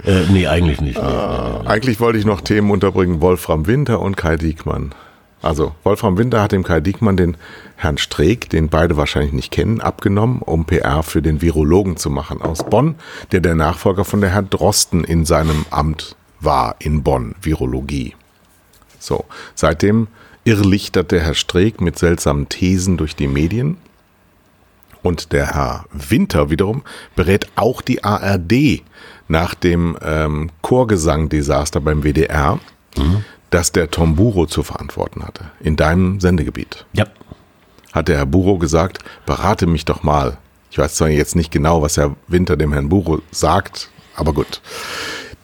äh, 0.05 0.25
nee, 0.31 0.47
eigentlich 0.47 0.81
nicht. 0.81 1.01
Nee, 1.01 1.07
nee, 1.07 1.59
nee. 1.63 1.67
Eigentlich 1.67 2.01
wollte 2.01 2.19
ich 2.19 2.25
noch 2.25 2.41
Themen 2.41 2.71
unterbringen, 2.71 3.21
Wolfram 3.21 3.67
Winter 3.67 4.01
und 4.01 4.17
Kai 4.17 4.37
Diekmann. 4.37 4.95
Also 5.43 5.75
Wolfram 5.83 6.17
Winter 6.19 6.41
hat 6.41 6.53
dem 6.53 6.63
Kai 6.63 6.81
Diekmann 6.81 7.17
den 7.17 7.37
Herrn 7.77 7.99
Streeck, 7.99 8.49
den 8.49 8.69
beide 8.69 8.97
wahrscheinlich 8.97 9.33
nicht 9.33 9.51
kennen, 9.51 9.81
abgenommen, 9.81 10.41
um 10.41 10.65
PR 10.65 11.03
für 11.03 11.21
den 11.21 11.43
Virologen 11.43 11.97
zu 11.97 12.11
machen 12.11 12.41
aus 12.41 12.65
Bonn, 12.65 12.95
der 13.33 13.41
der 13.41 13.57
Nachfolger 13.57 14.05
von 14.05 14.21
der 14.21 14.31
Herrn 14.31 14.49
Drosten 14.51 15.03
in 15.03 15.25
seinem 15.27 15.67
Amt 15.71 16.17
war 16.39 16.77
in 16.79 17.03
Bonn, 17.03 17.35
Virologie. 17.43 18.15
So, 19.01 19.25
seitdem 19.57 20.07
irrlichtert 20.45 21.11
der 21.13 21.21
Herr 21.21 21.35
Streeck 21.35 21.81
mit 21.81 21.99
seltsamen 21.99 22.49
Thesen 22.49 22.97
durch 22.97 23.17
die 23.17 23.29
Medien. 23.29 23.77
Und 25.03 25.33
der 25.33 25.55
Herr 25.55 25.85
Winter 25.93 26.51
wiederum 26.51 26.83
berät 27.17 27.47
auch 27.57 27.83
die 27.83 28.05
ARD 28.05 28.83
nach 29.29 29.55
dem 29.55 29.97
ähm, 30.03 30.51
Chorgesang-Desaster 30.63 31.81
beim 31.81 32.03
WDR. 32.03 32.61
Mhm 32.97 33.25
das 33.53 33.71
der 33.71 33.91
Tom 33.91 34.17
Buro 34.17 34.47
zu 34.47 34.63
verantworten 34.63 35.23
hatte, 35.25 35.45
in 35.61 35.77
deinem 35.77 36.21
Sendegebiet. 36.21 36.87
Ja. 36.95 37.07
Hat 37.93 38.09
der 38.09 38.17
Herr 38.17 38.27
Buro 38.27 38.57
gesagt, 38.57 39.01
berate 39.27 39.67
mich 39.67 39.85
doch 39.85 40.03
mal. 40.03 40.39
Ich 40.71 40.79
weiß 40.79 40.95
zwar 40.95 41.11
jetzt 41.11 41.37
nicht 41.37 41.53
genau, 41.53 41.83
was 41.83 41.99
Herr 41.99 42.17
Winter 42.29 42.57
dem 42.57 42.73
Herrn 42.73 42.89
Buro 42.89 43.21
sagt, 43.31 43.91
aber 44.17 44.33
gut. 44.33 44.63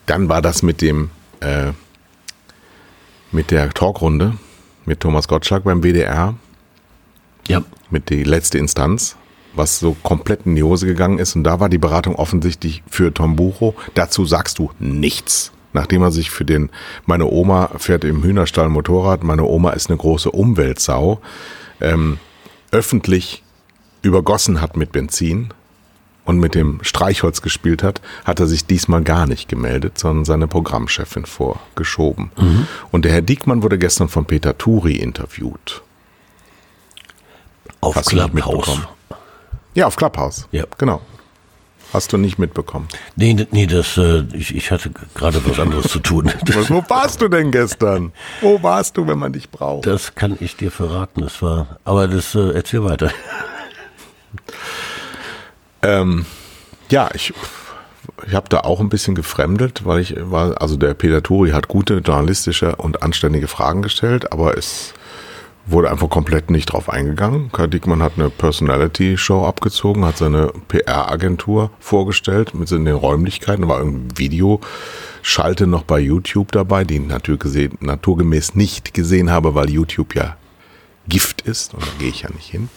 Dann 0.07 0.27
war 0.27 0.41
das 0.41 0.63
mit 0.63 0.81
dem, 0.81 1.11
äh, 1.39 1.71
mit 3.31 3.51
der 3.51 3.69
Talkrunde 3.69 4.33
mit 4.85 4.99
Thomas 4.99 5.27
Gottschalk 5.27 5.63
beim 5.63 5.83
WDR. 5.83 6.35
Ja. 7.47 7.63
Mit 7.89 8.09
die 8.09 8.23
letzte 8.23 8.57
Instanz, 8.57 9.15
was 9.55 9.79
so 9.79 9.95
komplett 10.03 10.45
in 10.45 10.55
die 10.55 10.63
Hose 10.63 10.85
gegangen 10.85 11.19
ist. 11.19 11.35
Und 11.35 11.43
da 11.43 11.59
war 11.59 11.69
die 11.69 11.77
Beratung 11.77 12.15
offensichtlich 12.15 12.83
für 12.89 13.13
Tom 13.13 13.35
Buro. 13.35 13.75
Dazu 13.95 14.25
sagst 14.25 14.59
du 14.59 14.71
nichts 14.79 15.51
nachdem 15.73 16.01
er 16.01 16.11
sich 16.11 16.31
für 16.31 16.45
den, 16.45 16.69
meine 17.05 17.25
Oma 17.25 17.69
fährt 17.77 18.03
im 18.03 18.23
Hühnerstall 18.23 18.69
Motorrad, 18.69 19.23
meine 19.23 19.43
Oma 19.43 19.71
ist 19.71 19.89
eine 19.89 19.97
große 19.97 20.31
Umweltsau, 20.31 21.21
ähm, 21.79 22.17
öffentlich 22.71 23.43
übergossen 24.01 24.61
hat 24.61 24.77
mit 24.77 24.91
Benzin 24.91 25.49
und 26.29 26.37
mit 26.37 26.53
dem 26.53 26.77
Streichholz 26.83 27.41
gespielt 27.41 27.81
hat, 27.81 28.01
hat 28.23 28.39
er 28.39 28.45
sich 28.45 28.67
diesmal 28.67 29.01
gar 29.01 29.25
nicht 29.25 29.49
gemeldet, 29.49 29.97
sondern 29.97 30.25
seine 30.25 30.47
Programmchefin 30.47 31.25
vorgeschoben. 31.25 32.31
Mhm. 32.37 32.67
Und 32.91 33.03
der 33.03 33.11
Herr 33.11 33.23
Diekmann 33.23 33.63
wurde 33.63 33.79
gestern 33.79 34.09
von 34.09 34.25
Peter 34.25 34.55
Turi 34.55 34.97
interviewt. 34.97 35.81
Auf 37.81 37.95
Clubhouse. 38.05 38.81
Ja, 39.73 39.87
auf 39.87 39.95
Clubhouse. 39.95 40.47
Ja. 40.51 40.65
Genau. 40.77 41.01
Hast 41.93 42.13
du 42.13 42.17
nicht 42.17 42.37
mitbekommen? 42.37 42.87
Nee, 43.15 43.47
nee, 43.49 43.65
das, 43.65 43.97
äh, 43.97 44.23
ich, 44.33 44.55
ich 44.55 44.69
hatte 44.69 44.91
gerade 45.15 45.43
was 45.47 45.59
anderes 45.59 45.91
zu 45.91 45.97
tun. 45.97 46.31
Was, 46.53 46.69
wo 46.69 46.83
warst 46.87 47.21
du 47.21 47.27
denn 47.27 47.49
gestern? 47.49 48.11
Wo 48.41 48.61
warst 48.61 48.97
du, 48.97 49.07
wenn 49.07 49.17
man 49.17 49.33
dich 49.33 49.49
braucht? 49.49 49.87
Das 49.87 50.13
kann 50.13 50.37
ich 50.39 50.55
dir 50.55 50.69
verraten. 50.69 51.21
Das 51.21 51.41
war, 51.41 51.79
aber 51.85 52.07
das 52.07 52.35
äh, 52.35 52.51
erzähl 52.51 52.83
weiter. 52.83 53.11
Ähm, 55.81 56.25
ja, 56.89 57.09
ich, 57.13 57.33
ich 58.25 58.33
habe 58.33 58.49
da 58.49 58.61
auch 58.61 58.79
ein 58.79 58.89
bisschen 58.89 59.15
gefremdelt, 59.15 59.85
weil 59.85 59.99
ich 59.99 60.15
war, 60.17 60.61
also 60.61 60.77
der 60.77 60.93
Peter 60.93 61.23
Turi 61.23 61.51
hat 61.51 61.67
gute 61.67 61.99
journalistische 61.99 62.75
und 62.75 63.03
anständige 63.03 63.47
Fragen 63.47 63.81
gestellt, 63.81 64.31
aber 64.31 64.57
es 64.57 64.93
wurde 65.65 65.91
einfach 65.91 66.09
komplett 66.09 66.49
nicht 66.49 66.67
drauf 66.67 66.89
eingegangen. 66.89 67.51
Kai 67.51 67.67
Dickmann 67.67 68.01
hat 68.01 68.13
eine 68.17 68.29
Personality-Show 68.29 69.45
abgezogen, 69.45 70.05
hat 70.05 70.17
seine 70.17 70.51
PR-Agentur 70.67 71.71
vorgestellt 71.79 72.55
mit 72.55 72.71
den 72.71 72.87
Räumlichkeiten, 72.87 73.67
war 73.67 73.79
ein 73.79 74.07
Videoschalte 74.17 75.67
noch 75.67 75.83
bei 75.83 75.99
YouTube 75.99 76.51
dabei, 76.51 76.83
die 76.83 76.97
ich 76.97 77.81
naturgemäß 77.81 78.55
nicht 78.55 78.93
gesehen 78.93 79.29
habe, 79.29 79.53
weil 79.53 79.69
YouTube 79.69 80.15
ja 80.15 80.37
Gift 81.07 81.41
ist 81.41 81.73
und 81.73 81.83
da 81.83 81.91
gehe 81.99 82.09
ich 82.09 82.21
ja 82.21 82.29
nicht 82.31 82.49
hin. 82.49 82.69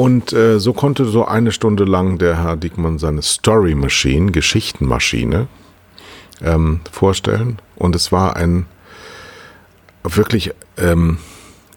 Und 0.00 0.32
äh, 0.32 0.58
so 0.58 0.72
konnte 0.72 1.04
so 1.04 1.26
eine 1.26 1.52
Stunde 1.52 1.84
lang 1.84 2.16
der 2.16 2.42
Herr 2.42 2.56
Dickmann 2.56 2.98
seine 2.98 3.20
Story 3.20 3.74
Machine, 3.74 4.32
Geschichtenmaschine, 4.32 5.46
ähm, 6.42 6.80
vorstellen. 6.90 7.58
Und 7.76 7.94
es 7.94 8.10
war 8.10 8.34
ein 8.34 8.64
wirklich 10.02 10.52
ähm, 10.78 11.18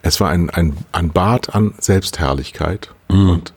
es 0.04 0.22
war 0.22 0.30
ein, 0.30 0.50
ein, 0.50 0.78
ein 0.94 1.10
Bad 1.10 1.54
an 1.54 1.74
Selbstherrlichkeit. 1.80 2.94
Mhm. 3.10 3.30
Und 3.30 3.54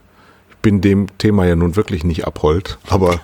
ich 0.48 0.56
bin 0.56 0.80
dem 0.80 1.16
Thema 1.18 1.44
ja 1.44 1.54
nun 1.54 1.76
wirklich 1.76 2.02
nicht 2.02 2.26
abhold, 2.26 2.78
aber 2.88 3.20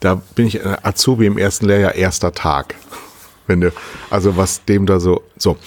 da 0.00 0.20
bin 0.34 0.48
ich 0.48 0.66
Azubi 0.66 1.26
im 1.26 1.38
ersten 1.38 1.66
Lehrjahr, 1.66 1.94
erster 1.94 2.32
Tag. 2.32 2.74
Wenn 3.46 3.60
du, 3.60 3.72
also 4.10 4.36
was 4.36 4.64
dem 4.64 4.86
da 4.86 4.98
so, 4.98 5.22
so. 5.36 5.58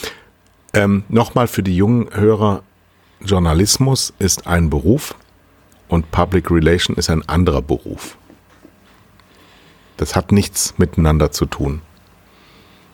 Ähm, 0.73 1.03
Nochmal 1.07 1.47
für 1.47 1.63
die 1.63 1.77
jungen 1.77 2.09
Hörer, 2.13 2.63
Journalismus 3.21 4.13
ist 4.19 4.45
ein 4.45 4.69
Beruf 4.69 5.15
und 5.87 6.11
Public 6.11 6.51
Relation 6.51 6.95
ist 6.97 7.09
ein 7.09 7.27
anderer 7.27 7.61
Beruf. 7.61 8.17
Das 9.97 10.15
hat 10.15 10.31
nichts 10.31 10.77
miteinander 10.77 11.31
zu 11.31 11.45
tun. 11.45 11.81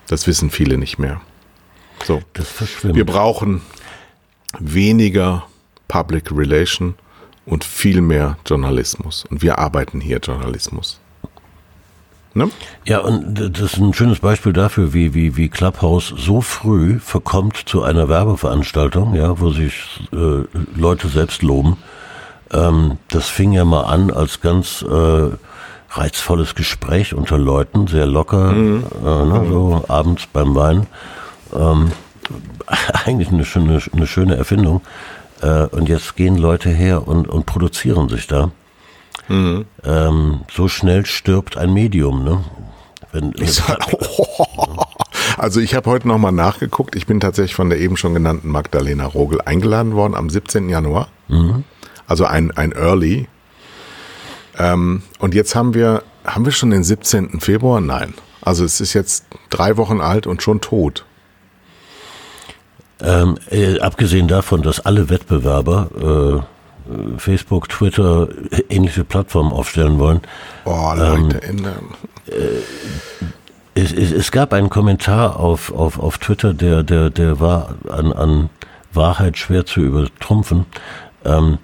Das 0.08 0.28
wissen 0.28 0.52
viele 0.52 0.78
nicht 0.78 1.00
mehr. 1.00 1.22
So. 2.06 2.22
Wir 2.84 3.06
brauchen 3.06 3.62
weniger 4.60 5.48
Public 5.88 6.32
Relation 6.32 6.96
und 7.46 7.64
viel 7.64 8.02
mehr 8.02 8.38
Journalismus. 8.46 9.26
Und 9.26 9.42
wir 9.42 9.60
arbeiten 9.60 10.00
hier 10.00 10.20
Journalismus. 10.20 11.01
Ne? 12.34 12.50
Ja, 12.86 13.00
und 13.00 13.34
das 13.36 13.74
ist 13.74 13.78
ein 13.78 13.94
schönes 13.94 14.20
Beispiel 14.20 14.54
dafür, 14.54 14.94
wie, 14.94 15.14
wie, 15.14 15.36
wie 15.36 15.50
Clubhouse 15.50 16.14
so 16.16 16.40
früh 16.40 17.00
verkommt 17.00 17.58
zu 17.66 17.84
einer 17.84 18.08
Werbeveranstaltung, 18.08 19.16
ja, 19.16 19.40
wo 19.40 19.52
sich 19.52 20.08
äh, 20.14 20.44
Leute 20.76 21.10
selbst 21.10 21.42
loben. 21.42 21.78
Ähm, 22.54 22.98
das 23.10 23.28
fing 23.28 23.52
ja 23.52 23.66
mal 23.66 23.84
an 23.84 24.12
als 24.12 24.40
ganz 24.40 24.82
äh, 24.82 25.30
reizvolles 25.90 26.56
Gespräch 26.56 27.14
unter 27.14 27.38
Leuten, 27.38 27.88
sehr 27.88 28.06
locker, 28.06 28.54
mhm. 28.54 28.86
äh, 29.06 29.26
ne, 29.26 29.46
so 29.50 29.84
abends 29.90 30.26
beim 30.32 30.56
Wein. 30.56 30.88
Ähm, 31.54 31.92
eigentlich 33.06 33.30
eine 33.30 33.44
schöne, 33.44 33.82
eine 33.94 34.08
schöne 34.08 34.38
Erfindung. 34.38 34.82
Äh, 35.42 35.66
und 35.66 35.90
jetzt 35.90 36.16
gehen 36.16 36.38
Leute 36.38 36.70
her 36.70 37.08
und, 37.08 37.28
und 37.28 37.46
produzieren 37.46 38.08
sich 38.08 38.28
da. 38.28 38.52
Mhm. 39.32 39.66
Ähm, 39.86 40.42
so 40.54 40.68
schnell 40.68 41.06
stirbt 41.06 41.56
ein 41.58 41.74
Medium, 41.74 42.24
ne? 42.24 42.44
Wenn, 43.14 43.34
ich 43.38 43.54
sag, 43.54 43.80
oh, 43.94 44.46
also 45.38 45.60
ich 45.62 45.74
habe 45.74 45.90
heute 45.90 46.08
nochmal 46.08 46.34
nachgeguckt. 46.34 46.96
Ich 46.96 47.08
bin 47.08 47.20
tatsächlich 47.22 47.56
von 47.56 47.70
der 47.70 47.80
eben 47.80 47.96
schon 47.96 48.14
genannten 48.14 48.50
Magdalena 48.50 49.06
Rogel 49.06 49.42
eingeladen 49.42 49.96
worden 49.96 50.16
am 50.16 50.30
17. 50.30 50.70
Januar. 50.70 51.08
Mhm. 51.30 51.64
Also 52.08 52.26
ein, 52.26 52.52
ein 52.52 52.74
Early. 52.74 53.28
Ähm, 54.58 55.02
und 55.20 55.34
jetzt 55.34 55.56
haben 55.56 55.74
wir, 55.74 56.04
haben 56.26 56.44
wir 56.44 56.52
schon 56.52 56.72
den 56.72 56.84
17. 56.84 57.40
Februar? 57.40 57.80
Nein. 57.80 58.14
Also 58.42 58.66
es 58.66 58.82
ist 58.82 58.94
jetzt 58.94 59.26
drei 59.50 59.78
Wochen 59.78 60.02
alt 60.02 60.28
und 60.28 60.42
schon 60.42 60.60
tot. 60.60 61.06
Ähm, 63.02 63.38
äh, 63.50 63.80
abgesehen 63.80 64.28
davon, 64.28 64.62
dass 64.62 64.82
alle 64.82 65.10
Wettbewerber 65.10 66.44
äh, 66.44 66.61
Facebook, 67.18 67.70
Twitter, 67.70 68.28
ähnliche 68.70 69.04
Plattformen 69.04 69.52
aufstellen 69.52 70.00
wollen. 70.00 70.22
Oh, 70.66 70.94
Leute, 70.96 71.14
ähm, 71.14 71.30
ändern. 71.42 71.86
Äh, 72.28 73.22
es, 73.74 73.92
es, 73.94 74.12
es, 74.12 74.32
gab 74.32 74.54
einen 74.54 74.70
Kommentar 74.70 75.40
auf, 75.40 75.74
auf, 75.74 75.98
auf 75.98 76.18
Twitter, 76.18 76.54
der, 76.54 76.84
der, 76.84 77.10
der 77.10 77.40
war 77.40 77.76
an, 77.90 78.12
an 78.12 78.50
Wahrheit 78.94 79.38
schwer 79.38 79.66
zu 79.66 79.82
übertrumpfen. 79.82 80.66
Ähm, 81.24 81.58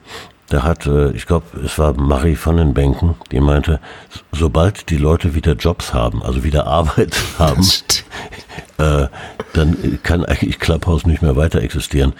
da 0.49 0.63
hat, 0.63 0.85
äh, 0.85 1.11
ich 1.11 1.25
glaube, 1.25 1.45
es 1.63 1.77
war 1.77 1.93
Marie 1.93 2.35
von 2.35 2.57
den 2.57 2.73
Bänken, 2.73 3.15
die 3.31 3.41
meinte, 3.41 3.79
sobald 4.31 4.89
die 4.89 4.97
Leute 4.97 5.35
wieder 5.35 5.53
Jobs 5.53 5.93
haben, 5.93 6.23
also 6.23 6.43
wieder 6.43 6.67
Arbeit 6.67 7.15
haben, 7.39 7.67
äh, 8.77 9.07
dann 9.53 9.99
kann 10.03 10.23
eigentlich 10.23 10.59
Clubhouse 10.59 11.05
nicht 11.05 11.21
mehr 11.21 11.35
weiter 11.35 11.61
existieren. 11.61 12.13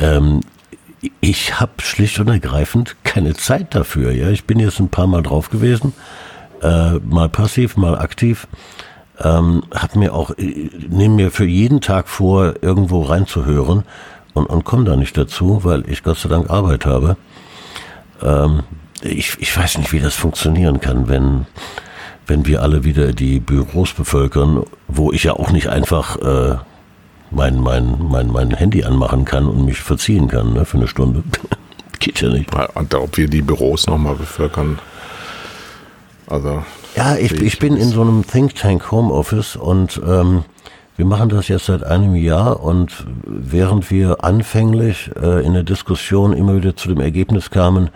Ähm, 0.00 0.40
ich 1.20 1.60
habe 1.60 1.72
schlicht 1.82 2.18
und 2.18 2.28
ergreifend 2.28 2.96
keine 3.04 3.34
Zeit 3.34 3.74
dafür. 3.74 4.12
Ja, 4.12 4.30
ich 4.30 4.44
bin 4.44 4.58
jetzt 4.58 4.80
ein 4.80 4.88
paar 4.88 5.06
Mal 5.06 5.22
drauf 5.22 5.50
gewesen, 5.50 5.92
äh, 6.62 6.94
mal 6.94 7.28
passiv, 7.28 7.76
mal 7.76 7.98
aktiv. 7.98 8.48
Ähm, 9.20 9.64
hab 9.74 9.96
mir 9.96 10.14
auch, 10.14 10.30
äh, 10.38 10.70
nehme 10.88 11.16
mir 11.16 11.30
für 11.30 11.44
jeden 11.44 11.80
Tag 11.80 12.08
vor, 12.08 12.54
irgendwo 12.62 13.02
reinzuhören 13.02 13.84
und, 14.34 14.46
und 14.46 14.64
komme 14.64 14.84
da 14.84 14.96
nicht 14.96 15.16
dazu, 15.16 15.64
weil 15.64 15.88
ich 15.90 16.02
Gott 16.02 16.18
sei 16.18 16.28
Dank 16.28 16.50
Arbeit 16.50 16.86
habe. 16.86 17.16
Ähm, 18.22 18.62
ich, 19.02 19.36
ich 19.38 19.56
weiß 19.56 19.78
nicht, 19.78 19.92
wie 19.92 20.00
das 20.00 20.14
funktionieren 20.14 20.80
kann, 20.80 21.08
wenn, 21.08 21.46
wenn 22.26 22.46
wir 22.46 22.62
alle 22.62 22.84
wieder 22.84 23.12
die 23.12 23.40
Büros 23.40 23.92
bevölkern, 23.92 24.64
wo 24.86 25.12
ich 25.12 25.24
ja 25.24 25.32
auch 25.32 25.50
nicht 25.50 25.68
einfach 25.68 26.16
äh, 26.16 26.56
mein, 27.30 27.60
mein, 27.60 27.98
mein, 28.08 28.28
mein 28.28 28.50
Handy 28.50 28.84
anmachen 28.84 29.24
kann 29.24 29.46
und 29.46 29.64
mich 29.64 29.80
verziehen 29.80 30.28
kann 30.28 30.52
ne, 30.54 30.64
für 30.64 30.78
eine 30.78 30.88
Stunde. 30.88 31.22
Geht 31.98 32.20
ja 32.20 32.28
nicht. 32.28 32.50
Und 32.74 32.94
ob 32.94 33.16
wir 33.16 33.28
die 33.28 33.42
Büros 33.42 33.86
nochmal 33.86 34.14
bevölkern, 34.14 34.78
Also 36.28 36.62
ja, 36.96 37.16
ich, 37.16 37.32
ich 37.32 37.58
bin 37.58 37.76
in 37.76 37.90
so 37.90 38.00
einem 38.02 38.26
Think 38.26 38.54
Tank 38.54 38.90
Homeoffice 38.90 39.56
und 39.56 40.00
ähm, 40.06 40.44
wir 40.96 41.06
machen 41.06 41.28
das 41.28 41.46
jetzt 41.48 41.66
seit 41.66 41.84
einem 41.84 42.16
Jahr 42.16 42.60
und 42.60 43.06
während 43.24 43.90
wir 43.90 44.24
anfänglich 44.24 45.10
äh, 45.20 45.44
in 45.46 45.54
der 45.54 45.62
Diskussion 45.62 46.32
immer 46.32 46.56
wieder 46.56 46.74
zu 46.74 46.88
dem 46.88 47.00
Ergebnis 47.00 47.50
kamen, 47.50 47.90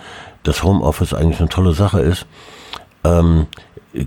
dass 0.44 0.62
Homeoffice 0.62 1.14
eigentlich 1.14 1.40
eine 1.40 1.48
tolle 1.48 1.72
Sache 1.72 2.00
ist, 2.00 2.26
ähm, 3.02 3.46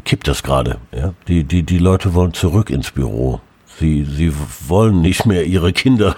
kippt 0.05 0.27
das 0.27 0.43
gerade. 0.43 0.77
Ja? 0.93 1.13
Die, 1.27 1.43
die, 1.43 1.63
die 1.63 1.77
Leute 1.77 2.13
wollen 2.13 2.33
zurück 2.33 2.69
ins 2.69 2.91
Büro. 2.91 3.41
Sie, 3.79 4.05
sie 4.05 4.31
wollen 4.67 5.01
nicht 5.01 5.25
mehr 5.25 5.45
ihre 5.45 5.73
Kinder, 5.73 6.15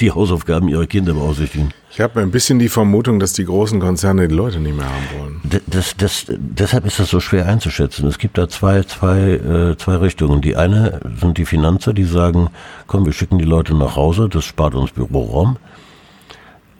die 0.00 0.10
Hausaufgaben 0.10 0.68
ihrer 0.68 0.86
Kinder 0.86 1.14
beausichtigen. 1.14 1.72
Ich 1.90 2.00
habe 2.00 2.20
ein 2.20 2.30
bisschen 2.30 2.58
die 2.58 2.68
Vermutung, 2.68 3.20
dass 3.20 3.34
die 3.34 3.44
großen 3.44 3.78
Konzerne 3.78 4.26
die 4.26 4.34
Leute 4.34 4.58
nicht 4.60 4.76
mehr 4.76 4.86
haben 4.86 5.20
wollen. 5.20 5.62
Das, 5.66 5.94
das, 5.96 6.26
deshalb 6.28 6.86
ist 6.86 6.98
das 6.98 7.10
so 7.10 7.20
schwer 7.20 7.46
einzuschätzen. 7.46 8.06
Es 8.06 8.18
gibt 8.18 8.38
da 8.38 8.48
zwei, 8.48 8.82
zwei, 8.84 9.18
äh, 9.18 9.76
zwei 9.76 9.96
Richtungen. 9.96 10.40
Die 10.40 10.56
eine 10.56 11.00
sind 11.20 11.36
die 11.36 11.44
Finanzer, 11.44 11.92
die 11.92 12.04
sagen, 12.04 12.48
komm, 12.86 13.04
wir 13.04 13.12
schicken 13.12 13.38
die 13.38 13.44
Leute 13.44 13.74
nach 13.74 13.94
Hause, 13.94 14.28
das 14.28 14.44
spart 14.44 14.74
uns 14.74 14.92
Büroraum. 14.92 15.58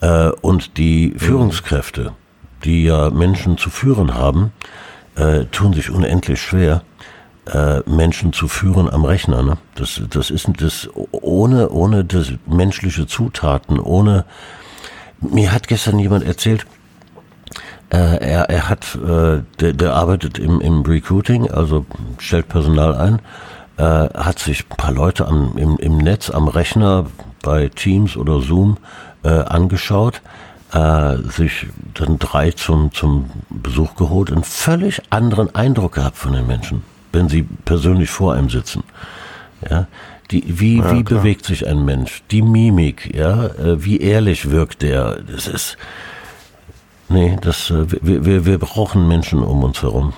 Äh, 0.01 0.31
und 0.41 0.79
die 0.79 1.13
Führungskräfte, 1.17 2.13
die 2.65 2.85
ja 2.85 3.11
Menschen 3.11 3.59
zu 3.59 3.69
führen 3.69 4.15
haben, 4.15 4.53
äh, 5.17 5.45
tun 5.53 5.75
sich 5.75 5.91
unendlich 5.91 6.41
schwer, 6.41 6.83
Menschen 7.87 8.33
zu 8.33 8.47
führen 8.47 8.89
am 8.89 9.05
Rechner. 9.05 9.43
Ne? 9.43 9.59
Das, 9.75 10.01
das 10.11 10.31
ist 10.31 10.49
das 10.59 10.89
ohne, 11.11 11.71
ohne 11.71 12.05
das 12.05 12.33
menschliche 12.47 13.07
Zutaten, 13.09 13.81
ohne. 13.81 14.25
Mir 15.21 15.53
hat 15.53 15.67
gestern 15.67 15.99
jemand 15.99 16.25
erzählt, 16.25 16.67
äh, 17.91 17.97
er, 17.97 18.49
er 18.49 18.69
hat, 18.69 18.95
äh, 18.95 19.43
der, 19.61 19.73
der 19.73 19.95
arbeitet 19.95 20.39
im, 20.39 20.61
im 20.61 20.83
Recruiting, 20.83 21.51
also 21.51 21.85
stellt 22.19 22.49
Personal 22.49 22.95
ein, 22.95 23.19
äh, 23.77 24.09
hat 24.15 24.39
sich 24.39 24.65
ein 24.71 24.77
paar 24.77 24.93
Leute 24.93 25.27
am, 25.27 25.59
im, 25.59 25.77
im 25.79 25.99
Netz, 25.99 26.31
am 26.31 26.49
Rechner, 26.49 27.07
bei 27.43 27.69
Teams 27.69 28.17
oder 28.17 28.41
Zoom 28.41 28.79
äh, 29.25 29.29
angeschaut 29.29 30.23
äh, 30.73 31.17
sich 31.29 31.67
dann 31.95 32.19
drei 32.19 32.51
zum, 32.53 32.93
zum 32.93 33.31
Besuch 33.51 33.95
geholt, 33.97 34.33
einen 34.33 34.45
völlig 34.45 35.03
anderen 35.11 35.55
Eindruck 35.55 35.93
gehabt 35.93 36.17
von 36.17 36.33
den 36.33 36.47
Menschen, 36.47 36.83
wenn 37.13 37.29
sie 37.29 37.43
persönlich 37.65 38.11
vor 38.11 38.35
einem 38.35 38.51
sitzen. 38.51 38.83
Ja, 39.69 39.87
die, 40.31 40.45
wie, 40.47 40.79
ja, 40.79 40.93
wie 40.93 41.03
bewegt 41.03 41.45
sich 41.45 41.67
ein 41.67 41.85
Mensch? 41.85 42.23
Die 42.31 42.43
Mimik, 42.43 43.15
ja, 43.15 43.47
äh, 43.47 43.85
wie 43.85 43.99
ehrlich 43.99 44.51
wirkt 44.51 44.83
der? 44.83 45.21
Das 45.23 45.47
ist, 45.47 45.77
nee, 47.09 47.37
das, 47.41 47.71
äh, 47.71 47.87
wir, 48.03 48.25
wir, 48.25 48.47
wir 48.47 48.59
brauchen 48.59 49.07
Menschen 49.07 49.43
um 49.43 49.63
uns 49.63 49.83
herum. 49.83 50.15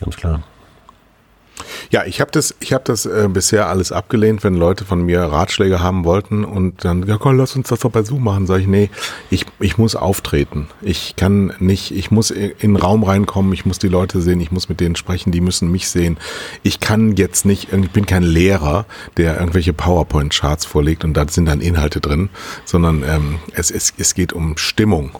Ganz 0.00 0.16
klar. 0.16 0.42
Ja, 1.90 2.04
ich 2.04 2.20
habe 2.20 2.30
das, 2.30 2.54
ich 2.60 2.72
habe 2.72 2.84
das 2.84 3.06
äh, 3.06 3.28
bisher 3.30 3.68
alles 3.68 3.92
abgelehnt, 3.92 4.42
wenn 4.42 4.54
Leute 4.54 4.84
von 4.84 5.02
mir 5.02 5.20
Ratschläge 5.20 5.80
haben 5.80 6.04
wollten 6.04 6.44
und 6.44 6.84
dann, 6.84 7.06
ja 7.06 7.18
komm, 7.18 7.36
lass 7.36 7.54
uns 7.56 7.68
das 7.68 7.80
doch 7.80 7.90
bei 7.90 8.02
Zoom 8.02 8.24
machen. 8.24 8.46
Sag 8.46 8.60
ich, 8.60 8.66
nee, 8.66 8.90
ich, 9.30 9.46
ich 9.60 9.78
muss 9.78 9.94
auftreten. 9.94 10.68
Ich 10.82 11.16
kann 11.16 11.52
nicht, 11.58 11.92
ich 11.92 12.10
muss 12.10 12.30
in 12.30 12.54
den 12.60 12.76
Raum 12.76 13.04
reinkommen, 13.04 13.52
ich 13.52 13.66
muss 13.66 13.78
die 13.78 13.88
Leute 13.88 14.20
sehen, 14.20 14.40
ich 14.40 14.50
muss 14.50 14.68
mit 14.68 14.80
denen 14.80 14.96
sprechen, 14.96 15.30
die 15.30 15.40
müssen 15.40 15.70
mich 15.70 15.88
sehen. 15.88 16.18
Ich 16.62 16.80
kann 16.80 17.16
jetzt 17.16 17.44
nicht, 17.44 17.72
ich 17.72 17.90
bin 17.90 18.06
kein 18.06 18.22
Lehrer, 18.22 18.86
der 19.16 19.38
irgendwelche 19.38 19.72
PowerPoint-Charts 19.72 20.64
vorlegt 20.64 21.04
und 21.04 21.14
da 21.14 21.26
sind 21.28 21.46
dann 21.46 21.60
Inhalte 21.60 22.00
drin, 22.00 22.30
sondern 22.64 23.04
ähm, 23.06 23.38
es, 23.54 23.70
es, 23.70 23.92
es 23.96 24.14
geht 24.14 24.32
um 24.32 24.56
Stimmung 24.56 25.12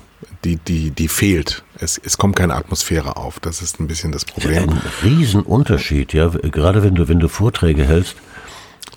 die, 0.44 0.56
die, 0.56 0.90
die 0.90 1.08
fehlt. 1.08 1.64
Es, 1.78 1.98
es 2.02 2.18
kommt 2.18 2.36
keine 2.36 2.54
Atmosphäre 2.54 3.16
auf. 3.16 3.40
Das 3.40 3.62
ist 3.62 3.80
ein 3.80 3.86
bisschen 3.86 4.12
das 4.12 4.24
Problem. 4.24 4.70
Ein 4.70 4.80
Riesenunterschied, 5.02 6.12
ja. 6.12 6.28
Gerade 6.28 6.82
wenn 6.82 6.94
du, 6.94 7.08
wenn 7.08 7.20
du 7.20 7.28
Vorträge 7.28 7.84
hältst, 7.84 8.16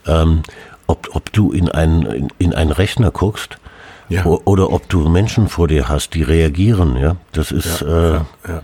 ähm, 0.05 0.43
ob, 0.85 1.09
ob 1.15 1.31
du 1.33 1.51
in 1.51 1.69
einen, 1.69 2.03
in, 2.03 2.27
in 2.37 2.53
einen 2.53 2.71
Rechner 2.71 3.11
guckst, 3.11 3.57
ja. 4.09 4.25
oder 4.25 4.71
ob 4.71 4.87
du 4.89 5.09
Menschen 5.09 5.49
vor 5.49 5.67
dir 5.67 5.89
hast, 5.89 6.13
die 6.13 6.23
reagieren, 6.23 6.97
ja. 6.97 7.17
Das 7.31 7.51
ist, 7.51 7.81
ja, 7.81 8.17
äh, 8.17 8.21
ja, 8.47 8.61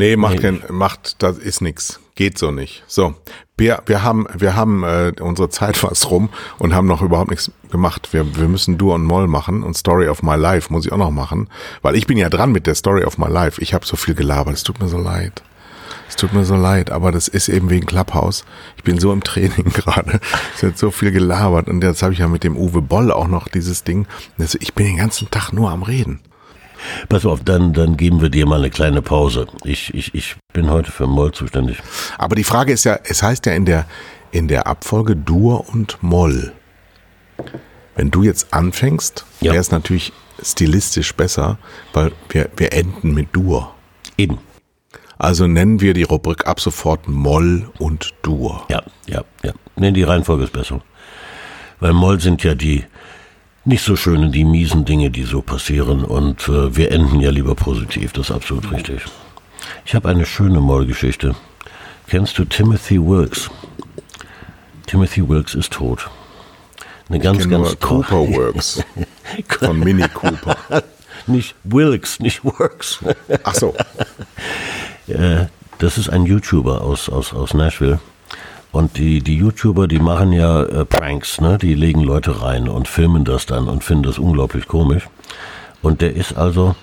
Nee, 0.00 0.16
macht 0.16 0.36
nee. 0.36 0.40
kein, 0.40 0.62
macht, 0.70 1.22
das 1.22 1.36
ist 1.36 1.60
nix. 1.60 2.00
Geht 2.14 2.38
so 2.38 2.50
nicht. 2.50 2.82
So, 2.86 3.14
wir, 3.58 3.82
wir 3.84 4.02
haben, 4.02 4.26
wir 4.34 4.56
haben 4.56 4.82
äh, 4.82 5.12
unsere 5.20 5.50
Zeit 5.50 5.76
fast 5.76 6.10
rum 6.10 6.30
und 6.58 6.74
haben 6.74 6.86
noch 6.86 7.02
überhaupt 7.02 7.28
nichts 7.28 7.52
gemacht. 7.70 8.08
Wir, 8.12 8.24
wir 8.38 8.48
müssen 8.48 8.78
Dur 8.78 8.94
und 8.94 9.04
Moll 9.04 9.26
machen 9.26 9.62
und 9.62 9.76
Story 9.76 10.08
of 10.08 10.22
My 10.22 10.36
Life 10.36 10.72
muss 10.72 10.86
ich 10.86 10.92
auch 10.92 10.96
noch 10.96 11.10
machen, 11.10 11.50
weil 11.82 11.96
ich 11.96 12.06
bin 12.06 12.16
ja 12.16 12.30
dran 12.30 12.50
mit 12.50 12.66
der 12.66 12.76
Story 12.76 13.04
of 13.04 13.18
My 13.18 13.28
Life. 13.28 13.60
Ich 13.60 13.74
habe 13.74 13.84
so 13.84 13.94
viel 13.94 14.14
gelabert. 14.14 14.54
Es 14.54 14.62
tut 14.62 14.80
mir 14.80 14.88
so 14.88 14.96
leid. 14.96 15.42
Es 16.08 16.16
tut 16.16 16.32
mir 16.32 16.46
so 16.46 16.56
leid, 16.56 16.90
aber 16.90 17.12
das 17.12 17.28
ist 17.28 17.50
eben 17.50 17.68
wegen 17.68 17.84
Clubhouse. 17.84 18.46
Ich 18.78 18.84
bin 18.84 18.98
so 18.98 19.12
im 19.12 19.22
Training 19.22 19.64
gerade. 19.74 20.18
Es 20.56 20.62
wird 20.62 20.78
so 20.78 20.90
viel 20.90 21.10
gelabert 21.10 21.68
und 21.68 21.84
jetzt 21.84 22.02
habe 22.02 22.14
ich 22.14 22.20
ja 22.20 22.28
mit 22.28 22.42
dem 22.42 22.56
Uwe 22.56 22.80
Boll 22.80 23.12
auch 23.12 23.28
noch 23.28 23.48
dieses 23.48 23.84
Ding. 23.84 24.06
Also 24.38 24.56
ich 24.62 24.72
bin 24.72 24.86
den 24.86 24.96
ganzen 24.96 25.30
Tag 25.30 25.52
nur 25.52 25.70
am 25.70 25.82
Reden. 25.82 26.20
Pass 27.08 27.26
auf, 27.26 27.40
dann, 27.44 27.72
dann 27.72 27.96
geben 27.96 28.20
wir 28.20 28.28
dir 28.28 28.46
mal 28.46 28.58
eine 28.58 28.70
kleine 28.70 29.02
Pause. 29.02 29.46
Ich, 29.64 29.92
ich, 29.94 30.14
ich 30.14 30.36
bin 30.52 30.70
heute 30.70 30.90
für 30.90 31.06
Moll 31.06 31.32
zuständig. 31.32 31.78
Aber 32.18 32.34
die 32.34 32.44
Frage 32.44 32.72
ist 32.72 32.84
ja, 32.84 32.98
es 33.04 33.22
heißt 33.22 33.46
ja 33.46 33.52
in 33.52 33.64
der, 33.64 33.86
in 34.30 34.48
der 34.48 34.66
Abfolge 34.66 35.16
Dur 35.16 35.68
und 35.68 35.98
Moll. 36.02 36.52
Wenn 37.96 38.10
du 38.10 38.22
jetzt 38.22 38.52
anfängst, 38.54 39.24
ja. 39.40 39.52
wäre 39.52 39.60
es 39.60 39.70
natürlich 39.70 40.12
stilistisch 40.42 41.14
besser, 41.14 41.58
weil 41.92 42.12
wir, 42.28 42.48
wir 42.56 42.72
enden 42.72 43.12
mit 43.12 43.28
Dur. 43.32 43.74
Eben. 44.16 44.38
Also 45.18 45.46
nennen 45.46 45.80
wir 45.80 45.92
die 45.92 46.04
Rubrik 46.04 46.46
ab 46.46 46.60
sofort 46.60 47.08
Moll 47.08 47.70
und 47.78 48.14
Dur. 48.22 48.64
Ja, 48.70 48.82
ja, 49.06 49.22
ja. 49.42 49.52
Nennen 49.76 49.94
die 49.94 50.02
Reihenfolge 50.02 50.44
ist 50.44 50.52
besser. 50.52 50.80
Weil 51.78 51.92
Moll 51.92 52.20
sind 52.20 52.42
ja 52.42 52.54
die, 52.54 52.84
nicht 53.64 53.84
so 53.84 53.96
schöne, 53.96 54.30
die 54.30 54.44
miesen 54.44 54.84
Dinge, 54.84 55.10
die 55.10 55.24
so 55.24 55.42
passieren. 55.42 56.04
Und 56.04 56.48
äh, 56.48 56.76
wir 56.76 56.92
enden 56.92 57.20
ja 57.20 57.30
lieber 57.30 57.54
positiv, 57.54 58.12
das 58.12 58.30
ist 58.30 58.34
absolut 58.34 58.70
richtig. 58.72 59.02
Ich 59.84 59.94
habe 59.94 60.08
eine 60.08 60.26
schöne 60.26 60.60
Mollgeschichte. 60.60 61.34
Kennst 62.08 62.38
du 62.38 62.44
Timothy 62.44 63.00
Wilkes? 63.00 63.50
Timothy 64.86 65.28
Wilkes 65.28 65.54
ist 65.54 65.72
tot. 65.72 66.10
Eine 67.08 67.18
ich 67.18 67.22
ganz, 67.22 67.48
ganz 67.48 67.78
Cooper 67.80 68.28
Works 68.28 68.82
von 69.60 69.78
Mini 69.78 70.08
Cooper. 70.08 70.56
nicht 71.26 71.54
Wilkes, 71.64 72.20
nicht 72.20 72.44
Works. 72.44 73.00
Ach 73.44 73.54
so. 73.54 73.74
Äh, 75.08 75.46
das 75.78 75.98
ist 75.98 76.08
ein 76.08 76.24
YouTuber 76.24 76.82
aus, 76.82 77.08
aus, 77.08 77.32
aus 77.34 77.52
Nashville. 77.52 77.98
Und 78.72 78.98
die, 78.98 79.20
die 79.20 79.36
YouTuber, 79.36 79.88
die 79.88 79.98
machen 79.98 80.32
ja 80.32 80.62
äh, 80.62 80.84
Pranks, 80.84 81.40
ne? 81.40 81.58
Die 81.58 81.74
legen 81.74 82.02
Leute 82.02 82.42
rein 82.42 82.68
und 82.68 82.86
filmen 82.86 83.24
das 83.24 83.46
dann 83.46 83.68
und 83.68 83.82
finden 83.82 84.04
das 84.04 84.18
unglaublich 84.18 84.68
komisch. 84.68 85.08
Und 85.82 86.02
der 86.02 86.14
ist 86.14 86.36
also 86.36 86.76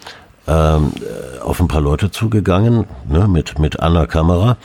ähm, 0.47 0.91
äh, 1.01 1.39
auf 1.39 1.59
ein 1.59 1.67
paar 1.67 1.81
Leute 1.81 2.11
zugegangen, 2.11 2.85
ne? 3.07 3.27
mit, 3.27 3.59
mit 3.59 3.79
einer 3.79 4.07
Kamera 4.07 4.57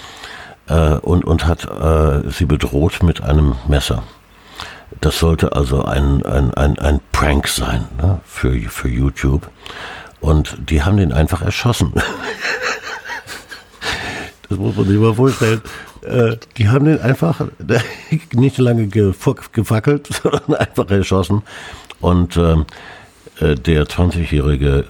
äh, 0.69 0.95
und, 0.95 1.25
und 1.25 1.47
hat 1.47 1.65
äh, 1.65 2.29
sie 2.31 2.47
bedroht 2.47 3.03
mit 3.03 3.23
einem 3.23 3.57
Messer. 3.69 4.03
Das 5.01 5.19
sollte 5.19 5.53
also 5.53 5.85
ein, 5.85 6.25
ein, 6.25 6.55
ein, 6.55 6.79
ein 6.79 7.01
Prank 7.13 7.49
sein 7.49 7.87
ne? 8.01 8.21
für, 8.25 8.53
für 8.69 8.89
YouTube. 8.89 9.51
Und 10.21 10.57
die 10.71 10.83
haben 10.83 10.97
den 10.97 11.13
einfach 11.13 11.43
erschossen. 11.43 11.93
das 14.49 14.59
muss 14.59 14.77
man 14.77 14.87
sich 14.87 14.99
mal 14.99 15.15
vorstellen. 15.15 15.63
Äh, 16.03 16.37
die 16.57 16.69
haben 16.69 16.85
den 16.85 17.01
einfach 17.01 17.47
nicht 18.33 18.59
lange 18.59 18.89
gefackelt, 18.89 20.09
sondern 20.23 20.55
einfach 20.55 20.91
erschossen. 20.91 21.43
Und 22.01 22.37
ähm, 22.37 22.67
äh, 23.41 23.55
der 23.55 23.85
20-jährige 23.85 24.87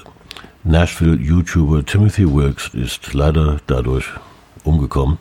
Nashville-YouTuber 0.65 1.85
Timothy 1.85 2.33
Wilkes 2.33 2.71
ist 2.73 3.13
leider 3.15 3.59
dadurch 3.67 4.07
umgekommen. 4.65 5.19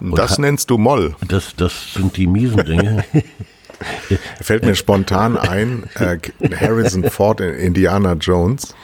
Und 0.00 0.18
das 0.18 0.38
nennst 0.38 0.70
du 0.70 0.78
Moll. 0.78 1.14
Das, 1.28 1.54
das 1.56 1.94
sind 1.94 2.16
die 2.16 2.26
miesen 2.26 2.64
Dinge. 2.64 3.04
Fällt 4.40 4.64
mir 4.64 4.74
spontan 4.74 5.36
ein, 5.36 5.84
äh, 5.94 6.18
Harrison 6.56 7.04
Ford 7.04 7.40
in 7.40 7.54
Indiana 7.54 8.14
Jones 8.14 8.74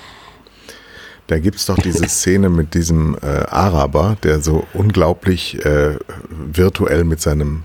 da 1.26 1.38
gibt's 1.38 1.66
doch 1.66 1.76
diese 1.76 2.04
Szene 2.08 2.48
mit 2.48 2.74
diesem 2.74 3.16
äh, 3.22 3.26
Araber, 3.26 4.16
der 4.22 4.40
so 4.40 4.66
unglaublich 4.72 5.64
äh, 5.64 5.96
virtuell 6.28 7.04
mit 7.04 7.20
seinem 7.20 7.64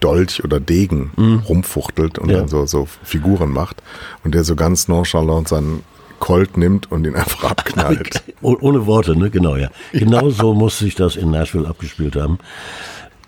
Dolch 0.00 0.44
oder 0.44 0.60
Degen 0.60 1.12
mhm. 1.16 1.42
rumfuchtelt 1.48 2.18
und 2.18 2.30
ja. 2.30 2.38
dann 2.38 2.48
so, 2.48 2.66
so 2.66 2.88
Figuren 3.02 3.50
macht 3.50 3.82
und 4.24 4.34
der 4.34 4.44
so 4.44 4.56
ganz 4.56 4.88
nonchalant 4.88 5.48
seinen 5.48 5.82
Colt 6.18 6.56
nimmt 6.56 6.90
und 6.90 7.06
ihn 7.06 7.14
einfach 7.14 7.44
abknallt. 7.50 8.22
Oh, 8.42 8.56
ohne 8.60 8.86
Worte, 8.86 9.16
ne? 9.16 9.30
Genau, 9.30 9.56
ja. 9.56 9.70
Genau 9.92 10.30
so 10.30 10.54
muss 10.54 10.78
sich 10.78 10.94
das 10.94 11.16
in 11.16 11.30
Nashville 11.30 11.68
abgespielt 11.68 12.16
haben. 12.16 12.38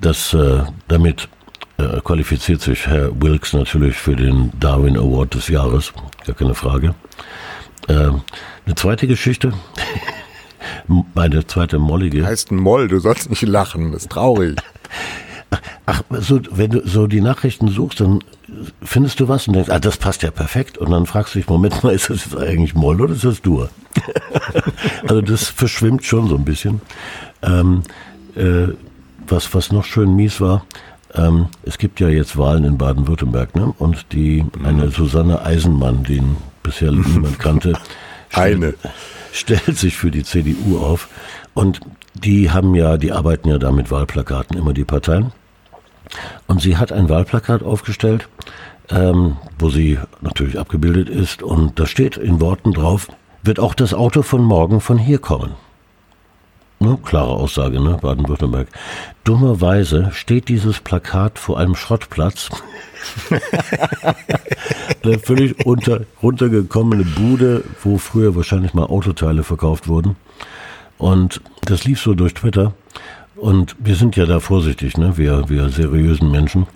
Das, 0.00 0.32
äh, 0.32 0.62
damit 0.88 1.28
äh, 1.76 2.00
qualifiziert 2.00 2.60
sich 2.62 2.86
Herr 2.86 3.10
Wilkes 3.20 3.52
natürlich 3.52 3.96
für 3.96 4.16
den 4.16 4.52
Darwin 4.58 4.96
Award 4.96 5.34
des 5.34 5.48
Jahres, 5.48 5.92
gar 6.26 6.34
keine 6.34 6.54
Frage. 6.54 6.94
Ähm, 7.88 8.22
eine 8.70 8.76
zweite 8.76 9.08
Geschichte. 9.08 9.52
meine 11.14 11.44
zweite 11.44 11.80
Mollige. 11.80 12.24
Heißt 12.24 12.52
ein 12.52 12.56
Moll, 12.56 12.86
du 12.86 13.00
sollst 13.00 13.28
nicht 13.28 13.42
lachen, 13.42 13.90
das 13.90 14.02
ist 14.02 14.12
traurig. 14.12 14.60
Ach, 15.86 16.02
so, 16.10 16.40
wenn 16.52 16.70
du 16.70 16.86
so 16.86 17.08
die 17.08 17.20
Nachrichten 17.20 17.66
suchst, 17.66 18.00
dann 18.00 18.20
findest 18.80 19.18
du 19.18 19.26
was 19.26 19.48
und 19.48 19.54
denkst, 19.54 19.70
ah, 19.70 19.80
das 19.80 19.96
passt 19.96 20.22
ja 20.22 20.30
perfekt. 20.30 20.78
Und 20.78 20.92
dann 20.92 21.06
fragst 21.06 21.34
du 21.34 21.40
dich, 21.40 21.48
Moment 21.48 21.82
mal, 21.82 21.92
ist 21.94 22.10
das 22.10 22.26
jetzt 22.26 22.36
eigentlich 22.36 22.74
Moll 22.74 23.00
oder 23.00 23.12
ist 23.12 23.24
das 23.24 23.42
Dur? 23.42 23.70
also 25.02 25.20
das 25.20 25.48
verschwimmt 25.48 26.04
schon 26.04 26.28
so 26.28 26.36
ein 26.36 26.44
bisschen. 26.44 26.80
Ähm, 27.42 27.82
äh, 28.36 28.68
was, 29.26 29.52
was 29.52 29.72
noch 29.72 29.84
schön 29.84 30.14
mies 30.14 30.40
war, 30.40 30.64
ähm, 31.14 31.48
es 31.64 31.76
gibt 31.78 31.98
ja 31.98 32.08
jetzt 32.08 32.36
Wahlen 32.38 32.62
in 32.62 32.78
Baden-Württemberg, 32.78 33.56
ne? 33.56 33.74
Und 33.78 34.12
die, 34.12 34.44
eine 34.62 34.90
Susanne 34.90 35.44
Eisenmann, 35.44 36.04
den 36.04 36.36
bisher 36.62 36.92
niemand 36.92 37.40
kannte, 37.40 37.72
eine. 38.32 38.74
stellt 39.32 39.76
sich 39.76 39.96
für 39.96 40.10
die 40.10 40.24
CDU 40.24 40.78
auf. 40.78 41.08
Und 41.54 41.80
die 42.14 42.50
haben 42.50 42.74
ja, 42.74 42.96
die 42.96 43.12
arbeiten 43.12 43.48
ja 43.48 43.58
da 43.58 43.70
mit 43.70 43.90
Wahlplakaten, 43.90 44.56
immer 44.56 44.72
die 44.72 44.84
Parteien. 44.84 45.32
Und 46.46 46.60
sie 46.60 46.76
hat 46.76 46.92
ein 46.92 47.08
Wahlplakat 47.08 47.62
aufgestellt, 47.62 48.28
ähm, 48.88 49.36
wo 49.58 49.70
sie 49.70 49.98
natürlich 50.20 50.58
abgebildet 50.58 51.08
ist. 51.08 51.42
Und 51.42 51.78
da 51.78 51.86
steht 51.86 52.16
in 52.16 52.40
Worten 52.40 52.72
drauf, 52.72 53.08
wird 53.42 53.60
auch 53.60 53.74
das 53.74 53.94
Auto 53.94 54.22
von 54.22 54.42
morgen 54.42 54.80
von 54.80 54.98
hier 54.98 55.18
kommen. 55.18 55.54
Ne, 56.90 56.98
klare 57.04 57.30
Aussage, 57.30 57.80
ne? 57.80 57.98
Baden-Württemberg. 58.00 58.66
Dummerweise 59.22 60.10
steht 60.12 60.48
dieses 60.48 60.80
Plakat 60.80 61.38
vor 61.38 61.58
einem 61.58 61.76
Schrottplatz. 61.76 62.50
Eine 65.04 65.18
völlig 65.20 65.64
unter, 65.64 66.00
runtergekommene 66.22 67.04
Bude, 67.04 67.62
wo 67.82 67.98
früher 67.98 68.34
wahrscheinlich 68.34 68.74
mal 68.74 68.86
Autoteile 68.86 69.44
verkauft 69.44 69.86
wurden. 69.86 70.16
Und 70.98 71.40
das 71.62 71.84
lief 71.84 72.00
so 72.00 72.14
durch 72.14 72.34
Twitter. 72.34 72.72
Und 73.36 73.76
wir 73.78 73.94
sind 73.94 74.16
ja 74.16 74.26
da 74.26 74.40
vorsichtig, 74.40 74.98
ne? 74.98 75.16
wir, 75.16 75.48
wir 75.48 75.70
seriösen 75.70 76.30
Menschen 76.30 76.66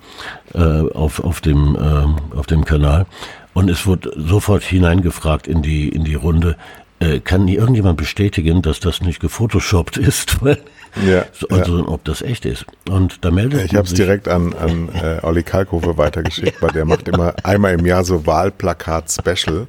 äh, 0.55 0.61
auf, 0.61 1.23
auf, 1.23 1.41
dem, 1.41 1.77
äh, 1.77 2.37
auf 2.37 2.47
dem 2.47 2.65
Kanal. 2.65 3.07
Und 3.53 3.69
es 3.69 3.87
wurde 3.87 4.13
sofort 4.17 4.63
hineingefragt 4.63 5.47
in 5.47 5.61
die, 5.61 5.89
in 5.89 6.05
die 6.05 6.15
Runde, 6.15 6.57
äh, 7.05 7.21
kann 7.21 7.49
irgendjemand 7.49 7.97
bestätigen, 7.97 8.63
dass 8.63 8.81
das 8.81 9.01
nicht 9.01 9.21
gefotoshoppt 9.21 9.97
ist? 9.97 10.39
ja, 11.07 11.25
also 11.51 11.79
ja. 11.79 11.89
ob 11.89 12.05
das 12.05 12.23
echt 12.23 12.45
ist. 12.45 12.65
Und 12.89 13.25
da 13.25 13.31
meldet 13.31 13.65
Ich 13.65 13.75
habe 13.75 13.87
es 13.87 13.95
direkt 13.95 14.29
an, 14.29 14.55
an 14.55 14.89
äh, 14.95 15.19
Olli 15.23 15.43
Kalkofe 15.43 15.97
weitergeschickt, 15.99 16.61
weil 16.63 16.71
der 16.71 16.85
macht 16.85 17.09
immer 17.09 17.35
einmal 17.43 17.75
im 17.75 17.87
Jahr 17.87 18.05
so 18.05 18.27
Wahlplakat-Special. 18.27 19.67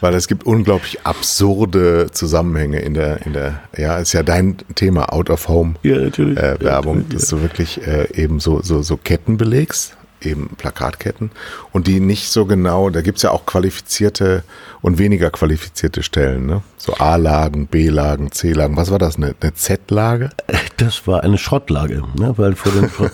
Weil 0.00 0.14
es 0.14 0.26
gibt 0.26 0.44
unglaublich 0.44 1.06
absurde 1.06 2.08
Zusammenhänge 2.10 2.80
in 2.80 2.94
der, 2.94 3.24
in 3.24 3.34
der, 3.34 3.60
ja, 3.76 3.98
ist 3.98 4.12
ja 4.12 4.24
dein 4.24 4.56
Thema 4.74 5.12
Out 5.12 5.30
of 5.30 5.46
Home 5.46 5.74
ja, 5.84 5.96
natürlich. 5.96 6.36
Äh, 6.38 6.60
Werbung, 6.60 7.04
ja, 7.08 7.14
dass 7.14 7.28
du 7.28 7.40
wirklich 7.40 7.86
äh, 7.86 8.08
eben 8.12 8.40
so, 8.40 8.62
so, 8.62 8.82
so 8.82 8.96
Ketten 8.96 9.36
belegst 9.36 9.96
eben 10.24 10.50
Plakatketten 10.56 11.30
und 11.72 11.86
die 11.86 12.00
nicht 12.00 12.30
so 12.30 12.46
genau, 12.46 12.90
da 12.90 13.02
gibt's 13.02 13.22
ja 13.22 13.30
auch 13.30 13.46
qualifizierte 13.46 14.44
und 14.80 14.98
weniger 14.98 15.30
qualifizierte 15.30 16.02
Stellen, 16.02 16.46
ne? 16.46 16.62
So 16.76 16.94
A-Lagen, 16.94 17.66
B-Lagen, 17.68 18.32
C-Lagen. 18.32 18.76
Was 18.76 18.90
war 18.90 18.98
das? 18.98 19.16
Eine, 19.16 19.34
eine 19.40 19.54
Z-Lage? 19.54 20.30
Das 20.78 21.06
war 21.06 21.22
eine 21.22 21.38
Schrottlage, 21.38 22.02
ne? 22.18 22.34
weil 22.36 22.56
vor 22.56 22.72
dem 22.72 22.90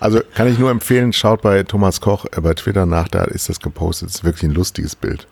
Also 0.00 0.20
kann 0.34 0.46
ich 0.46 0.58
nur 0.58 0.70
empfehlen, 0.70 1.12
schaut 1.12 1.42
bei 1.42 1.64
Thomas 1.64 2.00
Koch 2.00 2.26
äh, 2.26 2.40
bei 2.40 2.54
Twitter 2.54 2.86
nach, 2.86 3.08
da 3.08 3.24
ist 3.24 3.48
das 3.48 3.58
gepostet. 3.58 4.10
Das 4.10 4.16
ist 4.16 4.24
wirklich 4.24 4.44
ein 4.44 4.54
lustiges 4.54 4.94
Bild. 4.94 5.26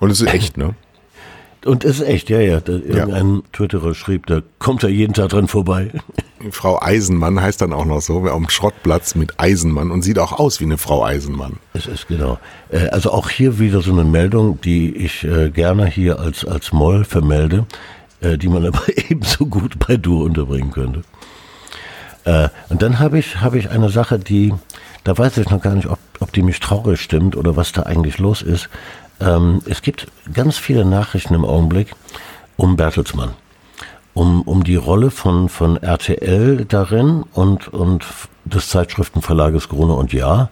Und 0.00 0.10
es 0.10 0.20
ist 0.20 0.32
echt, 0.32 0.56
ne? 0.56 0.74
Und 1.66 1.84
es 1.84 2.00
ist 2.00 2.06
echt, 2.06 2.30
ja, 2.30 2.40
ja. 2.40 2.60
Irgendein 2.66 3.34
ja. 3.36 3.42
Twitterer 3.52 3.94
schrieb, 3.94 4.26
da 4.26 4.40
kommt 4.58 4.84
er 4.84 4.88
jeden 4.88 5.14
Tag 5.14 5.30
dran 5.30 5.48
vorbei. 5.48 5.90
Frau 6.50 6.80
Eisenmann 6.80 7.40
heißt 7.40 7.60
dann 7.60 7.72
auch 7.72 7.84
noch 7.84 8.00
so, 8.00 8.20
am 8.28 8.48
Schrottplatz 8.48 9.14
mit 9.16 9.40
Eisenmann 9.40 9.90
und 9.90 10.02
sieht 10.02 10.18
auch 10.18 10.32
aus 10.32 10.60
wie 10.60 10.64
eine 10.64 10.78
Frau 10.78 11.04
Eisenmann. 11.04 11.54
Es 11.72 11.86
ist 11.86 12.06
genau. 12.06 12.38
Äh, 12.70 12.88
also 12.90 13.10
auch 13.10 13.30
hier 13.30 13.58
wieder 13.58 13.82
so 13.82 13.90
eine 13.90 14.04
Meldung, 14.04 14.60
die 14.60 14.94
ich 14.94 15.24
äh, 15.24 15.50
gerne 15.50 15.86
hier 15.86 16.20
als, 16.20 16.44
als 16.44 16.72
Moll 16.72 17.04
vermelde, 17.04 17.66
äh, 18.20 18.38
die 18.38 18.48
man 18.48 18.64
aber 18.66 18.82
ebenso 19.08 19.46
gut 19.46 19.78
bei 19.86 19.96
Du 19.96 20.24
unterbringen 20.24 20.70
könnte. 20.70 21.02
Und 22.70 22.82
dann 22.82 22.98
habe 22.98 23.20
ich, 23.20 23.40
habe 23.40 23.56
ich 23.56 23.70
eine 23.70 23.88
Sache, 23.88 24.18
die, 24.18 24.52
da 25.04 25.16
weiß 25.16 25.38
ich 25.38 25.48
noch 25.48 25.62
gar 25.62 25.76
nicht, 25.76 25.86
ob, 25.86 26.00
ob 26.18 26.32
die 26.32 26.42
mich 26.42 26.58
traurig 26.58 27.00
stimmt 27.00 27.36
oder 27.36 27.54
was 27.54 27.70
da 27.70 27.84
eigentlich 27.84 28.18
los 28.18 28.42
ist. 28.42 28.68
Ähm, 29.20 29.62
es 29.68 29.82
gibt 29.82 30.06
ganz 30.32 30.58
viele 30.58 30.84
Nachrichten 30.84 31.34
im 31.34 31.44
Augenblick 31.44 31.94
um 32.56 32.76
Bertelsmann. 32.76 33.30
Um, 34.14 34.42
um 34.42 34.64
die 34.64 34.76
Rolle 34.76 35.10
von, 35.10 35.50
von 35.50 35.76
RTL 35.76 36.64
darin 36.64 37.24
und, 37.34 37.68
und 37.68 38.06
des 38.46 38.70
Zeitschriftenverlages 38.70 39.68
Grune 39.68 39.92
und 39.92 40.12
Ja. 40.12 40.48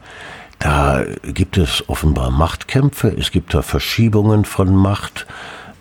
Da 0.58 1.04
gibt 1.22 1.56
es 1.58 1.88
offenbar 1.88 2.30
Machtkämpfe, 2.30 3.08
es 3.18 3.30
gibt 3.30 3.54
da 3.54 3.62
Verschiebungen 3.62 4.44
von 4.44 4.74
Macht. 4.74 5.26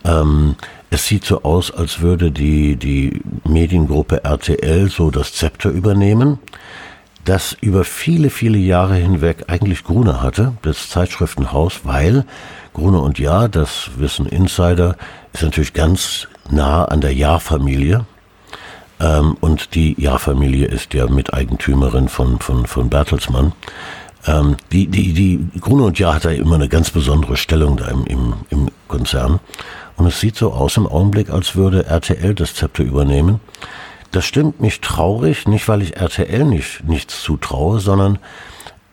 Ähm, 0.03 0.55
es 0.89 1.07
sieht 1.07 1.25
so 1.25 1.43
aus, 1.43 1.71
als 1.71 2.01
würde 2.01 2.31
die, 2.31 2.75
die 2.77 3.21
Mediengruppe 3.45 4.23
RTL 4.23 4.89
so 4.89 5.11
das 5.11 5.33
Zepter 5.33 5.69
übernehmen 5.69 6.39
das 7.25 7.55
über 7.61 7.83
viele, 7.83 8.29
viele 8.29 8.57
Jahre 8.57 8.95
hinweg 8.95 9.45
eigentlich 9.47 9.83
Grune 9.83 10.21
hatte, 10.21 10.53
das 10.61 10.89
Zeitschriftenhaus, 10.89 11.81
weil 11.83 12.25
Grune 12.73 12.99
und 12.99 13.19
Ja, 13.19 13.47
das 13.47 13.91
wissen 13.97 14.25
Insider, 14.25 14.97
ist 15.31 15.43
natürlich 15.43 15.73
ganz 15.73 16.27
nah 16.49 16.85
an 16.85 17.01
der 17.01 17.13
Ja-Familie. 17.13 18.05
Ähm, 18.99 19.37
und 19.39 19.75
die 19.75 19.99
Ja-Familie 20.01 20.67
ist 20.67 20.93
ja 20.93 21.07
Miteigentümerin 21.07 22.09
von, 22.09 22.39
von, 22.39 22.65
von 22.65 22.89
Bertelsmann. 22.89 23.53
Ähm, 24.25 24.57
die, 24.71 24.87
die, 24.87 25.13
die 25.13 25.59
Grune 25.59 25.83
und 25.83 25.99
Ja 25.99 26.15
hat 26.15 26.25
da 26.25 26.29
immer 26.29 26.55
eine 26.55 26.69
ganz 26.69 26.89
besondere 26.89 27.37
Stellung 27.37 27.77
da 27.77 27.87
im, 27.87 28.05
im, 28.05 28.33
im 28.49 28.69
Konzern. 28.87 29.39
Und 29.95 30.07
es 30.07 30.19
sieht 30.19 30.35
so 30.35 30.53
aus 30.53 30.77
im 30.77 30.87
Augenblick, 30.87 31.29
als 31.29 31.55
würde 31.55 31.85
RTL 31.85 32.33
das 32.33 32.55
Zepter 32.55 32.83
übernehmen. 32.83 33.39
Das 34.11 34.25
stimmt 34.25 34.61
mich 34.61 34.81
traurig, 34.81 35.47
nicht 35.47 35.67
weil 35.67 35.81
ich 35.81 35.97
RTL 35.97 36.45
nicht, 36.45 36.83
nichts 36.87 37.21
zutraue, 37.21 37.79
sondern 37.79 38.19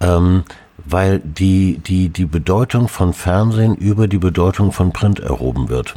ähm, 0.01 0.45
weil 0.91 1.20
die, 1.20 1.78
die, 1.78 2.09
die 2.09 2.24
Bedeutung 2.24 2.88
von 2.88 3.12
Fernsehen 3.12 3.74
über 3.76 4.09
die 4.09 4.18
Bedeutung 4.18 4.72
von 4.72 4.93
Print 4.93 5.20
erhoben 5.20 5.68
wird. 5.68 5.97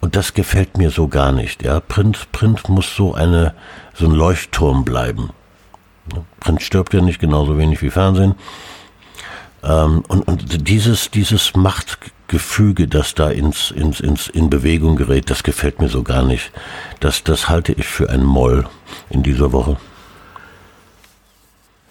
Und 0.00 0.14
das 0.16 0.34
gefällt 0.34 0.78
mir 0.78 0.90
so 0.90 1.08
gar 1.08 1.32
nicht. 1.32 1.62
Ja, 1.62 1.80
Print, 1.80 2.30
Print 2.32 2.68
muss 2.68 2.94
so 2.94 3.14
eine, 3.14 3.54
so 3.94 4.06
ein 4.06 4.12
Leuchtturm 4.12 4.84
bleiben. 4.84 5.30
Print 6.40 6.62
stirbt 6.62 6.94
ja 6.94 7.00
nicht 7.00 7.18
genauso 7.18 7.58
wenig 7.58 7.82
wie 7.82 7.90
Fernsehen. 7.90 8.34
Ähm, 9.64 10.04
und, 10.06 10.28
und 10.28 10.68
dieses, 10.68 11.10
dieses 11.10 11.56
Machtgefüge, 11.56 12.86
das 12.86 13.14
da 13.14 13.30
ins, 13.30 13.70
ins, 13.70 14.00
ins, 14.00 14.28
in 14.28 14.50
Bewegung 14.50 14.96
gerät, 14.96 15.30
das 15.30 15.42
gefällt 15.42 15.80
mir 15.80 15.88
so 15.88 16.02
gar 16.02 16.22
nicht. 16.22 16.52
Das, 17.00 17.24
das 17.24 17.48
halte 17.48 17.72
ich 17.72 17.86
für 17.86 18.10
ein 18.10 18.22
Moll 18.22 18.66
in 19.10 19.22
dieser 19.22 19.52
Woche. 19.52 19.76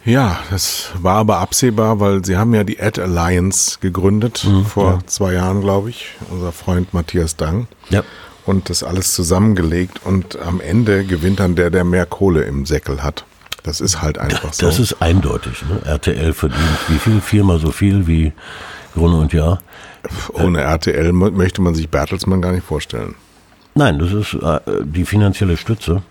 Ja, 0.06 0.39
das 0.51 0.91
war 1.01 1.16
aber 1.16 1.39
absehbar, 1.39 1.99
weil 1.99 2.24
sie 2.24 2.38
haben 2.38 2.53
ja 2.53 2.64
die 2.64 2.80
Ad 2.80 3.01
Alliance 3.01 3.80
gegründet, 3.82 4.45
mhm, 4.47 4.66
vor 4.66 4.91
ja. 4.91 4.99
zwei 5.08 5.34
Jahren, 5.34 5.62
glaube 5.62 5.89
ich, 5.89 6.10
unser 6.30 6.51
Freund 6.51 6.93
Matthias 6.93 7.36
Dang. 7.36 7.68
Ja. 7.89 8.03
Und 8.45 8.70
das 8.70 8.84
alles 8.84 9.16
zusammengelegt 9.16 10.01
und 10.06 10.39
am 10.39 10.62
Ende 10.62 11.03
gewinnt 11.03 11.39
dann 11.39 11.56
der, 11.56 11.72
der 11.72 11.84
mehr 11.84 12.06
Kohle 12.06 12.43
im 12.43 12.68
Säckel 12.68 13.01
hat. 13.01 13.26
Das 13.64 13.82
ist 13.82 14.03
halt 14.03 14.20
einfach 14.20 14.53
so. 14.53 14.68
Das 14.68 14.78
ist 14.78 15.01
eindeutig. 15.01 15.64
Ne? 15.68 15.82
RTL 15.84 16.34
verdient 16.34 16.62
wie 16.88 16.99
viel? 16.99 17.20
Viermal 17.20 17.58
so 17.58 17.72
viel 17.72 18.06
wie 18.06 18.32
Grune 18.93 19.18
und 19.18 19.34
Jahr. 19.34 19.60
Ohne 20.34 20.62
RTL 20.62 21.12
möchte 21.14 21.64
man 21.64 21.74
sich 21.74 21.89
Bertelsmann 21.89 22.43
gar 22.43 22.51
nicht 22.51 22.66
vorstellen. 22.66 23.16
Nein, 23.74 23.97
das 23.97 24.14
ist 24.14 24.36
äh, 24.36 24.60
die 24.84 25.03
finanzielle 25.03 25.58
Stütze. 25.58 26.03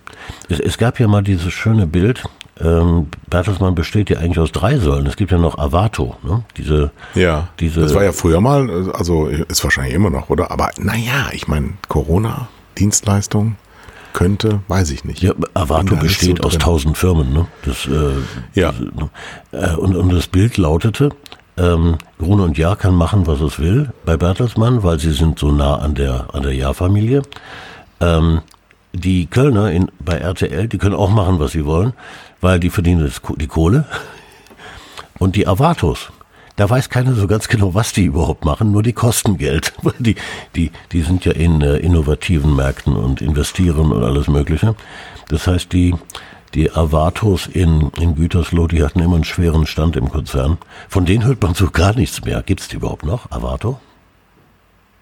Es, 0.49 0.59
es, 0.59 0.79
gab 0.79 0.99
ja 0.99 1.07
mal 1.07 1.23
dieses 1.23 1.53
schöne 1.53 1.87
Bild. 1.87 2.25
Ähm, 2.61 3.09
Bertelsmann 3.29 3.75
besteht 3.75 4.11
ja 4.11 4.19
eigentlich 4.19 4.39
aus 4.39 4.53
drei 4.53 4.79
Säulen. 4.79 5.07
Es 5.07 5.17
gibt 5.17 5.33
ja 5.33 5.39
noch 5.39 5.59
Avato, 5.59 6.17
ne? 6.23 6.45
Diese, 6.57 6.93
ja, 7.15 7.49
diese. 7.59 7.81
Das 7.81 7.95
war 7.95 8.05
ja 8.05 8.13
früher 8.13 8.41
mal, 8.41 8.93
also 8.93 9.27
ist 9.27 9.65
wahrscheinlich 9.65 9.95
immer 9.95 10.11
noch, 10.11 10.31
oder? 10.31 10.53
Aber 10.53 10.71
naja, 10.79 11.31
ich 11.33 11.49
meine, 11.49 11.71
Corona, 11.89 12.49
Dienstleistung 12.79 13.57
könnte, 14.13 14.61
weiß 14.69 14.93
ich 14.93 15.05
nicht. 15.05 15.21
Ja, 15.21 15.33
Avato 15.55 15.97
besteht 15.97 16.39
so 16.39 16.45
aus 16.45 16.59
tausend 16.59 16.97
Firmen. 16.97 17.33
Ne? 17.33 17.47
Das, 17.65 17.87
äh, 17.87 18.13
ja. 18.55 18.73
Ne? 18.73 19.11
Äh, 19.51 19.75
und, 19.75 19.97
und 19.97 20.13
das 20.13 20.29
Bild 20.29 20.57
lautete, 20.57 21.11
ähm, 21.57 21.99
Grune 22.19 22.45
und 22.45 22.57
Jahr 22.57 22.77
kann 22.77 22.95
machen, 22.95 23.27
was 23.27 23.41
es 23.41 23.59
will 23.59 23.93
bei 24.05 24.17
Bertelsmann, 24.17 24.83
weil 24.83 24.99
sie 24.99 25.13
sind 25.13 25.39
so 25.39 25.53
nah 25.53 25.77
an 25.77 25.95
der, 25.95 26.29
an 26.33 26.43
der 26.43 26.55
Jahr-Familie. 26.55 27.23
Ähm, 28.01 28.41
die 28.93 29.27
Kölner 29.27 29.73
in, 29.73 29.91
bei 29.99 30.15
RTL, 30.15 30.69
die 30.69 30.79
können 30.79 30.95
auch 30.95 31.11
machen, 31.11 31.41
was 31.41 31.53
sie 31.53 31.65
wollen, 31.65 31.93
weil 32.45 32.61
die 32.61 32.71
verdienen 32.71 33.01
das, 33.01 33.23
die 33.37 33.47
Kohle. 33.47 33.87
Und 35.19 35.35
die 35.35 35.49
Avatos, 35.49 36.13
da 36.57 36.69
weiß 36.69 36.91
keiner 36.91 37.15
so 37.15 37.27
ganz 37.27 37.49
genau, 37.49 37.75
was 37.75 37.93
die 37.93 38.05
überhaupt 38.05 38.45
machen, 38.45 38.71
nur 38.71 38.83
die 38.83 38.93
kosten 38.93 39.39
Geld. 39.39 39.73
Die, 39.99 40.17
die, 40.55 40.71
die 40.93 41.03
sind 41.03 41.25
ja 41.25 41.33
in 41.33 41.63
äh, 41.63 41.77
innovativen 41.77 42.55
Märkten 42.55 42.97
und 42.97 43.23
investieren 43.23 43.93
und 43.93 44.03
alles 44.05 44.29
Mögliche. 44.29 44.75
Das 45.29 45.47
heißt, 45.47 45.73
die, 45.73 45.95
die 46.53 46.71
Avatos 46.71 47.47
in, 47.47 47.91
in 47.99 48.15
Gütersloh, 48.17 48.67
die 48.67 48.83
hatten 48.83 49.01
immer 49.01 49.15
einen 49.15 49.25
schweren 49.25 49.67
Stand 49.67 49.97
im 49.97 50.11
Konzern. 50.11 50.59
Von 50.89 51.07
denen 51.07 51.25
hört 51.25 51.43
man 51.43 51.55
so 51.55 51.71
gar 51.71 51.95
nichts 51.95 52.25
mehr. 52.25 52.43
Gibt's 52.43 52.69
die 52.69 52.77
überhaupt 52.77 53.07
noch, 53.07 53.31
Avato? 53.31 53.81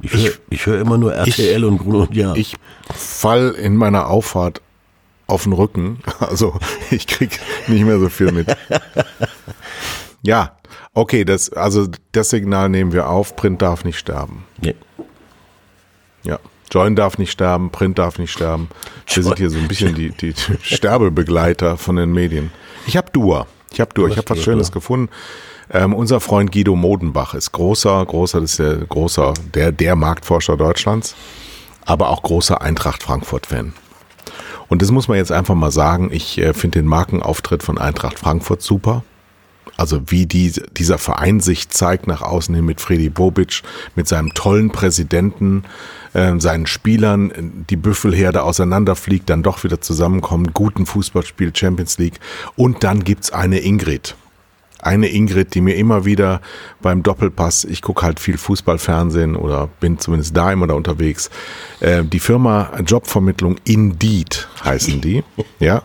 Ich, 0.00 0.66
höre 0.66 0.80
immer 0.80 0.98
nur 0.98 1.14
RTL 1.14 1.62
ich, 1.62 1.68
und 1.68 1.78
Grun 1.78 1.96
und 1.96 2.14
Ja. 2.14 2.34
Ich 2.34 2.54
fall 2.94 3.50
in 3.50 3.76
meiner 3.76 4.08
Auffahrt 4.08 4.60
auf 5.32 5.44
den 5.44 5.52
Rücken. 5.52 5.98
Also 6.20 6.54
ich 6.90 7.06
krieg 7.06 7.40
nicht 7.66 7.84
mehr 7.84 7.98
so 7.98 8.08
viel 8.08 8.32
mit. 8.32 8.46
Ja, 10.24 10.56
okay, 10.94 11.24
das, 11.24 11.52
also 11.52 11.88
das 12.12 12.30
Signal 12.30 12.68
nehmen 12.68 12.92
wir 12.92 13.08
auf. 13.08 13.34
Print 13.34 13.60
darf 13.60 13.84
nicht 13.84 13.98
sterben. 13.98 14.44
Nee. 14.60 14.76
Ja. 16.22 16.38
Join 16.70 16.94
darf 16.94 17.18
nicht 17.18 17.32
sterben, 17.32 17.70
Print 17.70 17.98
darf 17.98 18.18
nicht 18.18 18.30
sterben. 18.30 18.68
Wir 19.12 19.22
sind 19.24 19.36
hier 19.36 19.50
so 19.50 19.58
ein 19.58 19.66
bisschen 19.66 19.96
die, 19.96 20.10
die 20.10 20.32
Sterbebegleiter 20.62 21.76
von 21.76 21.96
den 21.96 22.12
Medien. 22.12 22.52
Ich 22.86 22.96
habe 22.96 23.10
Dua. 23.12 23.48
Ich 23.72 23.80
habe 23.80 23.92
Dua. 23.94 24.08
Ich 24.08 24.16
habe 24.16 24.30
was 24.30 24.42
Schönes 24.42 24.68
ja. 24.68 24.74
gefunden. 24.74 25.10
Ähm, 25.70 25.92
unser 25.92 26.20
Freund 26.20 26.52
Guido 26.52 26.76
Modenbach 26.76 27.34
ist 27.34 27.52
großer, 27.52 28.04
großer, 28.06 28.40
das 28.40 28.52
ist 28.52 28.58
der 28.58 28.76
großer, 28.76 29.34
der, 29.54 29.72
der 29.72 29.96
Marktforscher 29.96 30.56
Deutschlands, 30.56 31.14
aber 31.84 32.10
auch 32.10 32.22
großer 32.22 32.60
Eintracht 32.62 33.02
Frankfurt-Fan. 33.02 33.72
Und 34.72 34.80
das 34.80 34.90
muss 34.90 35.06
man 35.06 35.18
jetzt 35.18 35.30
einfach 35.30 35.54
mal 35.54 35.70
sagen. 35.70 36.08
Ich 36.10 36.38
äh, 36.38 36.54
finde 36.54 36.78
den 36.78 36.88
Markenauftritt 36.88 37.62
von 37.62 37.76
Eintracht 37.76 38.18
Frankfurt 38.18 38.62
super. 38.62 39.04
Also 39.76 40.10
wie 40.10 40.24
die, 40.24 40.50
dieser 40.78 40.96
Verein 40.96 41.40
sich 41.40 41.68
zeigt 41.68 42.06
nach 42.06 42.22
außen 42.22 42.54
hin 42.54 42.64
mit 42.64 42.80
Freddy 42.80 43.10
Bobic, 43.10 43.60
mit 43.96 44.08
seinem 44.08 44.32
tollen 44.32 44.70
Präsidenten, 44.70 45.64
äh, 46.14 46.38
seinen 46.38 46.64
Spielern, 46.64 47.66
die 47.68 47.76
Büffelherde 47.76 48.44
auseinanderfliegt, 48.44 49.28
dann 49.28 49.42
doch 49.42 49.62
wieder 49.62 49.82
zusammenkommen, 49.82 50.54
guten 50.54 50.86
Fußballspiel, 50.86 51.54
Champions 51.54 51.98
League. 51.98 52.18
Und 52.56 52.82
dann 52.82 53.04
gibt's 53.04 53.30
eine 53.30 53.58
Ingrid. 53.58 54.16
Eine 54.82 55.08
Ingrid, 55.08 55.54
die 55.54 55.60
mir 55.60 55.76
immer 55.76 56.04
wieder 56.04 56.40
beim 56.80 57.02
Doppelpass, 57.02 57.64
ich 57.64 57.82
gucke 57.82 58.02
halt 58.02 58.20
viel 58.20 58.36
Fußballfernsehen 58.36 59.36
oder 59.36 59.68
bin 59.80 59.98
zumindest 59.98 60.36
da 60.36 60.52
immer 60.52 60.66
da 60.66 60.74
unterwegs. 60.74 61.30
Äh, 61.80 62.04
die 62.04 62.18
Firma 62.18 62.70
Jobvermittlung 62.84 63.56
Indeed 63.64 64.48
heißen 64.64 65.00
die. 65.00 65.22
ja, 65.60 65.82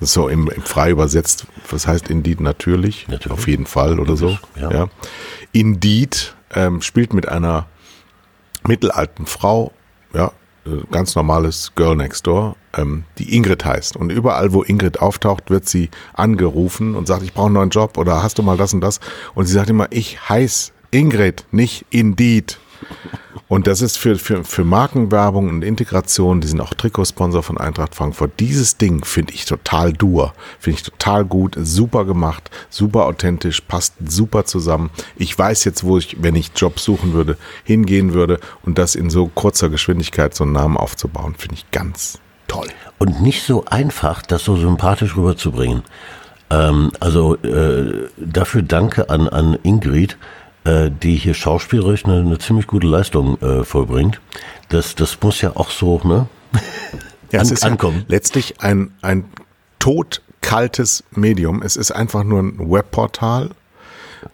so 0.00 0.28
im, 0.28 0.48
im 0.48 0.62
frei 0.62 0.90
übersetzt, 0.90 1.46
was 1.70 1.86
heißt 1.86 2.08
Indeed 2.08 2.40
natürlich? 2.40 3.06
natürlich. 3.08 3.38
Auf 3.38 3.46
jeden 3.46 3.66
Fall 3.66 4.00
oder 4.00 4.16
so. 4.16 4.38
Ja. 4.58 4.70
ja. 4.70 4.88
Indeed 5.52 6.34
ähm, 6.54 6.80
spielt 6.82 7.12
mit 7.12 7.28
einer 7.28 7.66
mittelalten 8.66 9.26
Frau, 9.26 9.72
ja, 10.14 10.32
äh, 10.66 10.70
ganz 10.90 11.14
normales 11.14 11.72
Girl 11.74 11.96
Next 11.96 12.26
Door, 12.26 12.56
ähm, 12.76 13.04
die 13.18 13.34
Ingrid 13.34 13.64
heißt. 13.64 13.96
Und 13.96 14.10
überall, 14.10 14.52
wo 14.52 14.62
Ingrid 14.62 15.00
auftaucht, 15.00 15.50
wird 15.50 15.68
sie 15.68 15.90
angerufen 16.14 16.94
und 16.94 17.06
sagt, 17.06 17.22
ich 17.22 17.34
brauche 17.34 17.46
einen 17.46 17.54
neuen 17.54 17.70
Job 17.70 17.98
oder 17.98 18.22
hast 18.22 18.38
du 18.38 18.42
mal 18.42 18.56
das 18.56 18.74
und 18.74 18.80
das? 18.80 19.00
Und 19.34 19.46
sie 19.46 19.52
sagt 19.52 19.70
immer, 19.70 19.88
ich 19.90 20.28
heiße 20.28 20.72
Ingrid, 20.90 21.44
nicht 21.50 21.86
Indeed. 21.90 22.58
Und 23.48 23.66
das 23.66 23.82
ist 23.82 23.98
für, 23.98 24.16
für, 24.16 24.44
für 24.44 24.64
Markenwerbung 24.64 25.48
und 25.48 25.62
Integration, 25.62 26.40
die 26.40 26.46
sind 26.46 26.60
auch 26.60 26.72
Trikotsponsor 26.72 27.42
von 27.42 27.58
Eintracht 27.58 27.94
Frankfurt. 27.94 28.32
Dieses 28.38 28.76
Ding 28.76 29.04
finde 29.04 29.34
ich 29.34 29.44
total 29.44 29.92
dur, 29.92 30.32
finde 30.58 30.78
ich 30.78 30.82
total 30.84 31.24
gut, 31.24 31.56
super 31.60 32.04
gemacht, 32.04 32.50
super 32.70 33.06
authentisch, 33.06 33.60
passt 33.60 33.94
super 34.06 34.44
zusammen. 34.44 34.90
Ich 35.16 35.36
weiß 35.36 35.64
jetzt, 35.64 35.84
wo 35.84 35.98
ich, 35.98 36.22
wenn 36.22 36.36
ich 36.36 36.52
Jobs 36.54 36.84
suchen 36.84 37.12
würde, 37.12 37.36
hingehen 37.64 38.14
würde 38.14 38.38
und 38.62 38.78
das 38.78 38.94
in 38.94 39.10
so 39.10 39.26
kurzer 39.26 39.68
Geschwindigkeit 39.68 40.34
so 40.34 40.44
einen 40.44 40.52
Namen 40.52 40.76
aufzubauen, 40.76 41.34
finde 41.36 41.56
ich 41.56 41.70
ganz 41.72 42.20
toll. 42.50 42.68
Und 42.98 43.22
nicht 43.22 43.44
so 43.44 43.64
einfach, 43.66 44.22
das 44.22 44.44
so 44.44 44.56
sympathisch 44.56 45.16
rüberzubringen. 45.16 45.82
Ähm, 46.50 46.92
also 47.00 47.36
äh, 47.36 48.08
dafür 48.16 48.62
danke 48.62 49.08
an, 49.10 49.28
an 49.28 49.58
Ingrid 49.62 50.16
äh, 50.64 50.90
die 50.90 51.16
hier 51.16 51.34
schauspielerisch 51.34 52.04
eine, 52.04 52.20
eine 52.20 52.38
ziemlich 52.38 52.66
gute 52.66 52.86
Leistung 52.86 53.40
äh, 53.40 53.64
vollbringt. 53.64 54.20
Das, 54.68 54.94
das 54.94 55.18
muss 55.22 55.40
ja 55.40 55.56
auch 55.56 55.70
so 55.70 56.00
ne? 56.04 56.28
ja, 57.32 57.40
An, 57.40 57.46
es 57.46 57.50
ist 57.50 57.64
ankommen. 57.64 58.00
Ja 58.00 58.04
letztlich 58.08 58.60
ein, 58.60 58.92
ein 59.00 59.24
todkaltes 59.78 61.04
Medium. 61.12 61.62
Es 61.62 61.76
ist 61.76 61.92
einfach 61.92 62.24
nur 62.24 62.40
ein 62.40 62.70
Webportal, 62.70 63.50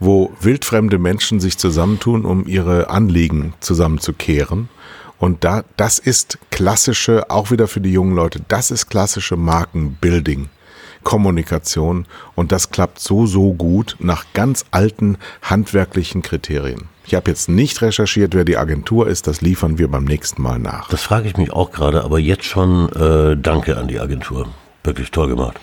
wo 0.01 0.33
wildfremde 0.41 0.99
Menschen 0.99 1.39
sich 1.39 1.59
zusammentun, 1.59 2.25
um 2.25 2.47
ihre 2.47 2.91
Anliegen 2.91 3.55
zusammenzukehren. 3.61 4.69
Und 5.19 5.45
da, 5.45 5.65
das 5.77 5.99
ist 5.99 6.39
klassische, 6.51 7.31
auch 7.31 7.51
wieder 7.51 7.69
für 7.69 7.81
die 7.81 7.93
jungen 7.93 8.15
Leute, 8.15 8.41
das 8.49 8.71
ist 8.71 8.89
klassische 8.89 9.37
Markenbuilding. 9.37 10.51
Kommunikation 11.07 12.05
und 12.35 12.51
das 12.51 12.73
klappt 12.73 12.99
so, 12.99 13.27
so 13.27 13.55
gut 13.55 13.95
nach 14.01 14.25
ganz 14.35 14.65
alten 14.73 15.19
handwerklichen 15.41 16.21
Kriterien. 16.21 16.89
Ich 17.07 17.15
habe 17.15 17.31
jetzt 17.31 17.49
nicht 17.49 17.81
recherchiert, 17.81 18.35
wer 18.35 18.45
die 18.45 18.57
Agentur 18.57 19.07
ist, 19.07 19.29
das 19.29 19.41
liefern 19.41 19.79
wir 19.79 19.87
beim 19.87 20.03
nächsten 20.03 20.43
Mal 20.43 20.59
nach. 20.59 20.89
Das 20.89 21.03
frage 21.03 21.29
ich 21.29 21.37
mich 21.37 21.53
auch 21.53 21.71
gerade, 21.71 22.03
aber 22.03 22.19
jetzt 22.19 22.45
schon 22.45 22.89
äh, 22.89 23.37
danke 23.37 23.77
an 23.77 23.87
die 23.87 24.01
Agentur. 24.01 24.49
Wirklich 24.83 25.13
toll 25.13 25.29
gemacht. 25.29 25.61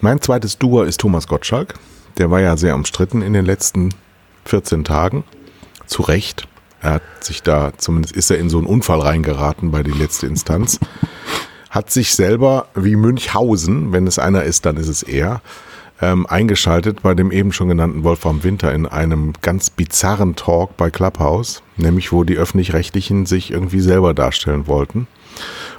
Mein 0.00 0.20
zweites 0.20 0.58
Duo 0.58 0.82
ist 0.82 1.00
Thomas 1.00 1.28
Gottschalk. 1.28 1.74
Der 2.18 2.32
war 2.32 2.40
ja 2.40 2.56
sehr 2.56 2.74
umstritten 2.74 3.22
in 3.22 3.34
den 3.34 3.44
letzten 3.44 3.90
14 4.46 4.82
Tagen. 4.82 5.22
Zu 5.86 6.02
Recht. 6.02 6.48
Er 6.82 6.94
hat 6.94 7.02
sich 7.20 7.42
da, 7.42 7.72
zumindest 7.76 8.14
ist 8.14 8.30
er 8.30 8.38
in 8.38 8.50
so 8.50 8.58
einen 8.58 8.66
Unfall 8.66 9.00
reingeraten 9.00 9.70
bei 9.70 9.82
die 9.82 9.92
letzte 9.92 10.26
Instanz 10.26 10.78
hat 11.72 11.90
sich 11.90 12.14
selber 12.14 12.66
wie 12.74 12.96
Münchhausen, 12.96 13.92
wenn 13.92 14.06
es 14.06 14.18
einer 14.18 14.42
ist, 14.42 14.66
dann 14.66 14.76
ist 14.76 14.88
es 14.88 15.02
er, 15.02 15.40
ähm, 16.02 16.26
eingeschaltet 16.26 17.00
bei 17.00 17.14
dem 17.14 17.32
eben 17.32 17.50
schon 17.50 17.68
genannten 17.68 18.04
Wolfram 18.04 18.44
Winter 18.44 18.74
in 18.74 18.84
einem 18.84 19.32
ganz 19.40 19.70
bizarren 19.70 20.36
Talk 20.36 20.76
bei 20.76 20.90
Clubhouse, 20.90 21.62
nämlich 21.78 22.12
wo 22.12 22.24
die 22.24 22.36
öffentlich-rechtlichen 22.36 23.24
sich 23.24 23.50
irgendwie 23.50 23.80
selber 23.80 24.12
darstellen 24.12 24.66
wollten. 24.66 25.06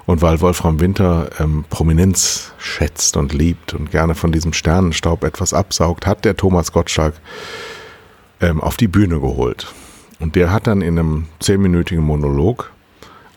Und 0.07 0.23
weil 0.23 0.41
Wolfram 0.41 0.79
Winter 0.79 1.29
ähm, 1.39 1.63
Prominenz 1.69 2.53
schätzt 2.57 3.15
und 3.15 3.31
liebt 3.31 3.75
und 3.75 3.91
gerne 3.91 4.15
von 4.15 4.31
diesem 4.31 4.51
Sternenstaub 4.51 5.23
etwas 5.23 5.53
absaugt, 5.53 6.07
hat 6.07 6.25
der 6.25 6.35
Thomas 6.35 6.71
Gottschalk 6.71 7.13
ähm, 8.41 8.61
auf 8.61 8.77
die 8.77 8.87
Bühne 8.87 9.19
geholt. 9.19 9.67
Und 10.23 10.37
der 10.37 10.53
hat 10.53 10.67
dann 10.67 10.81
in 10.81 10.97
einem 10.97 11.25
zehnminütigen 11.41 12.01
Monolog 12.01 12.71